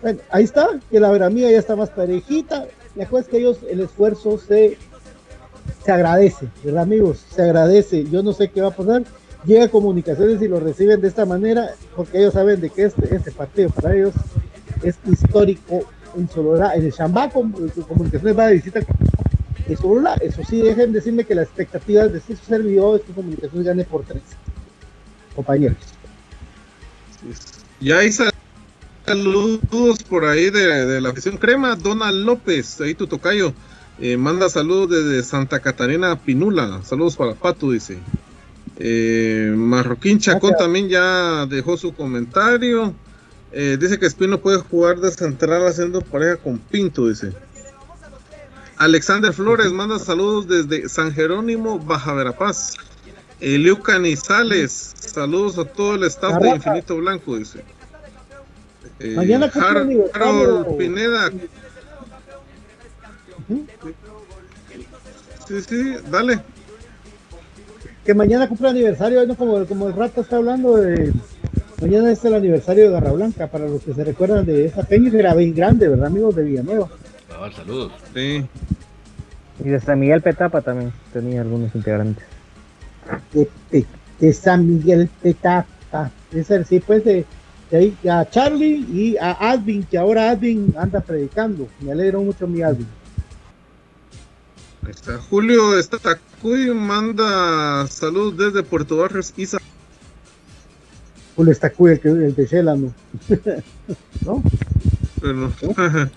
Bueno, 0.00 0.20
ahí 0.30 0.44
está, 0.44 0.68
que 0.88 1.00
la 1.00 1.10
gramía 1.10 1.50
ya 1.50 1.58
está 1.58 1.74
más 1.74 1.90
parejita. 1.90 2.66
La 2.96 3.06
cosa 3.06 3.22
es 3.22 3.28
que 3.28 3.38
ellos, 3.38 3.58
el 3.68 3.80
esfuerzo 3.80 4.38
se, 4.38 4.78
se 5.84 5.92
agradece, 5.92 6.48
¿verdad, 6.64 6.82
amigos? 6.82 7.24
Se 7.30 7.42
agradece. 7.42 8.04
Yo 8.04 8.22
no 8.22 8.32
sé 8.32 8.48
qué 8.50 8.60
va 8.62 8.68
a 8.68 8.76
pasar. 8.76 9.04
Llega 9.44 9.68
comunicaciones 9.68 10.42
y 10.42 10.48
lo 10.48 10.58
reciben 10.58 11.00
de 11.00 11.08
esta 11.08 11.24
manera, 11.24 11.70
porque 11.94 12.18
ellos 12.18 12.32
saben 12.32 12.60
de 12.60 12.70
que 12.70 12.84
este, 12.84 13.14
este 13.14 13.30
partido 13.30 13.70
para 13.70 13.94
ellos 13.94 14.12
es 14.82 14.96
histórico 15.06 15.82
en 16.16 16.28
Sololá. 16.28 16.74
En 16.74 16.84
el 16.86 16.92
Chambá, 16.92 17.30
com- 17.30 17.52
comunicaciones 17.86 18.36
va 18.36 18.46
de 18.48 18.54
visita 18.54 18.80
en 19.68 19.76
Sololá. 19.76 20.14
Eso 20.14 20.42
sí, 20.42 20.62
dejen 20.62 20.92
decirme 20.92 21.24
que 21.24 21.34
la 21.34 21.42
expectativa 21.42 22.08
de 22.08 22.20
si 22.20 22.34
su 22.34 22.44
servidor 22.46 22.98
es 23.00 23.06
que 23.06 23.12
comunicaciones 23.12 23.66
gane 23.66 23.84
por 23.84 24.04
tres. 24.04 24.22
Compañeros. 25.36 25.76
Y 27.80 27.92
hay 27.92 28.10
saludos 29.06 30.02
por 30.02 30.24
ahí 30.24 30.50
de, 30.50 30.86
de 30.86 31.00
la 31.00 31.10
afición 31.10 31.36
crema. 31.36 31.76
Donald 31.76 32.24
López, 32.24 32.80
ahí 32.80 32.94
tu 32.94 33.06
tocayo. 33.06 33.52
eh, 34.00 34.16
manda 34.16 34.48
saludos 34.50 34.90
desde 34.90 35.22
Santa 35.22 35.60
Catarina 35.60 36.16
Pinula. 36.20 36.82
Saludos 36.84 37.16
para 37.16 37.34
Pato, 37.34 37.70
dice. 37.70 37.98
Eh, 38.78 39.54
Marroquín 39.56 40.18
Chacón 40.18 40.50
Gracias. 40.50 40.58
también 40.58 40.88
ya 40.88 41.46
dejó 41.46 41.76
su 41.76 41.94
comentario. 41.94 42.94
Eh, 43.52 43.78
dice 43.80 43.98
que 43.98 44.06
Espino 44.06 44.38
puede 44.38 44.58
jugar 44.58 44.98
de 44.98 45.10
central 45.10 45.66
haciendo 45.66 46.02
pareja 46.02 46.36
con 46.36 46.58
Pinto, 46.58 47.08
dice. 47.08 47.32
Alexander 48.76 49.32
Flores 49.32 49.72
manda 49.72 49.98
saludos 49.98 50.46
desde 50.46 50.88
San 50.90 51.14
Jerónimo, 51.14 51.78
Baja 51.78 52.12
Verapaz. 52.12 52.74
Eliu 53.40 53.80
Canizales, 53.80 54.94
saludos 54.98 55.58
a 55.58 55.64
todo 55.64 55.94
el 55.94 56.04
staff 56.04 56.38
de. 56.42 56.50
Infinito 56.50 56.96
Blanco, 56.96 57.36
dice. 57.36 57.64
Eh, 59.00 59.14
Mañana 59.14 59.50
cumple 59.50 59.68
Har- 59.70 59.76
aniversario. 59.78 60.26
Harold 60.28 60.76
Pineda. 60.78 61.30
Ujú. 63.48 63.66
Sí, 65.48 65.62
sí, 65.62 65.94
dale. 66.10 66.40
que 68.04 68.14
mañana 68.14 68.48
cumple 68.48 68.68
aniversario, 68.68 69.26
¿no? 69.26 69.34
como, 69.36 69.64
como 69.66 69.88
el 69.88 69.94
rato 69.94 70.20
está 70.20 70.36
hablando 70.36 70.76
de 70.76 71.12
mañana 71.80 72.10
es 72.12 72.24
el 72.24 72.34
aniversario 72.34 72.84
de 72.84 72.90
Garra 72.92 73.10
Blanca, 73.12 73.48
para 73.48 73.66
los 73.68 73.82
que 73.82 73.94
se 73.94 74.04
recuerdan 74.04 74.46
de 74.46 74.66
esa 74.66 74.82
peña 74.84 75.10
que 75.10 75.18
era 75.18 75.34
bien 75.34 75.54
grande, 75.54 75.88
¿verdad 75.88 76.06
amigos 76.06 76.36
de 76.36 76.44
Villanueva? 76.44 76.88
Ah, 77.30 77.50
saludos. 77.54 77.92
Sí. 78.14 78.46
Y 79.64 79.68
de 79.68 79.80
San 79.80 79.98
Miguel 79.98 80.22
Petapa 80.22 80.60
también 80.62 80.92
tenía 81.12 81.40
algunos 81.40 81.74
integrantes. 81.74 82.24
De, 83.32 83.48
de- 83.72 83.86
de 84.20 84.32
San 84.32 84.66
Miguel 84.66 85.08
Petapa, 85.22 86.10
ese 86.32 86.64
sí 86.64 86.78
pues 86.80 87.04
de 87.04 87.24
ahí 87.72 87.96
a 88.08 88.28
Charlie 88.28 88.86
y 88.92 89.16
a 89.16 89.32
Advin, 89.32 89.82
que 89.84 89.98
ahora 89.98 90.30
Advin 90.30 90.74
anda 90.78 91.00
predicando, 91.00 91.68
me 91.80 91.92
alegro 91.92 92.20
mucho 92.22 92.46
mi 92.46 92.62
Advin. 92.62 92.86
Ahí 94.84 94.90
está. 94.92 95.18
Julio 95.18 95.78
Estacuy 95.78 96.72
manda 96.72 97.86
saludos 97.88 98.36
desde 98.36 98.62
Puerto 98.62 98.98
Barrios, 98.98 99.32
Isa. 99.36 99.58
Julio 101.34 101.52
está 101.52 101.70
cool, 101.70 101.90
el, 101.90 102.00
que- 102.00 102.08
el 102.08 102.34
de 102.34 102.46
Shelano. 102.46 102.94
¿No? 104.24 104.42
Bueno, 105.20 105.52
está. 105.60 106.10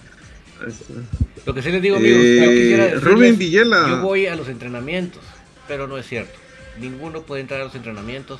Lo 1.45 1.53
que 1.53 1.61
sí 1.61 1.71
les 1.71 1.81
digo, 1.81 1.95
amigos, 1.95 2.19
Eh, 2.21 2.41
yo 2.43 2.49
quisiera 2.51 2.83
decirles, 2.85 3.03
Rubén 3.03 3.37
Villela. 3.37 3.87
Yo 3.89 4.01
voy 4.01 4.27
a 4.27 4.35
los 4.35 4.49
entrenamientos, 4.49 5.21
pero 5.67 5.87
no 5.87 5.97
es 5.97 6.05
cierto. 6.07 6.37
Ninguno 6.79 7.21
puede 7.23 7.41
entrar 7.41 7.61
a 7.61 7.63
los 7.65 7.75
entrenamientos. 7.75 8.39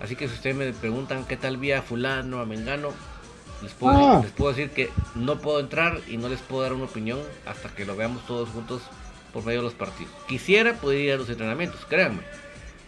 Así 0.00 0.16
que 0.16 0.28
si 0.28 0.34
ustedes 0.34 0.56
me 0.56 0.72
preguntan 0.72 1.24
qué 1.24 1.36
tal 1.36 1.56
vía 1.56 1.82
fulano, 1.82 2.40
a 2.40 2.46
Mengano, 2.46 2.90
les 3.62 3.72
puedo, 3.72 3.96
Ah. 3.96 4.20
les 4.22 4.32
puedo 4.32 4.52
decir 4.52 4.70
que 4.70 4.90
no 5.14 5.38
puedo 5.38 5.60
entrar 5.60 6.00
y 6.08 6.16
no 6.18 6.28
les 6.28 6.40
puedo 6.40 6.62
dar 6.62 6.72
una 6.72 6.84
opinión 6.84 7.18
hasta 7.46 7.68
que 7.70 7.84
lo 7.86 7.96
veamos 7.96 8.26
todos 8.26 8.48
juntos 8.50 8.82
por 9.32 9.44
medio 9.44 9.60
de 9.60 9.64
los 9.64 9.74
partidos. 9.74 10.12
Quisiera 10.28 10.74
poder 10.74 11.00
ir 11.00 11.12
a 11.12 11.16
los 11.16 11.28
entrenamientos, 11.30 11.84
créanme. 11.88 12.20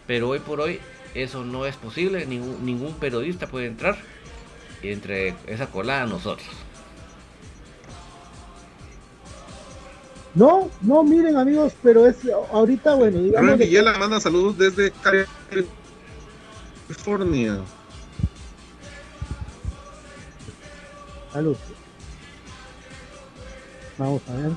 Pero 0.05 0.29
hoy 0.29 0.39
por 0.39 0.61
hoy 0.61 0.79
eso 1.15 1.43
no 1.43 1.65
es 1.65 1.75
posible. 1.75 2.25
Ningún, 2.25 2.63
ningún 2.65 2.93
periodista 2.93 3.47
puede 3.47 3.65
entrar 3.65 3.97
entre 4.83 5.33
esa 5.47 5.67
colada 5.67 6.05
nosotros. 6.05 6.47
No, 10.35 10.69
no, 10.81 11.03
miren 11.03 11.35
amigos, 11.35 11.73
pero 11.81 12.05
es 12.05 12.17
ahorita, 12.53 12.93
bueno, 12.93 13.17
digamos 13.19 13.57
de- 13.57 13.65
Villela 13.65 13.97
manda 13.97 14.19
saludos 14.19 14.57
desde 14.57 14.93
California. 16.87 17.59
Salud. 21.33 21.57
Vamos 23.97 24.21
a 24.29 24.33
ver. 24.33 24.51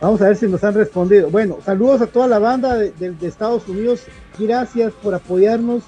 Vamos 0.00 0.22
a 0.22 0.28
ver 0.28 0.36
si 0.36 0.46
nos 0.46 0.64
han 0.64 0.74
respondido. 0.74 1.28
Bueno, 1.28 1.58
saludos 1.64 2.00
a 2.00 2.06
toda 2.06 2.26
la 2.26 2.38
banda 2.38 2.76
de, 2.76 3.14
Estados 3.20 3.68
Unidos. 3.68 4.04
Gracias 4.38 4.92
por 5.02 5.14
apoyarnos. 5.14 5.82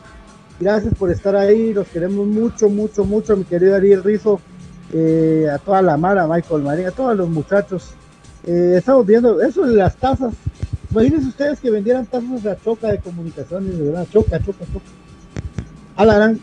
Gracias 0.61 0.95
por 0.95 1.11
estar 1.11 1.34
ahí. 1.34 1.72
Los 1.72 1.88
queremos 1.88 2.26
mucho, 2.26 2.68
mucho, 2.68 3.05
mucho. 3.05 3.36
Mi 3.36 3.45
querido 3.45 3.74
Ariel 3.74 4.05
Rizo. 4.05 4.40
eh, 4.93 5.49
a 5.51 5.57
toda 5.59 5.80
la 5.80 5.97
Mara, 5.97 6.26
Michael 6.26 6.62
María, 6.62 6.88
a 6.88 6.93
todos 6.93 7.16
los 7.16 7.28
muchachos. 7.28 7.95
Eh, 8.45 8.74
estamos 8.76 9.07
viendo 9.07 9.40
eso 9.40 9.64
de 9.64 9.74
las 9.74 9.97
tazas. 9.97 10.34
Imagínense 10.93 11.28
ustedes 11.28 11.59
que 11.61 11.70
vendieran 11.70 12.07
tazas 12.07 12.45
a 12.47 12.57
choca 12.62 12.88
de 12.93 12.99
comunicaciones, 12.99 13.78
de 13.78 13.84
verdad. 13.84 14.07
Choca, 14.12 14.38
choca, 14.38 14.64
choca. 14.72 14.84
A 15.97 16.05
la 16.05 16.14
gran. 16.14 16.40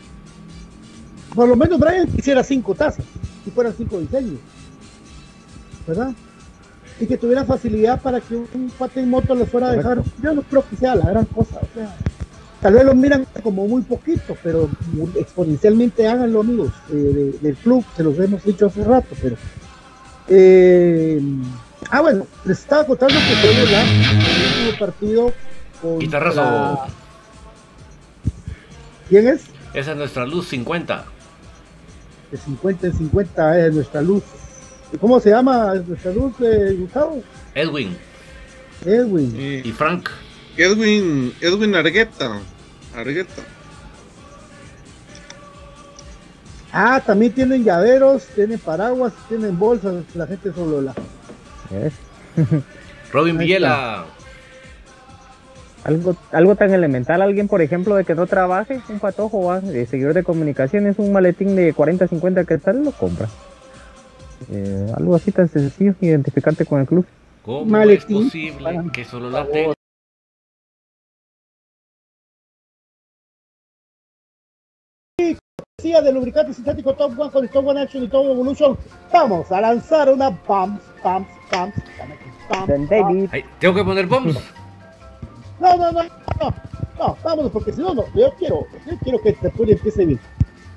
Por 1.34 1.48
lo 1.48 1.54
menos 1.56 1.78
Brian 1.78 2.08
quisiera 2.08 2.42
cinco 2.42 2.74
tazas, 2.74 3.04
si 3.44 3.50
fueran 3.52 3.72
cinco 3.76 4.00
diseños. 4.00 4.40
¿Verdad? 5.86 6.12
Y 6.98 7.06
que 7.06 7.16
tuviera 7.16 7.44
facilidad 7.44 8.00
para 8.02 8.20
que 8.20 8.34
un, 8.36 8.70
pate 8.78 9.00
en 9.00 9.08
moto 9.10 9.34
le 9.34 9.46
fuera 9.46 9.68
a 9.68 9.72
dejar. 9.72 10.02
Yo 10.22 10.34
no 10.34 10.42
creo 10.42 10.68
que 10.68 10.76
sea 10.76 10.94
la 10.96 11.06
gran 11.08 11.24
cosa. 11.26 11.56
O 11.62 11.68
sea, 11.74 11.96
tal 12.60 12.74
vez 12.74 12.84
lo 12.84 12.94
miran 12.94 13.26
como 13.42 13.66
muy 13.68 13.82
poquito, 13.82 14.36
pero 14.42 14.68
exponencialmente 15.16 16.06
háganlo, 16.08 16.40
amigos, 16.40 16.72
eh, 16.90 16.94
de- 16.94 17.38
del 17.40 17.56
club, 17.56 17.84
se 17.96 18.02
los 18.02 18.18
hemos 18.18 18.42
dicho 18.44 18.66
hace 18.66 18.82
rato, 18.84 19.14
pero. 19.22 19.36
eh, 20.28 21.22
ah, 21.90 22.00
bueno, 22.00 22.26
les 22.44 22.58
estaba 22.58 22.86
contando 22.86 23.14
que 23.14 23.36
fue 23.36 23.50
el 23.50 23.60
último 23.60 24.78
partido 24.78 25.32
con. 25.80 25.98
Guitarrazo. 25.98 26.86
¿Quién 29.08 29.28
es? 29.28 29.42
Esa 29.74 29.92
es 29.92 29.96
nuestra 29.96 30.26
luz 30.26 30.48
50. 30.48 31.04
de 32.30 32.38
50 32.38 32.86
en 32.86 32.92
50 32.94 33.66
es 33.66 33.74
nuestra 33.74 34.02
luz. 34.02 34.22
¿Y 34.92 34.98
¿Cómo 34.98 35.20
se 35.20 35.30
llama 35.30 35.74
nuestra 35.74 36.12
luz, 36.12 36.34
eh, 36.40 36.76
Gustavo? 36.78 37.22
Edwin 37.54 37.96
Edwin. 38.84 39.34
Y 39.38 39.68
y 39.68 39.72
Frank. 39.72 40.08
Edwin, 40.56 41.32
Edwin 41.40 41.74
Argueta. 41.74 42.40
Argueta. 42.94 43.42
Ah, 46.72 47.02
también 47.04 47.32
tienen 47.32 47.64
llaveros, 47.64 48.26
tienen 48.34 48.58
paraguas, 48.58 49.12
tienen 49.28 49.58
bolsas, 49.58 50.04
la 50.14 50.26
gente 50.26 50.52
solo 50.52 50.80
la. 50.80 50.94
¿Ves? 51.70 51.92
Robin 53.12 53.38
Villela. 53.38 54.06
Algo, 55.84 56.14
algo 56.30 56.56
tan 56.56 56.74
elemental, 56.74 57.22
alguien 57.22 57.48
por 57.48 57.62
ejemplo 57.62 57.94
de 57.94 58.04
que 58.04 58.14
no 58.14 58.26
trabaje, 58.26 58.80
un 58.90 59.00
patojo 59.00 59.44
va, 59.44 59.60
de 59.60 59.86
seguidor 59.86 60.12
de 60.12 60.22
comunicaciones, 60.22 60.98
un 60.98 61.10
maletín 61.10 61.56
de 61.56 61.72
40, 61.72 62.06
50 62.06 62.44
que 62.44 62.58
tal, 62.58 62.84
lo 62.84 62.92
compra. 62.92 63.28
Eh, 64.52 64.92
algo 64.94 65.14
así 65.14 65.32
tan 65.32 65.48
sencillo, 65.48 65.94
identificarte 66.00 66.66
con 66.66 66.80
el 66.80 66.86
club. 66.86 67.06
¿Cómo 67.42 67.78
es 67.78 68.04
posible 68.04 68.82
que 68.92 69.04
solo 69.04 69.30
la 69.30 69.46
tenga? 69.46 69.74
de 76.02 76.12
lubricante 76.12 76.54
sintético 76.54 76.94
Top 76.94 77.18
One 77.18 77.30
con 77.30 77.48
Top 77.48 77.66
One 77.66 77.80
Action 77.80 78.04
y 78.04 78.08
Top 78.08 78.24
Evolution. 78.26 78.78
Vamos 79.12 79.50
a 79.50 79.60
lanzar 79.60 80.08
una 80.08 80.30
¿Tengo 83.58 83.74
que 83.74 83.84
poner 83.84 84.06
Bumps? 84.06 84.38
No, 85.60 85.76
no, 85.76 85.92
no, 85.92 86.02
no, 86.02 86.54
no, 86.98 87.16
vámonos, 87.22 87.52
porque 87.52 87.72
si 87.72 87.80
no, 87.82 87.94
no, 87.94 88.04
yo 88.14 88.32
quiero, 88.38 88.66
yo 88.86 88.96
quiero 89.02 89.20
que 89.20 89.32
Tertulia 89.34 89.74
empiece 89.74 90.06
bien. 90.06 90.20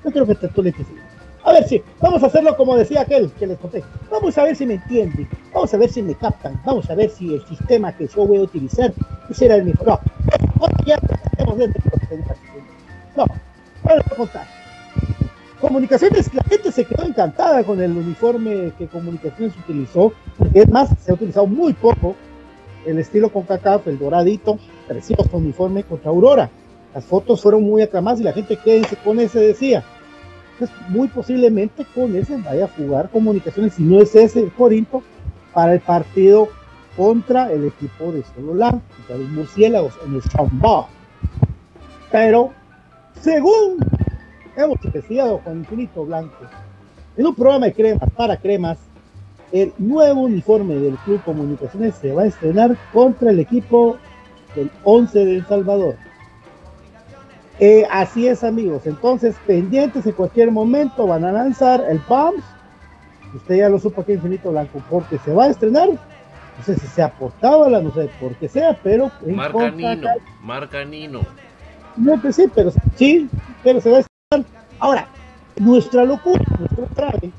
Yo 0.04 0.12
quiero 0.12 0.28
que 0.28 0.36
Tertulia 0.36 0.72
empiece 0.72 0.92
bien. 0.92 1.06
A 1.46 1.52
ver 1.54 1.68
si, 1.68 1.82
vamos 2.00 2.24
a 2.24 2.28
hacerlo 2.28 2.56
como 2.56 2.76
decía 2.76 3.02
aquel 3.02 3.32
que 3.34 3.48
les 3.48 3.58
conté. 3.58 3.84
Vamos 4.10 4.38
a 4.38 4.44
ver 4.44 4.56
si 4.56 4.66
me 4.66 4.76
entienden, 4.76 5.28
vamos 5.54 5.74
a 5.74 5.78
ver 5.78 5.90
si 5.90 6.02
me 6.02 6.16
captan, 6.16 6.62
vamos 6.66 6.90
a 6.90 6.96
ver 6.96 7.10
si 7.10 7.34
el 7.34 7.46
sistema 7.46 7.92
que 7.96 8.08
yo 8.08 8.26
voy 8.26 8.38
a 8.38 8.42
utilizar 8.42 8.94
será 9.32 9.56
el 9.56 9.66
mejor. 9.66 9.88
No, 9.88 10.00
ya 10.86 10.96
estamos 11.32 11.58
viendo 11.58 11.80
No, 13.16 13.26
vamos 13.84 14.06
a 14.06 14.16
contar. 14.16 14.63
Comunicaciones, 15.64 16.34
la 16.34 16.44
gente 16.44 16.74
se 16.74 16.84
quedó 16.84 17.04
encantada 17.04 17.64
con 17.64 17.82
el 17.82 17.96
uniforme 17.96 18.74
que 18.78 18.86
Comunicaciones 18.86 19.56
utilizó, 19.58 20.12
es 20.54 20.68
más, 20.68 20.90
se 21.00 21.10
ha 21.10 21.14
utilizado 21.14 21.48
muy 21.48 21.72
poco 21.72 22.18
el 22.86 23.00
estilo 23.00 23.32
con 23.32 23.44
CACAF, 23.44 23.88
el 23.88 23.98
doradito, 23.98 24.60
precioso 24.90 25.30
uniforme 25.32 25.84
contra 25.84 26.10
Aurora. 26.10 26.50
Las 26.94 27.06
fotos 27.06 27.42
fueron 27.42 27.64
muy 27.64 27.82
aclamadas 27.82 28.20
y 28.20 28.24
la 28.24 28.34
gente 28.34 28.58
quédense 28.58 28.98
con 28.98 29.22
ese 29.22 29.40
decía. 29.40 29.86
Entonces, 30.52 30.76
muy 30.90 31.08
posiblemente 31.08 31.86
con 31.96 32.14
ese 32.14 32.36
vaya 32.36 32.66
a 32.66 32.68
jugar 32.68 33.10
comunicaciones, 33.10 33.76
si 33.76 33.84
no 33.84 34.02
es 34.02 34.14
ese 34.16 34.42
el 34.42 34.52
Corinto, 34.52 35.02
para 35.54 35.76
el 35.76 35.80
partido 35.80 36.50
contra 36.98 37.54
el 37.54 37.68
equipo 37.68 38.12
de 38.12 38.22
Sololán, 38.36 38.82
contra 38.98 39.16
los 39.16 39.30
murciélagos 39.30 39.94
en 40.06 40.16
el 40.16 40.24
Chambá. 40.24 40.88
Pero, 42.12 42.52
según 43.22 43.78
hemos 44.56 44.84
investigado 44.84 45.40
con 45.40 45.60
Infinito 45.60 46.06
Blanco, 46.06 46.36
en 47.18 47.28
un 47.28 47.36
programa 47.36 47.68
de 47.68 47.74
cremas 47.74 48.10
para 48.12 48.38
cremas, 48.38 48.78
el 49.52 49.72
nuevo 49.78 50.22
uniforme 50.22 50.76
del 50.76 50.96
Club 50.98 51.22
Comunicaciones 51.24 51.96
se 51.96 52.12
va 52.12 52.24
a 52.24 52.26
estrenar 52.26 52.76
contra 52.92 53.30
el 53.30 53.40
equipo 53.40 53.98
del 54.56 54.72
11 54.84 55.26
de 55.26 55.36
El 55.36 55.46
Salvador. 55.46 55.96
Eh, 57.60 57.86
así 57.92 58.28
es, 58.28 58.44
amigos. 58.44 58.88
Entonces, 58.88 59.36
pendientes 59.46 60.06
en 60.08 60.14
cualquier 60.14 60.50
momento 60.50 61.06
van 61.06 61.24
a 61.24 61.32
lanzar 61.32 61.84
el 61.88 62.00
PAMS. 62.00 62.44
Usted 63.36 63.58
ya 63.58 63.70
lo 63.70 63.80
supo 63.80 64.02
aquí 64.02 64.14
Infinito 64.14 64.52
Blanco, 64.52 64.82
porque 64.90 65.20
se 65.20 65.32
va 65.32 65.46
a 65.46 65.50
estrenar. 65.50 65.90
No 65.90 66.64
sé 66.64 66.76
si 66.76 66.88
se 66.88 67.02
ha 67.02 67.12
portado, 67.12 67.70
no 67.70 67.94
sé 67.94 68.10
por 68.20 68.36
qué 68.36 68.48
sea, 68.48 68.78
pero. 68.84 69.12
Marca 69.26 69.70
Nino, 69.72 70.10
marca 70.42 70.84
Nino. 70.84 71.22
No, 71.96 72.20
pues 72.20 72.36
sí, 72.36 72.46
pero 72.54 72.72
sí, 72.96 73.30
pero 73.64 73.82
se 73.82 73.90
va 73.90 73.98
a 73.98 74.00
estrenar. 74.00 74.13
Ahora, 74.84 75.08
nuestra 75.62 76.04
locura, 76.04 76.44
nuestro 76.60 76.88
traje 76.94 77.32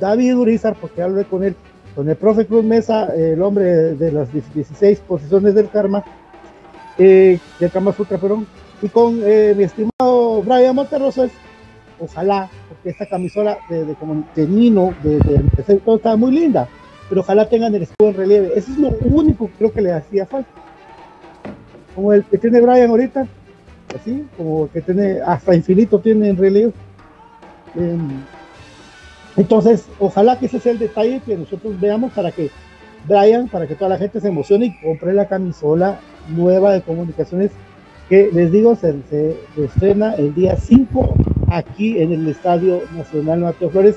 David 0.00 0.36
Urizar, 0.36 0.74
porque 0.74 1.00
hablé 1.00 1.24
con 1.24 1.44
él, 1.44 1.54
con 1.94 2.08
el 2.08 2.16
profe 2.16 2.44
Cruz 2.44 2.64
Mesa, 2.64 3.06
el 3.14 3.40
hombre 3.40 3.94
de 3.94 4.10
las 4.10 4.32
16 4.32 4.98
posiciones 5.06 5.54
del 5.54 5.70
karma, 5.70 6.02
eh, 6.98 7.38
del 7.60 7.70
Kama 7.70 7.92
Sutra, 7.92 8.18
perdón, 8.18 8.48
y 8.82 8.88
con 8.88 9.20
eh, 9.22 9.54
mi 9.56 9.62
estimado 9.62 10.42
Brian 10.42 10.74
Monterroso, 10.74 11.28
ojalá, 12.00 12.50
porque 12.68 12.90
esta 12.90 13.06
camisola 13.06 13.58
de, 13.70 13.84
de, 13.84 13.96
de 14.34 14.46
Nino, 14.48 14.92
de, 15.04 15.20
de, 15.20 15.76
todo 15.84 15.98
está 15.98 16.16
muy 16.16 16.32
linda, 16.32 16.66
pero 17.08 17.20
ojalá 17.20 17.48
tengan 17.48 17.76
el 17.76 17.82
escudo 17.82 18.08
en 18.08 18.16
relieve. 18.16 18.52
Eso 18.56 18.72
es 18.72 18.78
lo 18.78 18.88
único 19.04 19.46
que 19.46 19.52
creo 19.52 19.72
que 19.72 19.82
le 19.82 19.92
hacía 19.92 20.26
falta. 20.26 20.50
Como 21.94 22.12
el 22.12 22.24
que 22.24 22.38
tiene 22.38 22.60
Brian 22.60 22.90
ahorita, 22.90 23.28
así, 23.96 24.24
como 24.36 24.70
que 24.70 24.80
tiene 24.80 25.20
hasta 25.20 25.54
infinito 25.54 25.98
tiene 25.98 26.28
en 26.28 26.36
relieve. 26.36 26.72
Entonces, 29.36 29.86
ojalá 29.98 30.38
que 30.38 30.46
ese 30.46 30.60
sea 30.60 30.72
el 30.72 30.78
detalle 30.78 31.20
que 31.24 31.36
nosotros 31.36 31.78
veamos 31.78 32.12
para 32.12 32.30
que 32.32 32.50
Brian, 33.06 33.48
para 33.48 33.66
que 33.66 33.74
toda 33.74 33.90
la 33.90 33.98
gente 33.98 34.20
se 34.20 34.28
emocione 34.28 34.66
y 34.66 34.80
compre 34.80 35.12
la 35.12 35.26
camisola 35.26 36.00
nueva 36.28 36.72
de 36.72 36.82
comunicaciones 36.82 37.50
que 38.08 38.30
les 38.32 38.52
digo 38.52 38.76
se, 38.76 38.94
estrena 39.56 40.14
el 40.14 40.34
día 40.34 40.56
5 40.56 41.14
aquí 41.48 42.00
en 42.00 42.12
el 42.12 42.28
Estadio 42.28 42.82
Nacional 42.96 43.40
Mateo 43.40 43.70
Flores, 43.70 43.96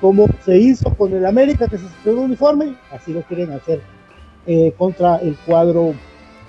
como 0.00 0.26
se 0.44 0.58
hizo 0.58 0.94
con 0.94 1.12
el 1.12 1.26
América 1.26 1.68
que 1.68 1.78
se 1.78 1.86
estrenó 1.86 2.22
uniforme, 2.22 2.74
así 2.90 3.12
lo 3.12 3.22
quieren 3.22 3.52
hacer 3.52 3.80
eh, 4.46 4.72
contra 4.78 5.16
el 5.16 5.36
cuadro 5.46 5.94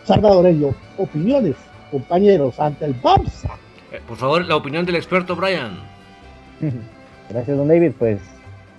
salvadoreño. 0.06 0.74
Opiniones, 0.98 1.56
compañeros, 1.92 2.60
ante 2.60 2.86
el 2.86 2.94
BAMSA. 2.94 3.50
Eh, 3.92 4.00
por 4.08 4.18
favor, 4.18 4.46
la 4.46 4.56
opinión 4.56 4.86
del 4.86 4.96
experto 4.96 5.36
Brian. 5.36 5.78
Gracias, 7.30 7.58
don 7.58 7.68
David. 7.68 7.92
Pues 8.00 8.20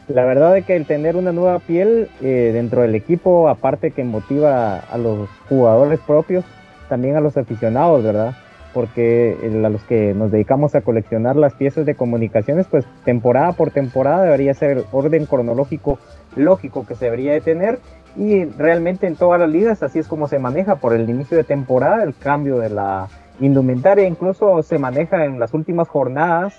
la 0.08 0.24
verdad 0.24 0.56
es 0.56 0.66
que 0.66 0.74
el 0.74 0.86
tener 0.86 1.16
una 1.16 1.32
nueva 1.32 1.58
piel 1.60 2.08
eh, 2.20 2.50
dentro 2.52 2.82
del 2.82 2.94
equipo, 2.94 3.48
aparte 3.48 3.92
que 3.92 4.04
motiva 4.04 4.78
a 4.78 4.98
los 4.98 5.28
jugadores 5.48 6.00
propios, 6.00 6.44
también 6.88 7.16
a 7.16 7.20
los 7.20 7.36
aficionados, 7.36 8.02
¿verdad? 8.02 8.34
Porque 8.74 9.36
a 9.42 9.68
los 9.68 9.82
que 9.84 10.14
nos 10.14 10.30
dedicamos 10.30 10.74
a 10.74 10.80
coleccionar 10.80 11.36
las 11.36 11.54
piezas 11.54 11.86
de 11.86 11.94
comunicaciones, 11.94 12.66
pues 12.66 12.84
temporada 13.04 13.52
por 13.52 13.70
temporada 13.70 14.24
debería 14.24 14.54
ser 14.54 14.78
el 14.78 14.84
orden 14.92 15.26
cronológico 15.26 15.98
lógico 16.36 16.86
que 16.86 16.94
se 16.94 17.06
debería 17.06 17.32
de 17.32 17.42
tener 17.42 17.78
y 18.16 18.44
realmente 18.44 19.06
en 19.06 19.16
todas 19.16 19.40
las 19.40 19.48
ligas 19.48 19.82
así 19.82 19.98
es 19.98 20.08
como 20.08 20.28
se 20.28 20.38
maneja 20.38 20.76
por 20.76 20.94
el 20.94 21.08
inicio 21.08 21.36
de 21.36 21.44
temporada, 21.44 22.02
el 22.02 22.14
cambio 22.14 22.58
de 22.58 22.70
la 22.70 23.08
indumentaria 23.40 24.06
incluso 24.06 24.62
se 24.62 24.78
maneja 24.78 25.24
en 25.24 25.38
las 25.40 25.54
últimas 25.54 25.88
jornadas 25.88 26.54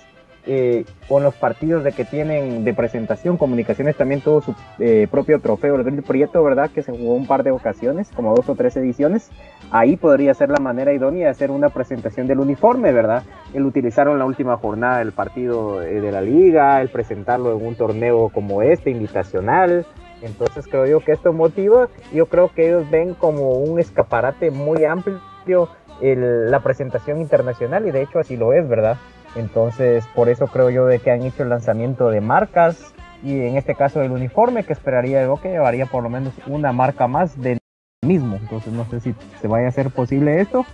eh, 0.46 0.84
con 1.08 1.22
los 1.22 1.34
partidos 1.34 1.84
de 1.84 1.92
que 1.92 2.04
tienen 2.04 2.64
de 2.64 2.74
presentación, 2.74 3.38
Comunicaciones 3.38 3.96
también 3.96 4.20
tuvo 4.20 4.42
su 4.42 4.54
eh, 4.78 5.08
propio 5.10 5.40
trofeo, 5.40 5.74
el 5.74 5.84
Grill 5.84 6.02
Prieto, 6.02 6.44
¿verdad? 6.44 6.70
Que 6.70 6.82
se 6.82 6.92
jugó 6.92 7.14
un 7.14 7.26
par 7.26 7.44
de 7.44 7.50
ocasiones, 7.50 8.10
como 8.14 8.34
dos 8.34 8.46
o 8.50 8.54
tres 8.54 8.76
ediciones. 8.76 9.30
Ahí 9.70 9.96
podría 9.96 10.34
ser 10.34 10.50
la 10.50 10.58
manera 10.58 10.92
idónea 10.92 11.24
de 11.24 11.30
hacer 11.30 11.50
una 11.50 11.70
presentación 11.70 12.26
del 12.26 12.40
uniforme, 12.40 12.92
¿verdad? 12.92 13.22
El 13.54 13.64
utilizarlo 13.64 14.12
en 14.12 14.18
la 14.18 14.26
última 14.26 14.58
jornada 14.58 14.98
del 14.98 15.12
partido 15.12 15.80
eh, 15.80 16.02
de 16.02 16.12
la 16.12 16.20
liga, 16.20 16.82
el 16.82 16.90
presentarlo 16.90 17.56
en 17.56 17.66
un 17.66 17.74
torneo 17.74 18.28
como 18.28 18.60
este, 18.60 18.90
invitacional. 18.90 19.86
Entonces 20.24 20.66
creo 20.66 20.86
yo 20.86 21.00
que 21.00 21.12
esto 21.12 21.32
motiva, 21.32 21.88
yo 22.12 22.26
creo 22.26 22.50
que 22.52 22.68
ellos 22.68 22.90
ven 22.90 23.14
como 23.14 23.52
un 23.52 23.78
escaparate 23.78 24.50
muy 24.50 24.84
amplio 24.84 25.68
la 26.00 26.60
presentación 26.60 27.20
internacional 27.20 27.86
y 27.86 27.90
de 27.90 28.02
hecho 28.02 28.18
así 28.18 28.36
lo 28.36 28.52
es, 28.52 28.68
¿verdad? 28.68 28.96
Entonces, 29.36 30.06
por 30.14 30.28
eso 30.28 30.46
creo 30.46 30.70
yo 30.70 30.86
de 30.86 30.98
que 30.98 31.10
han 31.10 31.22
hecho 31.22 31.42
el 31.42 31.48
lanzamiento 31.48 32.08
de 32.08 32.20
marcas 32.20 32.94
y 33.22 33.40
en 33.40 33.56
este 33.56 33.74
caso 33.74 34.02
el 34.02 34.10
uniforme 34.10 34.64
que 34.64 34.72
esperaría 34.72 35.24
yo 35.24 35.36
que 35.40 35.50
llevaría 35.50 35.86
por 35.86 36.02
lo 36.02 36.10
menos 36.10 36.32
una 36.46 36.72
marca 36.72 37.06
más 37.06 37.40
del 37.40 37.58
mismo. 38.04 38.36
Entonces, 38.36 38.72
no 38.72 38.84
sé 38.86 39.00
si 39.00 39.14
se 39.40 39.48
vaya 39.48 39.66
a 39.66 39.68
hacer 39.70 39.90
posible 39.90 40.40
esto. 40.40 40.64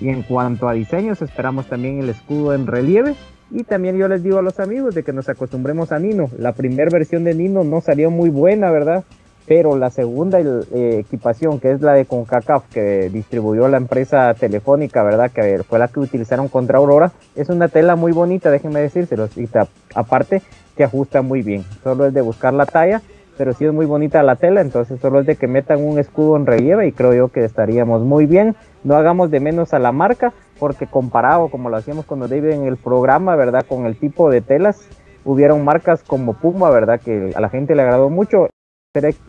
Y 0.00 0.10
en 0.10 0.22
cuanto 0.22 0.68
a 0.68 0.72
diseños, 0.72 1.22
esperamos 1.22 1.66
también 1.66 2.00
el 2.00 2.10
escudo 2.10 2.54
en 2.54 2.66
relieve. 2.66 3.14
Y 3.50 3.64
también 3.64 3.96
yo 3.96 4.08
les 4.08 4.22
digo 4.22 4.38
a 4.38 4.42
los 4.42 4.58
amigos 4.58 4.94
de 4.94 5.02
que 5.02 5.12
nos 5.12 5.28
acostumbremos 5.28 5.92
a 5.92 5.98
Nino. 5.98 6.30
La 6.38 6.52
primera 6.52 6.90
versión 6.90 7.24
de 7.24 7.34
Nino 7.34 7.64
no 7.64 7.80
salió 7.80 8.10
muy 8.10 8.30
buena, 8.30 8.70
¿verdad? 8.70 9.04
pero 9.46 9.76
la 9.76 9.90
segunda 9.90 10.40
eh, 10.40 10.98
equipación, 10.98 11.60
que 11.60 11.70
es 11.70 11.80
la 11.80 11.94
de 11.94 12.04
CONCACAF, 12.04 12.64
que 12.72 13.08
distribuyó 13.10 13.68
la 13.68 13.76
empresa 13.76 14.34
telefónica, 14.34 15.02
¿verdad? 15.04 15.30
Que 15.30 15.62
fue 15.62 15.78
la 15.78 15.88
que 15.88 16.00
utilizaron 16.00 16.48
contra 16.48 16.78
Aurora, 16.78 17.12
es 17.36 17.48
una 17.48 17.68
tela 17.68 17.96
muy 17.96 18.12
bonita, 18.12 18.50
déjenme 18.50 18.80
decírselo, 18.80 19.28
y 19.36 19.48
aparte 19.94 20.42
que 20.76 20.84
ajusta 20.84 21.22
muy 21.22 21.42
bien, 21.42 21.64
solo 21.82 22.06
es 22.06 22.12
de 22.12 22.20
buscar 22.20 22.52
la 22.52 22.66
talla, 22.66 23.00
pero 23.38 23.52
sí 23.52 23.64
es 23.64 23.72
muy 23.72 23.86
bonita 23.86 24.22
la 24.22 24.36
tela, 24.36 24.60
entonces 24.60 25.00
solo 25.00 25.20
es 25.20 25.26
de 25.26 25.36
que 25.36 25.46
metan 25.46 25.84
un 25.84 25.98
escudo 25.98 26.36
en 26.36 26.46
relieve 26.46 26.88
y 26.88 26.92
creo 26.92 27.14
yo 27.14 27.28
que 27.28 27.44
estaríamos 27.44 28.02
muy 28.02 28.26
bien, 28.26 28.56
no 28.82 28.96
hagamos 28.96 29.30
de 29.30 29.40
menos 29.40 29.74
a 29.74 29.78
la 29.78 29.92
marca, 29.92 30.32
porque 30.58 30.86
comparado 30.86 31.48
como 31.48 31.70
lo 31.70 31.76
hacíamos 31.76 32.06
cuando 32.06 32.28
David 32.28 32.50
en 32.50 32.64
el 32.64 32.76
programa, 32.76 33.36
¿verdad? 33.36 33.64
Con 33.66 33.86
el 33.86 33.96
tipo 33.96 34.30
de 34.30 34.40
telas, 34.40 34.88
hubieron 35.24 35.64
marcas 35.64 36.02
como 36.02 36.34
Puma, 36.34 36.70
¿verdad? 36.70 37.00
Que 37.00 37.32
a 37.34 37.40
la 37.40 37.48
gente 37.48 37.74
le 37.74 37.82
agradó 37.82 38.10
mucho 38.10 38.48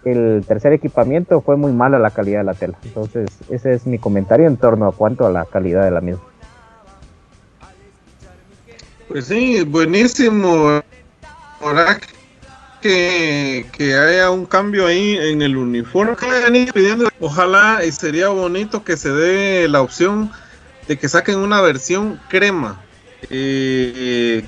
el 0.06 0.46
tercer 0.48 0.74
equipamiento 0.74 1.42
fue 1.42 1.58
muy 1.58 1.72
mala 1.72 2.00
la 2.00 2.12
calidad 2.12 2.40
de 2.40 2.46
la 2.46 2.54
tela. 2.54 2.78
Entonces, 2.84 3.30
ese 3.50 3.74
es 3.74 3.86
mi 3.86 3.98
comentario 3.98 4.48
en 4.48 4.58
torno 4.58 4.88
a 4.88 4.92
cuanto 4.92 5.26
a 5.26 5.32
la 5.32 5.46
calidad 5.46 5.84
de 5.84 5.92
la 5.92 6.02
misma. 6.02 6.24
Pues 9.08 9.26
sí, 9.26 9.64
buenísimo. 9.64 10.82
que, 12.82 13.66
que 13.72 13.96
haya 13.96 14.30
un 14.32 14.46
cambio 14.46 14.86
ahí 14.86 15.18
en 15.18 15.42
el 15.42 15.58
uniforme. 15.58 16.14
Ojalá 17.20 17.84
y 17.86 17.92
sería 17.92 18.30
bonito 18.30 18.84
que 18.84 18.98
se 18.98 19.12
dé 19.12 19.68
la 19.68 19.82
opción 19.82 20.32
de 20.88 20.98
que 20.98 21.10
saquen 21.10 21.40
una 21.40 21.62
versión 21.62 22.20
crema. 22.30 22.82
Eh, 23.30 24.46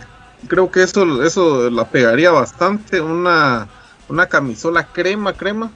creo 0.47 0.71
que 0.71 0.83
eso, 0.83 1.23
eso 1.23 1.69
la 1.69 1.85
pegaría 1.89 2.31
bastante. 2.31 3.01
Una, 3.01 3.67
una 4.07 4.27
camisola 4.27 4.87
crema, 4.87 5.33
crema. 5.33 5.71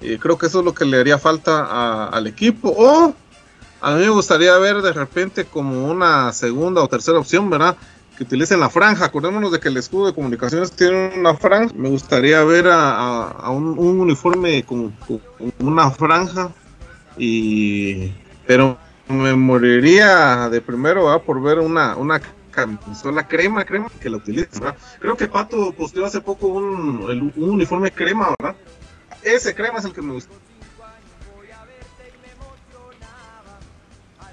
Eh, 0.00 0.18
creo 0.20 0.36
que 0.36 0.46
eso 0.46 0.58
es 0.60 0.64
lo 0.64 0.74
que 0.74 0.84
le 0.84 0.98
haría 0.98 1.18
falta 1.18 2.06
al 2.08 2.26
equipo. 2.26 2.74
O 2.76 3.14
a 3.80 3.94
mí 3.94 4.00
me 4.02 4.08
gustaría 4.10 4.56
ver 4.58 4.82
de 4.82 4.92
repente 4.92 5.44
como 5.44 5.86
una 5.86 6.32
segunda 6.32 6.82
o 6.82 6.88
tercera 6.88 7.18
opción, 7.18 7.48
¿verdad? 7.48 7.76
Que 8.16 8.24
utilicen 8.24 8.60
la 8.60 8.70
franja. 8.70 9.04
Acordémonos 9.04 9.52
de 9.52 9.60
que 9.60 9.68
el 9.68 9.76
escudo 9.76 10.06
de 10.06 10.14
comunicaciones 10.14 10.72
tiene 10.72 11.12
una 11.16 11.34
franja. 11.34 11.72
Me 11.76 11.90
gustaría 11.90 12.42
ver 12.44 12.66
a, 12.68 13.28
a- 13.28 13.50
un 13.50 13.78
uniforme 13.78 14.64
con, 14.64 14.90
con 15.06 15.20
una 15.60 15.90
franja. 15.90 16.50
Y 17.18 18.12
pero 18.46 18.78
me 19.08 19.34
moriría 19.34 20.48
de 20.48 20.60
primero 20.60 21.06
¿verdad? 21.06 21.22
por 21.22 21.40
ver 21.42 21.58
una, 21.58 21.96
una 21.96 22.20
camisola 22.50 23.26
crema, 23.28 23.64
crema 23.64 23.88
que 24.00 24.10
la. 24.10 24.18
¿verdad? 24.18 24.76
Creo 24.98 25.16
que 25.16 25.26
Pato 25.28 25.72
posteó 25.72 26.06
hace 26.06 26.20
poco 26.20 26.48
un, 26.48 27.06
el- 27.10 27.32
un 27.42 27.50
uniforme 27.50 27.90
crema, 27.90 28.34
¿verdad? 28.38 28.56
Ese 29.22 29.54
crema 29.54 29.78
es 29.78 29.84
el 29.84 29.92
que 29.92 30.02
me 30.02 30.12
gusta. 30.14 30.32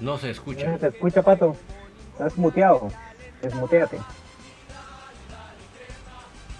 No 0.00 0.18
se 0.18 0.30
escucha. 0.30 0.78
¿Se 0.78 0.88
escucha, 0.88 1.22
Pato? 1.22 1.56
Estás 2.12 2.36
muteado. 2.36 2.88
Desmuteate. 3.42 4.00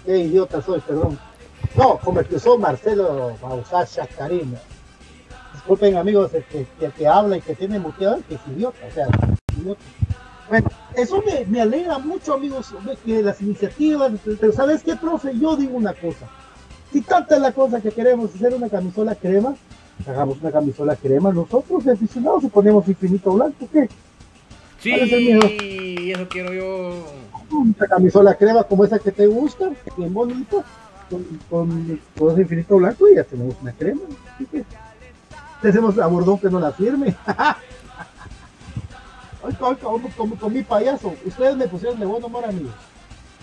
Qué 0.05 0.17
idiota 0.19 0.61
soy, 0.61 0.79
perdón. 0.81 1.19
No, 1.75 1.97
como 1.97 2.19
el 2.19 2.27
que 2.27 2.39
soy 2.39 2.57
Marcelo 2.59 3.35
Bausá 3.41 3.85
Chacarina. 3.85 4.59
Disculpen 5.65 5.97
amigos, 5.97 6.31
el 6.35 6.43
que, 6.43 6.67
el 6.79 6.91
que 6.91 7.07
habla 7.07 7.37
y 7.37 7.41
que 7.41 7.55
tiene 7.55 7.79
muteado, 7.79 8.19
que 8.29 8.35
es 8.35 8.41
idiota, 8.55 8.77
o 8.87 8.93
sea, 8.93 9.07
idiota. 9.59 9.81
Bueno, 10.47 10.69
eso 10.95 11.23
me, 11.25 11.43
me 11.45 11.59
alegra 11.59 11.97
mucho, 11.97 12.35
amigos, 12.35 12.71
de 12.85 12.95
que 12.97 13.23
las 13.23 13.41
iniciativas, 13.41 14.11
pero 14.39 14.53
¿sabes 14.53 14.83
qué, 14.83 14.95
profe? 14.95 15.35
Yo 15.39 15.55
digo 15.55 15.75
una 15.75 15.95
cosa. 15.95 16.27
Si 16.93 17.01
tanta 17.01 17.37
es 17.37 17.41
la 17.41 17.51
cosa 17.51 17.81
que 17.81 17.89
queremos 17.89 18.35
hacer 18.35 18.53
una 18.53 18.69
camisola 18.69 19.15
crema, 19.15 19.55
hagamos 20.07 20.39
una 20.39 20.51
camisola 20.51 20.95
crema 20.95 21.33
nosotros, 21.33 21.87
aficionados, 21.87 22.43
y 22.43 22.47
ponemos 22.49 22.87
infinito 22.87 23.33
blanco, 23.33 23.67
¿qué? 23.73 23.89
Sí, 24.79 24.91
eso 24.91 26.27
quiero 26.29 26.53
yo. 26.53 27.07
una 27.49 27.87
camisola 27.87 28.35
crema 28.35 28.65
como 28.65 28.85
esa 28.85 28.99
que 28.99 29.11
te 29.11 29.25
gusta, 29.25 29.71
bien 29.97 30.13
bonita, 30.13 30.63
con, 31.09 31.23
con, 31.49 31.99
con 32.15 32.31
ese 32.33 32.41
infinito 32.41 32.77
blanco 32.77 33.09
y 33.09 33.15
ya 33.15 33.23
tenemos 33.23 33.55
una 33.63 33.71
crema. 33.71 34.01
Que 34.51 34.63
le 35.65 35.71
hacemos 35.71 35.97
a 35.97 36.05
Bordón 36.05 36.37
que 36.37 36.49
no 36.49 36.59
la 36.59 36.71
firme. 36.71 37.15
Como, 39.81 40.37
con 40.37 40.53
mi 40.53 40.63
payaso, 40.63 41.13
ustedes 41.23 41.55
me 41.55 41.67
pusieron 41.67 41.99
de 41.99 42.05
buen 42.05 42.23
humor, 42.23 42.45
amigos. 42.45 42.73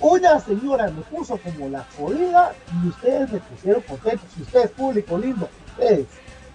Una 0.01 0.41
señora 0.41 0.91
me 0.91 1.01
puso 1.03 1.37
como 1.39 1.69
la 1.69 1.87
jodida 1.97 2.53
y 2.73 2.89
ustedes 2.89 3.31
me 3.31 3.39
pusieron 3.39 3.83
contentos. 3.83 4.29
Y 4.37 4.43
ustedes, 4.43 4.71
público 4.71 5.17
lindo, 5.17 5.49
ustedes 5.69 6.07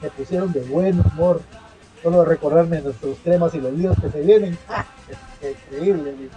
me 0.02 0.10
pusieron 0.10 0.52
de 0.52 0.62
buen 0.62 1.00
humor. 1.00 1.42
Solo 2.04 2.26
recordarme 2.26 2.82
nuestros 2.82 3.18
cremas 3.24 3.54
y 3.56 3.62
los 3.62 3.72
líos 3.72 3.98
que 4.02 4.10
se 4.10 4.22
vienen. 4.22 4.58
¡Ah! 4.70 4.86
¡Qué 5.40 5.52
increíble! 5.52 6.30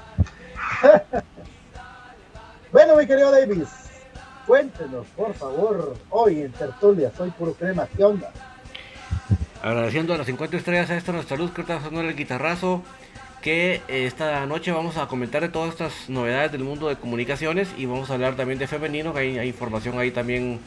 Bueno, 2.73 2.95
mi 2.95 3.05
querido 3.05 3.33
Davis, 3.33 3.69
cuéntenos, 4.47 5.05
por 5.17 5.35
favor, 5.35 5.97
hoy 6.11 6.43
en 6.43 6.53
Tertulia, 6.53 7.11
soy 7.17 7.33
puro 7.33 7.53
crema, 7.55 7.89
¿qué 7.97 8.05
onda? 8.05 8.31
Agradeciendo 9.63 10.15
a 10.15 10.19
las 10.19 10.27
50 10.27 10.57
estrellas 10.57 10.91
a 10.91 10.97
esta 10.97 11.13
nuestra 11.13 11.37
luz 11.37 11.51
que 11.51 11.61
está 11.61 11.81
sonando 11.81 12.09
el 12.09 12.17
guitarrazo. 12.17 12.83
Que 13.43 13.81
eh, 13.89 14.07
esta 14.07 14.45
noche 14.47 14.71
vamos 14.71 14.97
a 14.99 15.07
comentar 15.07 15.43
de 15.43 15.49
todas 15.49 15.71
estas 15.71 16.09
novedades 16.09 16.53
del 16.53 16.63
mundo 16.63 16.89
de 16.89 16.97
comunicaciones 16.97 17.69
y 17.79 17.87
vamos 17.87 18.11
a 18.11 18.15
hablar 18.15 18.37
también 18.37 18.59
de 18.59 18.67
femenino, 18.67 19.15
que 19.15 19.21
hay, 19.21 19.39
hay 19.39 19.49
información 19.49 19.99
ahí 19.99 20.11
también 20.11 20.61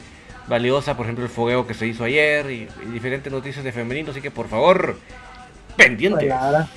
valiosa, 0.48 0.96
por 0.96 1.06
ejemplo 1.06 1.24
el 1.24 1.30
fogueo 1.30 1.66
que 1.68 1.74
se 1.74 1.86
hizo 1.86 2.02
ayer 2.02 2.50
y, 2.50 2.68
y 2.84 2.90
diferentes 2.92 3.32
noticias 3.32 3.64
de 3.64 3.70
femenino, 3.70 4.10
así 4.10 4.20
que 4.20 4.32
por 4.32 4.48
favor, 4.48 4.96
pendientes. 5.76 6.24
Clara. 6.24 6.68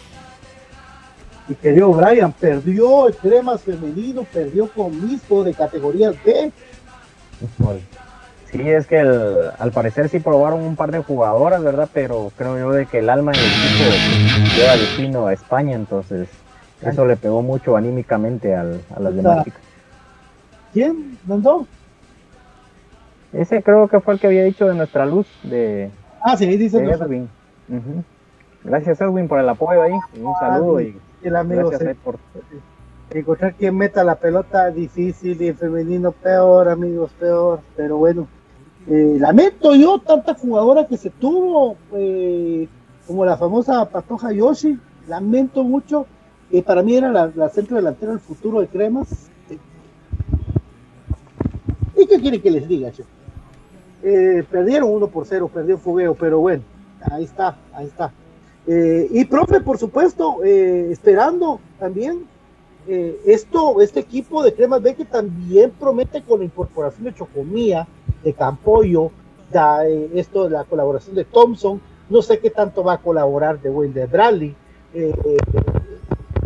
Mi 1.47 1.55
querido 1.55 1.91
Brian, 1.93 2.33
perdió 2.33 3.07
el 3.07 3.15
cremas 3.15 3.61
femenino, 3.61 4.23
perdió 4.25 4.67
con 4.69 5.09
Misco 5.09 5.43
de 5.43 5.53
categorías 5.53 6.13
B. 6.23 6.51
Sí, 8.51 8.61
es 8.61 8.87
que 8.87 8.99
el- 8.99 9.51
al 9.59 9.71
parecer 9.71 10.09
sí 10.09 10.19
probaron 10.19 10.61
un 10.61 10.75
par 10.75 10.91
de 10.91 10.99
jugadoras, 10.99 11.61
¿verdad? 11.61 11.89
Pero 11.93 12.31
creo 12.35 12.57
yo 12.57 12.71
de 12.71 12.85
que 12.87 12.99
el 12.99 13.09
alma 13.09 13.33
del 13.35 13.51
equipo 13.51 13.83
lleva 14.55 14.77
destino 14.77 15.27
a 15.27 15.33
España, 15.33 15.75
entonces 15.75 16.29
eso 16.81 17.05
le 17.05 17.17
pegó 17.17 17.41
mucho 17.41 17.75
anímicamente 17.75 18.55
al- 18.55 18.81
a 18.95 18.99
las 19.01 19.15
demás 19.15 19.43
chicas. 19.43 19.61
¿Quién 20.71 21.19
mandó? 21.25 21.67
Ese 23.33 23.61
creo 23.61 23.87
que 23.87 23.99
fue 23.99 24.13
el 24.13 24.19
que 24.19 24.27
había 24.27 24.43
dicho 24.43 24.65
de 24.65 24.75
nuestra 24.75 25.05
luz, 25.05 25.27
de, 25.43 25.91
Ah, 26.21 26.37
sí, 26.37 26.45
ahí 26.45 26.57
dice 26.57 26.79
de 26.81 26.91
Edwin. 26.91 27.29
Gracias 28.63 28.99
Edwin 29.01 29.27
por 29.27 29.39
el 29.39 29.49
apoyo 29.49 29.81
ahí, 29.81 29.93
y 30.13 30.19
un 30.19 30.35
saludo 30.39 30.81
y 30.81 30.99
el 31.21 31.35
amigo 31.35 31.69
gracias 31.69 31.81
se- 31.81 31.91
Ed, 31.91 31.97
por 32.03 32.19
encontrar 33.09 33.55
quien 33.55 33.77
meta 33.77 34.03
la 34.03 34.15
pelota 34.15 34.69
difícil 34.71 35.41
y 35.41 35.47
en 35.47 35.57
femenino 35.57 36.11
peor, 36.11 36.69
amigos, 36.69 37.11
peor. 37.19 37.61
Pero 37.75 37.97
bueno, 37.97 38.27
eh, 38.87 39.17
lamento 39.19 39.75
yo 39.75 39.99
tanta 39.99 40.33
jugadora 40.33 40.87
que 40.87 40.97
se 40.97 41.09
tuvo, 41.09 41.75
eh, 41.93 42.67
como 43.05 43.25
la 43.25 43.37
famosa 43.37 43.89
Patoja 43.89 44.31
Yoshi. 44.31 44.79
Lamento 45.07 45.63
mucho. 45.63 46.05
que 46.51 46.61
para 46.63 46.81
mí 46.81 46.95
era 46.95 47.11
la, 47.11 47.49
centro 47.49 47.75
delantera 47.75 48.11
del 48.11 48.21
futuro 48.21 48.61
de 48.61 48.67
Cremas. 48.67 49.29
Eh, 49.49 49.57
¿Y 51.97 52.07
qué 52.07 52.19
quieren 52.19 52.41
que 52.41 52.51
les 52.51 52.67
diga, 52.67 52.91
che? 52.91 53.03
Eh, 54.03 54.43
perdieron 54.49 54.89
1 54.91 55.07
por 55.07 55.25
0, 55.25 55.49
perdió 55.53 55.77
Fogueo, 55.77 56.13
pero 56.15 56.39
bueno, 56.39 56.63
ahí 57.11 57.23
está, 57.23 57.57
ahí 57.73 57.87
está. 57.87 58.11
Eh, 58.67 59.07
y 59.11 59.25
profe, 59.25 59.61
por 59.61 59.77
supuesto, 59.77 60.43
eh, 60.43 60.89
esperando 60.91 61.61
también 61.79 62.27
eh, 62.85 63.17
esto, 63.25 63.81
este 63.81 64.01
equipo 64.01 64.43
de 64.43 64.53
Cremas 64.53 64.81
B 64.81 64.93
que 64.93 65.05
también 65.05 65.71
promete 65.71 66.21
con 66.21 66.39
la 66.39 66.45
incorporación 66.45 67.05
de 67.05 67.15
Chocomía, 67.15 67.87
de 68.23 68.33
Campoyo, 68.33 69.11
da, 69.51 69.87
eh, 69.87 70.09
esto 70.15 70.43
de 70.45 70.49
la 70.51 70.63
colaboración 70.63 71.15
de 71.15 71.23
Thompson, 71.25 71.79
no 72.09 72.21
sé 72.21 72.39
qué 72.39 72.49
tanto 72.49 72.83
va 72.83 72.93
a 72.93 72.97
colaborar 72.99 73.59
de 73.61 73.69
Will 73.69 73.93
de 73.93 74.05
Bradley, 74.05 74.55
eh, 74.93 75.13
eh, 75.25 75.37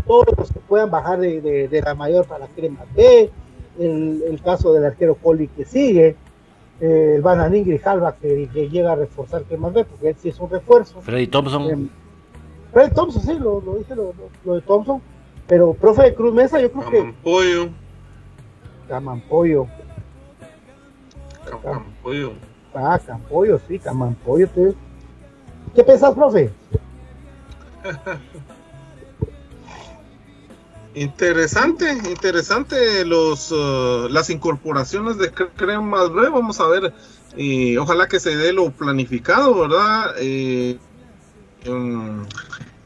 todos 0.06 0.26
los 0.38 0.52
que 0.52 0.60
puedan 0.60 0.90
bajar 0.92 1.20
de, 1.20 1.42
de- 1.42 1.68
de 1.68 1.82
la 1.82 1.96
mayor 1.96 2.26
para 2.26 2.48
Cremas 2.48 2.86
B, 2.96 3.30
el, 3.80 4.24
el 4.28 4.42
caso 4.42 4.74
del 4.74 4.86
arquero 4.86 5.16
Poli 5.16 5.48
que 5.48 5.66
sigue, 5.66 6.16
eh, 6.80 7.14
el 7.16 7.22
Bananín 7.22 7.64
Grijalva 7.64 8.16
que, 8.16 8.50
que 8.52 8.70
llega 8.70 8.92
a 8.94 8.96
reforzar 8.96 9.44
Cremas 9.44 9.74
B, 9.74 9.86
porque 9.86 10.10
él 10.10 10.16
sí 10.20 10.30
es 10.30 10.40
un 10.40 10.50
refuerzo. 10.50 11.00
Freddy 11.02 11.28
Thompson. 11.28 11.70
Em, 11.70 11.90
Fred 12.74 12.94
Thompson, 12.94 13.22
sí, 13.22 13.34
lo, 13.38 13.62
lo 13.62 13.76
dije, 13.76 13.96
lo, 13.96 14.04
lo- 14.06 14.30
lo 14.46 14.54
de 14.56 14.62
Thompson. 14.62 15.02
Pero, 15.48 15.74
profe 15.74 16.04
de 16.04 16.16
Cruz 16.16 16.34
Mesa, 16.34 16.60
yo 16.62 16.72
creo 16.72 16.90
que. 16.90 16.98
Camampollo, 16.98 17.70
Camampollo. 18.88 19.68
Camampollo. 21.60 22.34
Ah, 22.74 23.00
Campollo, 23.06 23.60
sí, 23.68 23.78
Camampollo. 23.80 24.48
te- 24.50 24.74
¿Qué 25.76 25.84
pensás, 25.84 26.14
profe? 26.14 26.52
Interesante, 30.94 31.90
interesante 32.10 33.06
los 33.06 33.50
uh, 33.52 34.10
las 34.10 34.30
incorporaciones 34.30 35.18
de 35.18 35.34
Cre- 35.34 35.50
Cremas 35.56 36.12
B. 36.14 36.28
Vamos 36.30 36.60
a 36.60 36.68
ver, 36.68 36.94
y 37.38 37.78
ojalá 37.78 38.08
que 38.10 38.20
se 38.20 38.36
dé 38.36 38.52
lo 38.52 38.72
planificado, 38.72 39.58
¿verdad? 39.58 40.16
Eh, 40.20 40.78
em, 41.64 42.26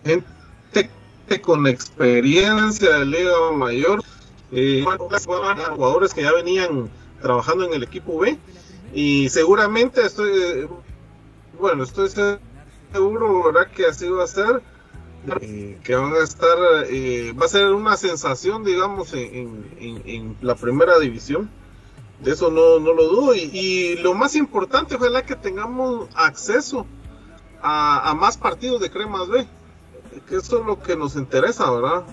gente 0.04 1.42
con 1.42 1.66
experiencia 1.66 3.00
de 3.00 3.06
Liga 3.06 3.52
Mayor, 3.56 4.04
eh, 4.52 4.86
jugadores 5.76 6.14
que 6.14 6.22
ya 6.22 6.32
venían 6.32 6.88
trabajando 7.22 7.66
en 7.66 7.74
el 7.74 7.84
equipo 7.84 8.20
B, 8.20 8.38
y 8.94 9.30
seguramente 9.30 10.06
estoy, 10.06 10.68
bueno, 11.60 11.84
estoy 11.84 12.10
seguro, 12.92 13.44
¿verdad? 13.44 13.68
Que 13.72 13.86
así 13.88 14.08
va 14.10 14.24
a 14.24 14.28
ser 14.28 14.62
eh, 15.42 15.80
que 15.84 15.96
van 15.96 16.14
a 16.14 16.20
estar, 16.24 16.58
eh, 16.88 17.34
va 17.34 17.46
a 17.46 17.50
ser 17.50 17.72
una 17.74 17.98
sensación, 17.98 18.64
digamos, 18.64 19.12
en, 19.14 19.66
en- 19.80 20.02
en 20.06 20.38
la 20.42 20.56
primera 20.56 21.00
división. 21.00 21.50
De 22.22 22.32
eso 22.32 22.50
no, 22.52 22.80
no 22.80 22.94
lo 22.94 23.08
dudo. 23.10 23.36
Y, 23.36 23.50
y 23.52 23.96
lo 23.98 24.14
más 24.14 24.36
importante, 24.36 24.96
ojalá 24.96 25.26
que 25.26 25.36
tengamos 25.36 26.08
acceso 26.16 26.86
a, 27.62 28.10
a 28.10 28.14
más 28.14 28.38
partidos 28.38 28.80
de 28.82 28.90
Cremas 28.92 29.28
B. 29.28 29.46
Que 30.30 30.38
eso 30.38 30.60
es 30.60 30.66
lo 30.66 30.82
que 30.82 30.96
nos 30.96 31.16
interesa, 31.18 31.70
¿verdad? 31.72 32.04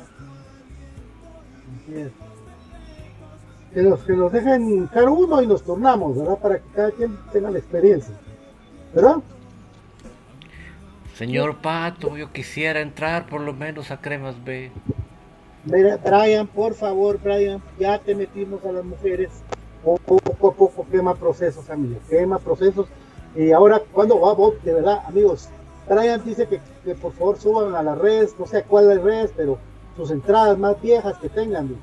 Que 3.73 3.83
nos, 3.83 4.01
que 4.01 4.13
nos 4.13 4.33
dejen 4.33 4.87
cada 4.89 5.11
uno 5.11 5.43
y 5.43 5.47
nos 5.47 5.63
tornamos, 5.63 6.17
¿verdad? 6.17 6.39
Para 6.39 6.59
que 6.59 6.65
cada 6.75 6.91
quien 6.91 7.19
tenga 7.33 7.51
la 7.51 7.59
experiencia. 7.59 8.15
¿Verdad? 8.95 9.17
Señor 11.15 11.57
Pato, 11.59 12.17
yo 12.17 12.33
quisiera 12.33 12.81
entrar 12.81 13.27
por 13.27 13.41
lo 13.41 13.53
menos 13.53 13.91
a 13.91 14.01
Cremas 14.01 14.43
B. 14.45 14.71
Mira, 15.65 15.97
Brian, 15.99 16.47
por 16.47 16.75
favor, 16.75 17.21
Brian, 17.23 17.63
ya 17.79 17.99
te 17.99 18.15
metimos 18.15 18.65
a 18.65 18.73
las 18.73 18.85
mujeres. 18.85 19.31
Poco 19.85 20.17
a 20.17 20.33
poco 20.33 20.87
quema 20.91 21.15
procesos, 21.15 21.69
amigos. 21.71 22.03
Quema 22.09 22.39
procesos. 22.39 22.87
Y 23.35 23.53
ahora, 23.53 23.81
cuando 23.93 24.21
va 24.21 24.35
vos, 24.35 24.55
de 24.63 24.75
verdad, 24.75 25.03
amigos, 25.07 25.49
Brian 25.89 26.23
dice 26.25 26.47
que, 26.47 26.61
que 26.85 26.95
por 26.95 27.13
favor 27.13 27.39
suban 27.39 27.75
a 27.75 27.83
las 27.83 27.99
redes, 27.99 28.35
no 28.39 28.47
sé 28.47 28.63
cuál 28.65 28.91
es 28.93 29.03
redes, 29.03 29.33
pero 29.37 29.59
sus 29.97 30.11
entradas 30.11 30.59
más 30.59 30.81
viejas 30.81 31.17
que 31.19 31.29
tengan. 31.29 31.77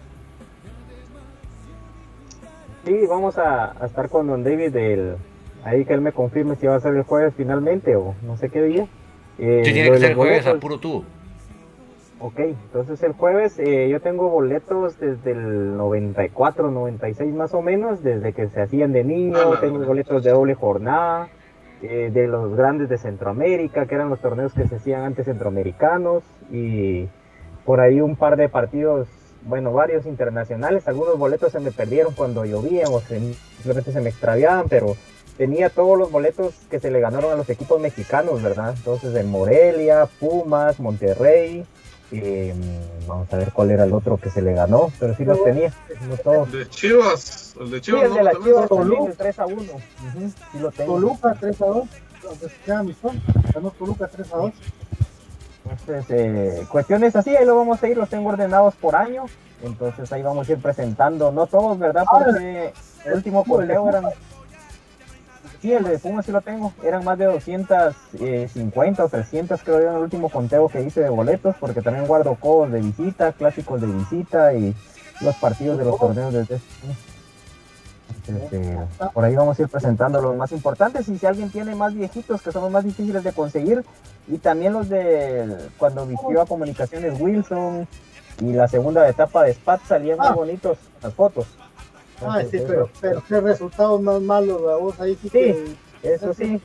Sí, 2.89 3.05
vamos 3.07 3.37
a, 3.37 3.79
a 3.79 3.85
estar 3.85 4.09
con 4.09 4.25
Don 4.25 4.43
David 4.43 4.75
el, 4.75 5.15
ahí 5.63 5.85
que 5.85 5.93
él 5.93 6.01
me 6.01 6.11
confirme 6.11 6.55
si 6.55 6.65
va 6.65 6.73
a 6.75 6.79
ser 6.79 6.95
el 6.95 7.03
jueves 7.03 7.35
finalmente 7.37 7.95
o 7.95 8.15
no 8.23 8.35
sé 8.35 8.49
qué 8.49 8.63
día. 8.63 8.87
Eh, 9.37 9.61
Sí, 9.63 9.73
tiene 9.73 9.89
lo 9.89 9.93
que 9.93 9.99
de 9.99 10.07
ser 10.07 10.15
los 10.15 10.25
jueves 10.25 10.47
a 10.47 10.49
boletos- 10.53 10.59
puro 10.59 10.79
tú. 10.79 11.03
Ok, 12.19 12.39
entonces 12.39 13.03
el 13.03 13.11
jueves 13.13 13.59
eh, 13.59 13.89
yo 13.89 13.99
tengo 14.01 14.29
boletos 14.29 14.99
desde 14.99 15.33
el 15.33 15.77
94, 15.77 16.71
96 16.71 17.31
más 17.31 17.53
o 17.53 17.61
menos, 17.61 18.01
desde 18.01 18.33
que 18.33 18.47
se 18.49 18.59
hacían 18.59 18.91
de 18.91 19.03
niño, 19.03 19.37
Ah, 19.53 19.59
tengo 19.61 19.77
no. 19.77 19.85
boletos 19.85 20.23
de 20.23 20.31
doble 20.31 20.55
jornada, 20.55 21.27
eh, 21.83 22.09
de 22.11 22.27
los 22.27 22.55
grandes 22.55 22.89
de 22.89 22.97
Centroamérica, 22.97 23.85
que 23.85 23.93
eran 23.93 24.09
los 24.09 24.19
torneos 24.19 24.51
que 24.55 24.67
se 24.67 24.77
hacían 24.77 25.03
antes 25.03 25.25
centroamericanos, 25.27 26.23
y 26.51 27.07
por 27.65 27.81
ahí 27.81 28.01
un 28.01 28.15
par 28.15 28.35
de 28.35 28.49
partidos, 28.49 29.07
bueno, 29.49 29.73
varios 29.73 30.05
internacionales, 30.05 30.87
algunos 30.87 31.17
boletos 31.17 31.51
se 31.51 31.59
me 31.59 31.71
perdieron 31.71 32.13
cuando 32.13 32.45
llovían 32.45 32.87
o 32.91 33.01
se- 33.01 33.33
simplemente 33.55 33.91
se 33.91 33.99
me 33.99 34.09
extraviaban, 34.11 34.69
pero 34.69 34.95
tenía 35.37 35.69
todos 35.69 35.97
los 35.97 36.11
boletos 36.11 36.53
que 36.69 36.79
se 36.79 36.91
le 36.91 36.99
ganaron 36.99 37.31
a 37.31 37.35
los 37.35 37.49
equipos 37.49 37.81
mexicanos, 37.81 38.41
¿verdad? 38.43 38.73
Entonces 38.77 39.15
en 39.15 39.29
Morelia, 39.29 40.07
Pumas, 40.19 40.79
Monterrey, 40.79 41.65
eh, 42.11 42.53
vamos 43.07 43.31
a 43.33 43.37
ver 43.37 43.51
cuál 43.51 43.71
era 43.71 43.83
el 43.85 43.93
otro 43.93 44.17
que 44.17 44.29
se 44.29 44.41
le 44.41 44.53
ganó, 44.53 44.91
pero 44.99 45.15
sí 45.15 45.25
los 45.25 45.43
tenía, 45.43 45.73
no 46.07 46.17
todos. 46.17 46.47
El 46.53 46.59
de 46.59 46.69
Chivas, 46.69 47.55
el 47.59 47.71
de 47.71 47.77
Sí, 47.77 47.81
Chivas, 47.81 48.03
el 48.03 48.09
¿no? 48.09 48.15
de 48.17 48.23
la 48.23 48.31
También. 48.31 48.53
Chivas 48.55 48.69
también, 48.69 48.89
Toluca. 48.89 49.11
el 49.11 49.17
3 49.17 49.39
a 49.39 49.45
1. 49.45 49.61
Ujú, 49.61 50.29
sí 50.51 50.59
lo 50.59 50.71
tengo. 50.71 50.93
Toluca 50.95 51.37
3 51.39 51.61
a 51.61 51.65
2. 51.65 51.83
Entonces, 52.15 52.51
queda 52.65 52.83
mi 52.83 52.93
son. 52.93 53.21
Ganó 53.53 53.71
Toluca 53.71 54.07
3 54.07 54.33
a 54.33 54.37
2. 54.37 54.51
Entonces, 55.69 56.05
eh, 56.09 56.65
cuestiones 56.69 57.15
así, 57.15 57.35
ahí 57.35 57.45
lo 57.45 57.55
vamos 57.55 57.81
a 57.81 57.87
ir, 57.87 57.97
los 57.97 58.09
tengo 58.09 58.29
ordenados 58.29 58.75
por 58.75 58.95
año. 58.95 59.25
Entonces 59.63 60.11
ahí 60.13 60.21
vamos 60.21 60.47
a 60.47 60.51
ir 60.53 60.61
presentando, 60.61 61.31
no 61.31 61.47
todos, 61.47 61.77
¿verdad? 61.77 62.05
Ah, 62.07 62.19
Porque 62.23 62.73
el 63.05 63.13
último 63.13 63.43
conteo 63.43 63.89
eran... 63.89 64.05
Sí, 65.61 65.73
el 65.73 65.83
de 65.83 65.99
Puma 65.99 66.23
sí 66.23 66.31
lo 66.31 66.39
tengo. 66.39 66.71
Eran 66.83 67.03
más 67.03 67.17
de 67.17 67.25
250 67.25 69.03
o 69.03 69.09
300 69.09 69.61
creo 69.61 69.81
yo 69.81 69.89
en 69.89 69.95
el 69.95 70.01
último 70.01 70.29
conteo 70.29 70.69
que 70.69 70.81
hice 70.81 71.01
de 71.01 71.09
boletos, 71.09 71.55
porque 71.59 71.81
también 71.81 72.07
guardo 72.07 72.35
codos 72.35 72.71
de 72.71 72.79
visita, 72.79 73.33
clásicos 73.33 73.81
de 73.81 73.87
visita 73.87 74.53
y 74.53 74.73
los 75.19 75.35
partidos 75.35 75.77
de 75.77 75.85
los 75.85 75.99
torneos 75.99 76.33
desde... 76.33 76.61
Eh, 78.51 78.77
por 79.13 79.25
ahí 79.25 79.35
vamos 79.35 79.57
a 79.57 79.61
ir 79.63 79.67
presentando 79.69 80.21
los 80.21 80.35
más 80.35 80.51
importantes 80.51 81.07
y 81.09 81.17
si 81.17 81.25
alguien 81.25 81.49
tiene 81.49 81.73
más 81.75 81.93
viejitos 81.93 82.41
que 82.41 82.51
son 82.51 82.63
los 82.63 82.71
más 82.71 82.83
difíciles 82.83 83.23
de 83.23 83.33
conseguir 83.33 83.83
y 84.27 84.37
también 84.37 84.73
los 84.73 84.87
de 84.89 85.57
cuando 85.77 86.05
vistió 86.05 86.41
a 86.41 86.45
comunicaciones 86.45 87.19
Wilson 87.19 87.87
y 88.41 88.53
la 88.53 88.67
segunda 88.67 89.07
etapa 89.09 89.43
de 89.43 89.53
Spat 89.53 89.81
salían 89.87 90.17
muy 90.19 90.27
Ah. 90.27 90.33
bonitos 90.33 90.77
las 91.01 91.13
fotos. 91.13 91.47
Ah, 92.21 92.41
sí, 92.49 92.59
pero, 92.67 92.89
pero 93.01 93.23
qué 93.27 93.39
resultados 93.39 94.01
más 94.01 94.21
malos, 94.21 94.61
la 94.61 94.75
voz 94.75 94.99
ahí 94.99 95.17
sí 95.21 95.29
que. 95.29 95.75
Eso 96.03 96.33
sí, 96.33 96.61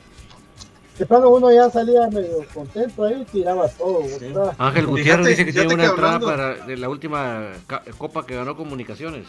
De 0.97 1.05
plano 1.05 1.29
uno 1.29 1.51
ya 1.51 1.69
salía 1.69 2.07
medio 2.09 2.37
contento 2.53 3.03
ahí 3.03 3.21
y 3.21 3.25
tiraba 3.25 3.67
todo. 3.67 3.99
Ángel 4.03 4.15
Fíjate- 4.57 4.85
Gutiérrez 4.85 5.27
dice 5.27 5.45
que 5.45 5.51
tiene 5.51 5.73
una 5.73 5.85
entrada 5.87 6.15
hablando- 6.15 6.27
para 6.27 6.65
de 6.65 6.77
la 6.77 6.87
última 6.87 7.49
copa 7.97 8.25
que 8.25 8.35
ganó 8.35 8.55
Comunicaciones. 8.55 9.27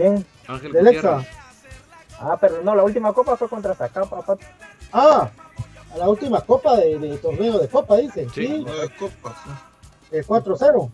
Bien. 0.00 0.26
Ángel. 0.46 0.72
Ah, 2.18 2.36
pero 2.40 2.62
no, 2.62 2.74
la 2.74 2.84
última 2.84 3.12
copa 3.12 3.36
fue 3.36 3.48
contra 3.48 3.74
Zacapa. 3.74 4.24
Ah, 4.92 5.30
a 5.92 5.96
la 5.96 6.08
última 6.08 6.40
copa 6.42 6.76
de, 6.76 6.98
de 6.98 7.18
torneo 7.18 7.58
de 7.58 7.68
copa, 7.68 7.96
dicen. 7.96 8.28
Sí. 8.30 8.46
Sí, 8.46 8.64
copas, 8.98 9.34
¿no? 9.46 9.58
el 10.10 10.26
4-0. 10.26 10.90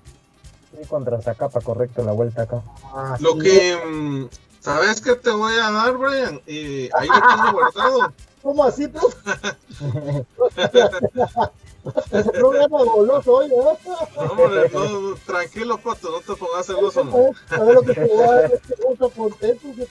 Sí, 0.71 0.87
contra 0.89 1.21
Zacapa, 1.21 1.61
correcto, 1.61 2.05
la 2.05 2.13
vuelta 2.13 2.43
acá. 2.43 2.63
Ah, 2.85 3.17
Lo 3.21 3.33
sí. 3.33 3.39
que, 3.41 3.77
mm, 3.87 4.29
¿sabes 4.61 5.01
qué 5.01 5.15
te 5.17 5.31
voy 5.31 5.55
a 5.55 5.71
dar, 5.71 5.97
Brian? 5.97 6.41
Eh, 6.47 6.91
ahí 6.95 7.09
lo 7.09 7.15
tengo 7.15 7.53
guardado. 7.53 8.13
¿Cómo 8.43 8.65
así, 8.65 8.87
pues? 8.89 9.17
Ese 12.11 12.31
programa 12.31 12.85
goloso 12.85 13.33
hoy, 13.33 13.51
¿verdad? 13.51 13.79
No, 14.17 14.23
hombre, 14.33 14.71
no, 14.73 15.15
tranquilo, 15.27 15.79
Pato, 15.79 16.11
no 16.11 16.21
te 16.21 16.35
pongas 16.39 16.67
celoso. 16.67 17.05
no. 17.05 17.31
A 17.51 17.65
ver 17.65 17.75
lo 17.75 17.83
que 17.83 17.95
te 17.95 18.05
voy 18.07 18.23
a 18.23 18.33
dar, 18.33 18.53
este 18.53 18.75
gusto 18.83 19.11
contento 19.11 19.69
que 19.77 19.87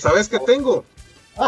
¿Sabes 0.00 0.28
qué 0.28 0.38
tengo? 0.40 0.84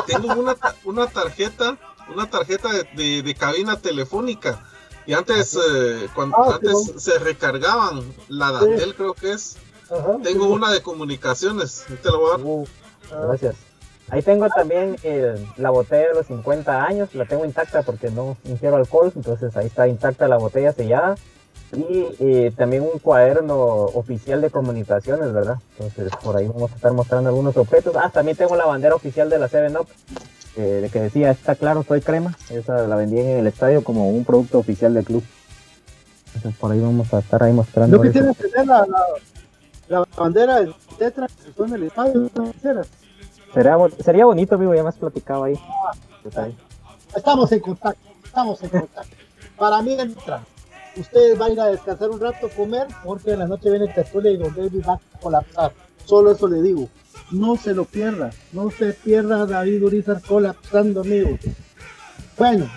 Tengo 0.07 0.35
una, 0.35 0.55
una 0.85 1.07
tarjeta, 1.07 1.79
una 2.15 2.29
tarjeta 2.29 2.69
de, 2.71 2.85
de- 2.95 3.23
de 3.23 3.35
cabina 3.35 3.81
telefónica. 3.81 4.63
Y 5.07 5.15
antes, 5.15 5.57
eh, 5.57 6.07
cuando 6.15 6.37
Ah, 6.37 6.57
antes 6.57 6.85
sí. 6.85 6.93
se 6.99 7.19
recargaban, 7.19 8.03
la 8.29 8.53
Datel 8.53 8.95
creo 8.95 9.15
que 9.15 9.33
es. 9.33 9.57
Ajá. 9.91 10.19
Tengo 10.23 10.49
una 10.49 10.71
de 10.71 10.83
comunicaciones, 10.83 11.85
ahí 11.89 11.97
te 11.97 12.11
la 12.11 12.17
voy 12.19 12.29
a 12.29 12.33
dar. 12.37 12.41
Uh, 12.47 12.67
gracias. 13.11 13.57
Ahí 14.11 14.23
tengo 14.23 14.49
también 14.49 14.97
el- 15.03 15.45
la 15.59 15.71
botella 15.71 16.09
de 16.09 16.15
los 16.15 16.27
50 16.27 16.85
años, 16.85 17.15
la 17.15 17.27
tengo 17.27 17.45
intacta 17.45 17.83
porque 17.83 18.11
no 18.11 18.37
ingiero 18.45 18.77
alcohol, 18.77 19.13
entonces 19.15 19.55
ahí 19.57 19.67
está 19.67 19.87
intacta 19.87 20.29
la 20.29 20.39
botella 20.39 20.73
sellada. 20.73 21.17
Y 21.77 22.07
eh, 22.21 22.51
también 22.57 22.83
un 22.83 22.99
cuaderno 22.99 23.57
oficial 23.59 24.41
de 24.41 24.49
comunicaciones, 24.49 25.31
¿verdad? 25.35 25.57
Entonces 25.79 26.11
por 26.23 26.35
ahí 26.37 26.49
vamos 26.49 26.73
a 26.73 26.77
estar 26.77 26.93
mostrando 26.95 27.29
algunos 27.29 27.55
objetos. 27.59 27.95
Ah, 27.97 28.09
también 28.09 28.39
tengo 28.39 28.57
la 28.57 28.65
bandera 28.65 28.95
oficial 28.95 29.29
de 29.29 29.39
la 29.39 29.49
7-Up, 29.49 29.87
eh, 30.57 30.63
de 30.63 30.89
que 30.89 31.01
decía, 31.01 31.31
está 31.31 31.55
claro, 31.57 31.83
soy 31.87 32.01
crema. 32.01 32.35
Esa 32.49 32.87
la 32.87 32.97
vendí 32.97 33.19
en 33.21 33.29
el 33.41 33.47
estadio 33.47 33.85
como 33.85 34.09
un 34.09 34.25
producto 34.25 34.59
oficial 34.59 34.95
del 34.95 35.05
club. 35.05 35.23
Entonces 36.37 36.59
por 36.59 36.73
ahí 36.73 36.81
vamos 36.81 37.13
a 37.13 37.19
estar 37.19 37.43
ahí 37.43 37.53
mostrando. 37.53 37.97
Yo 37.99 38.03
quisiera 38.13 38.33
tener 38.33 38.67
la, 38.67 38.87
la, 38.87 39.05
la 40.01 40.05
bandera 40.17 40.61
del 40.61 40.75
Tetra 40.99 41.27
en 41.59 41.75
el 41.75 41.83
estadio. 41.83 42.31
Sería, 43.55 43.77
sería 44.05 44.25
bonito, 44.27 44.55
amigo, 44.55 44.75
ya 44.75 44.83
me 44.83 44.89
has 44.91 44.97
platicado 44.97 45.45
ahí. 45.45 45.59
Estamos 47.15 47.51
en 47.53 47.61
contacto, 47.61 48.09
estamos 48.25 48.63
en 48.63 48.69
contacto. 48.69 49.17
Para 49.57 49.83
mí 49.83 49.95
entra. 49.95 50.43
Ustedes 50.97 51.39
van 51.39 51.51
a 51.51 51.53
ir 51.53 51.61
a 51.61 51.67
descansar 51.67 52.11
un 52.11 52.21
rato, 52.21 52.49
comer, 52.57 52.87
porque 53.05 53.33
en 53.33 53.39
la 53.39 53.47
noche 53.47 53.71
viene 53.71 53.89
tertulia 53.89 54.33
y 54.33 54.37
Don 54.37 54.55
David 54.55 54.85
va 54.87 54.95
a 54.95 55.21
colapsar. 55.21 55.73
Solo 56.05 56.33
eso 56.33 56.49
le 56.49 56.61
digo. 56.61 56.89
No 57.31 57.57
se 57.57 57.75
lo 57.75 57.85
pierda, 57.85 58.31
no 58.53 58.71
se 58.71 58.95
pierda 58.95 59.47
David 59.47 59.85
Urizar 59.85 60.21
colapsando, 60.23 61.03
amigos. 61.03 61.41
Bueno, 62.37 62.69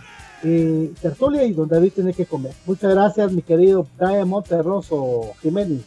eh, 0.43 0.91
tertulia 1.01 1.43
y 1.43 1.53
Don 1.53 1.69
David 1.69 1.93
tiene 1.93 2.13
que 2.13 2.25
comer. 2.25 2.53
Muchas 2.65 2.93
gracias, 2.93 3.31
mi 3.31 3.41
querido 3.41 3.87
Brian 3.97 4.27
Monterroso 4.27 5.33
Jiménez. 5.41 5.83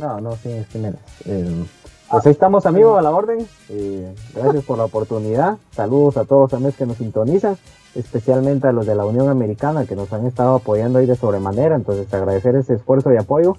No, 0.00 0.20
no, 0.20 0.36
sí, 0.36 0.50
menos. 0.74 1.00
Eh, 1.24 1.64
pues 2.10 2.26
ahí 2.26 2.32
estamos, 2.32 2.66
amigos, 2.66 2.98
a 2.98 3.02
la 3.02 3.10
orden. 3.10 3.46
Eh, 3.68 4.14
gracias 4.34 4.64
por 4.64 4.78
la 4.78 4.84
oportunidad. 4.84 5.56
Saludos 5.72 6.16
a 6.16 6.24
todos 6.24 6.54
amigos 6.54 6.76
que 6.76 6.86
nos 6.86 6.98
sintonizan, 6.98 7.56
especialmente 7.94 8.68
a 8.68 8.72
los 8.72 8.86
de 8.86 8.94
la 8.94 9.04
Unión 9.04 9.28
Americana 9.28 9.86
que 9.86 9.96
nos 9.96 10.12
han 10.12 10.26
estado 10.26 10.56
apoyando 10.56 10.98
ahí 10.98 11.06
de 11.06 11.16
sobremanera. 11.16 11.74
Entonces, 11.74 12.12
agradecer 12.14 12.54
ese 12.56 12.74
esfuerzo 12.74 13.12
y 13.12 13.16
apoyo. 13.16 13.56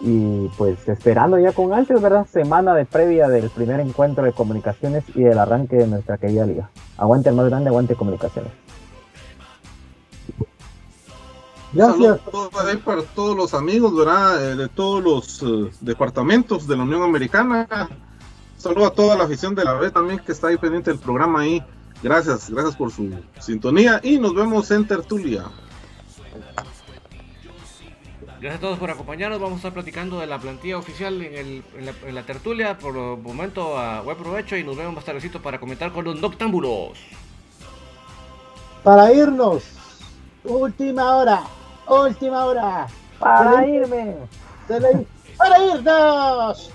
Y 0.00 0.48
pues 0.58 0.86
esperando 0.88 1.38
ya 1.38 1.52
con 1.52 1.72
antes, 1.72 2.02
¿verdad? 2.02 2.26
Semana 2.30 2.74
de 2.74 2.84
previa 2.84 3.28
del 3.28 3.48
primer 3.48 3.80
encuentro 3.80 4.24
de 4.24 4.32
comunicaciones 4.32 5.04
y 5.14 5.22
del 5.22 5.38
arranque 5.38 5.76
de 5.76 5.86
nuestra 5.86 6.18
querida 6.18 6.44
liga. 6.44 6.70
Aguante 6.98 7.30
el 7.30 7.34
más 7.34 7.46
grande, 7.46 7.70
aguante 7.70 7.94
comunicaciones. 7.94 8.52
Gracias. 11.72 12.20
Saludos 12.24 12.76
para 12.84 13.02
todos 13.02 13.36
los 13.36 13.52
amigos, 13.54 13.94
¿verdad? 13.94 14.52
Eh, 14.52 14.56
de 14.56 14.68
todos 14.68 15.02
los 15.02 15.42
eh, 15.42 15.70
departamentos 15.80 16.66
de 16.66 16.76
la 16.76 16.84
Unión 16.84 17.02
Americana. 17.02 17.88
Saludos 18.56 18.88
a 18.92 18.94
toda 18.94 19.16
la 19.16 19.24
afición 19.24 19.54
de 19.54 19.64
la 19.64 19.74
B 19.74 19.90
también 19.90 20.18
que 20.20 20.32
está 20.32 20.48
ahí 20.48 20.56
pendiente 20.56 20.90
del 20.90 20.98
programa 21.00 21.40
ahí. 21.40 21.62
Gracias, 22.02 22.50
gracias 22.50 22.76
por 22.76 22.90
su 22.92 23.10
sintonía 23.40 24.00
y 24.02 24.18
nos 24.18 24.34
vemos 24.34 24.70
en 24.70 24.86
Tertulia. 24.86 25.44
Gracias 28.40 28.58
a 28.58 28.60
todos 28.60 28.78
por 28.78 28.90
acompañarnos. 28.90 29.40
Vamos 29.40 29.54
a 29.54 29.56
estar 29.56 29.72
platicando 29.72 30.20
de 30.20 30.26
la 30.26 30.38
plantilla 30.38 30.78
oficial 30.78 31.20
en, 31.22 31.34
el- 31.34 31.64
en 31.78 31.86
la, 31.86 31.92
en 32.06 32.14
la 32.14 32.22
tertulia. 32.22 32.78
Por 32.78 32.96
el 32.96 33.16
momento, 33.18 33.78
a 33.78 34.02
buen 34.02 34.16
provecho 34.18 34.56
y 34.56 34.62
nos 34.64 34.76
vemos 34.76 34.94
más 34.94 35.04
tardecito 35.04 35.40
para 35.42 35.58
comentar 35.58 35.90
con 35.92 36.04
los 36.04 36.20
noctámbulos. 36.20 36.98
Para 38.84 39.12
irnos, 39.12 39.64
última 40.48 41.16
hora, 41.16 41.42
última 41.88 42.44
hora. 42.44 42.86
Para 43.18 43.66
irme. 43.66 44.16
Para 45.38 45.58
irnos, 45.64 46.70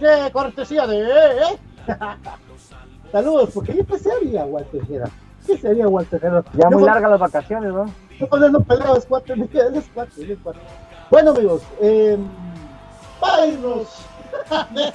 de 0.00 0.30
cortesía 0.32 0.86
de. 0.86 1.00
¿eh? 1.00 1.58
Saludos, 3.12 3.50
porque 3.52 3.74
yo 3.76 3.86
qué 3.86 3.98
sería 3.98 4.44
Walter 4.44 4.86
Gerard. 4.86 5.10
¿Qué 5.46 5.56
sería 5.58 5.88
Walter 5.88 6.20
Gerard? 6.20 6.44
Ya 6.54 6.70
muy 6.70 6.84
largas 6.84 7.10
las 7.10 7.20
vacaciones, 7.20 7.72
¿no? 7.72 7.86
No 8.20 8.26
poniendo 8.26 8.60
peleas 8.60 9.06
cuatro, 9.08 9.34
las 9.36 9.84
cuatro, 9.94 10.14
cuatro. 10.42 10.62
Bueno, 11.10 11.30
amigos, 11.30 11.62
eh, 11.80 12.16
para 13.18 13.46
irnos, 13.46 13.88
¿eh? 14.76 14.92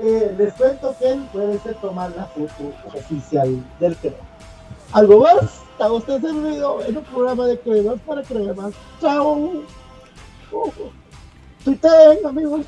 Eh, 0.00 0.34
les 0.38 0.54
cuento 0.54 0.94
que 0.98 1.20
puede 1.32 1.58
ser 1.58 1.74
tomar 1.76 2.10
la 2.16 2.24
foto 2.26 2.72
oficial 2.94 3.62
del 3.80 3.96
crema. 3.96 4.16
¿Algo 4.92 5.20
más? 5.20 5.67
Está 5.78 5.92
usted 5.92 6.20
servido 6.20 6.82
en 6.84 6.96
un 6.96 7.04
programa 7.04 7.46
de 7.46 7.56
cremas 7.60 8.00
para 8.00 8.20
cremas. 8.24 8.74
¡Chao! 9.00 9.32
Uh, 9.32 9.64
uh. 10.50 10.72
¡Tuiteen, 11.62 12.26
amigos! 12.26 12.66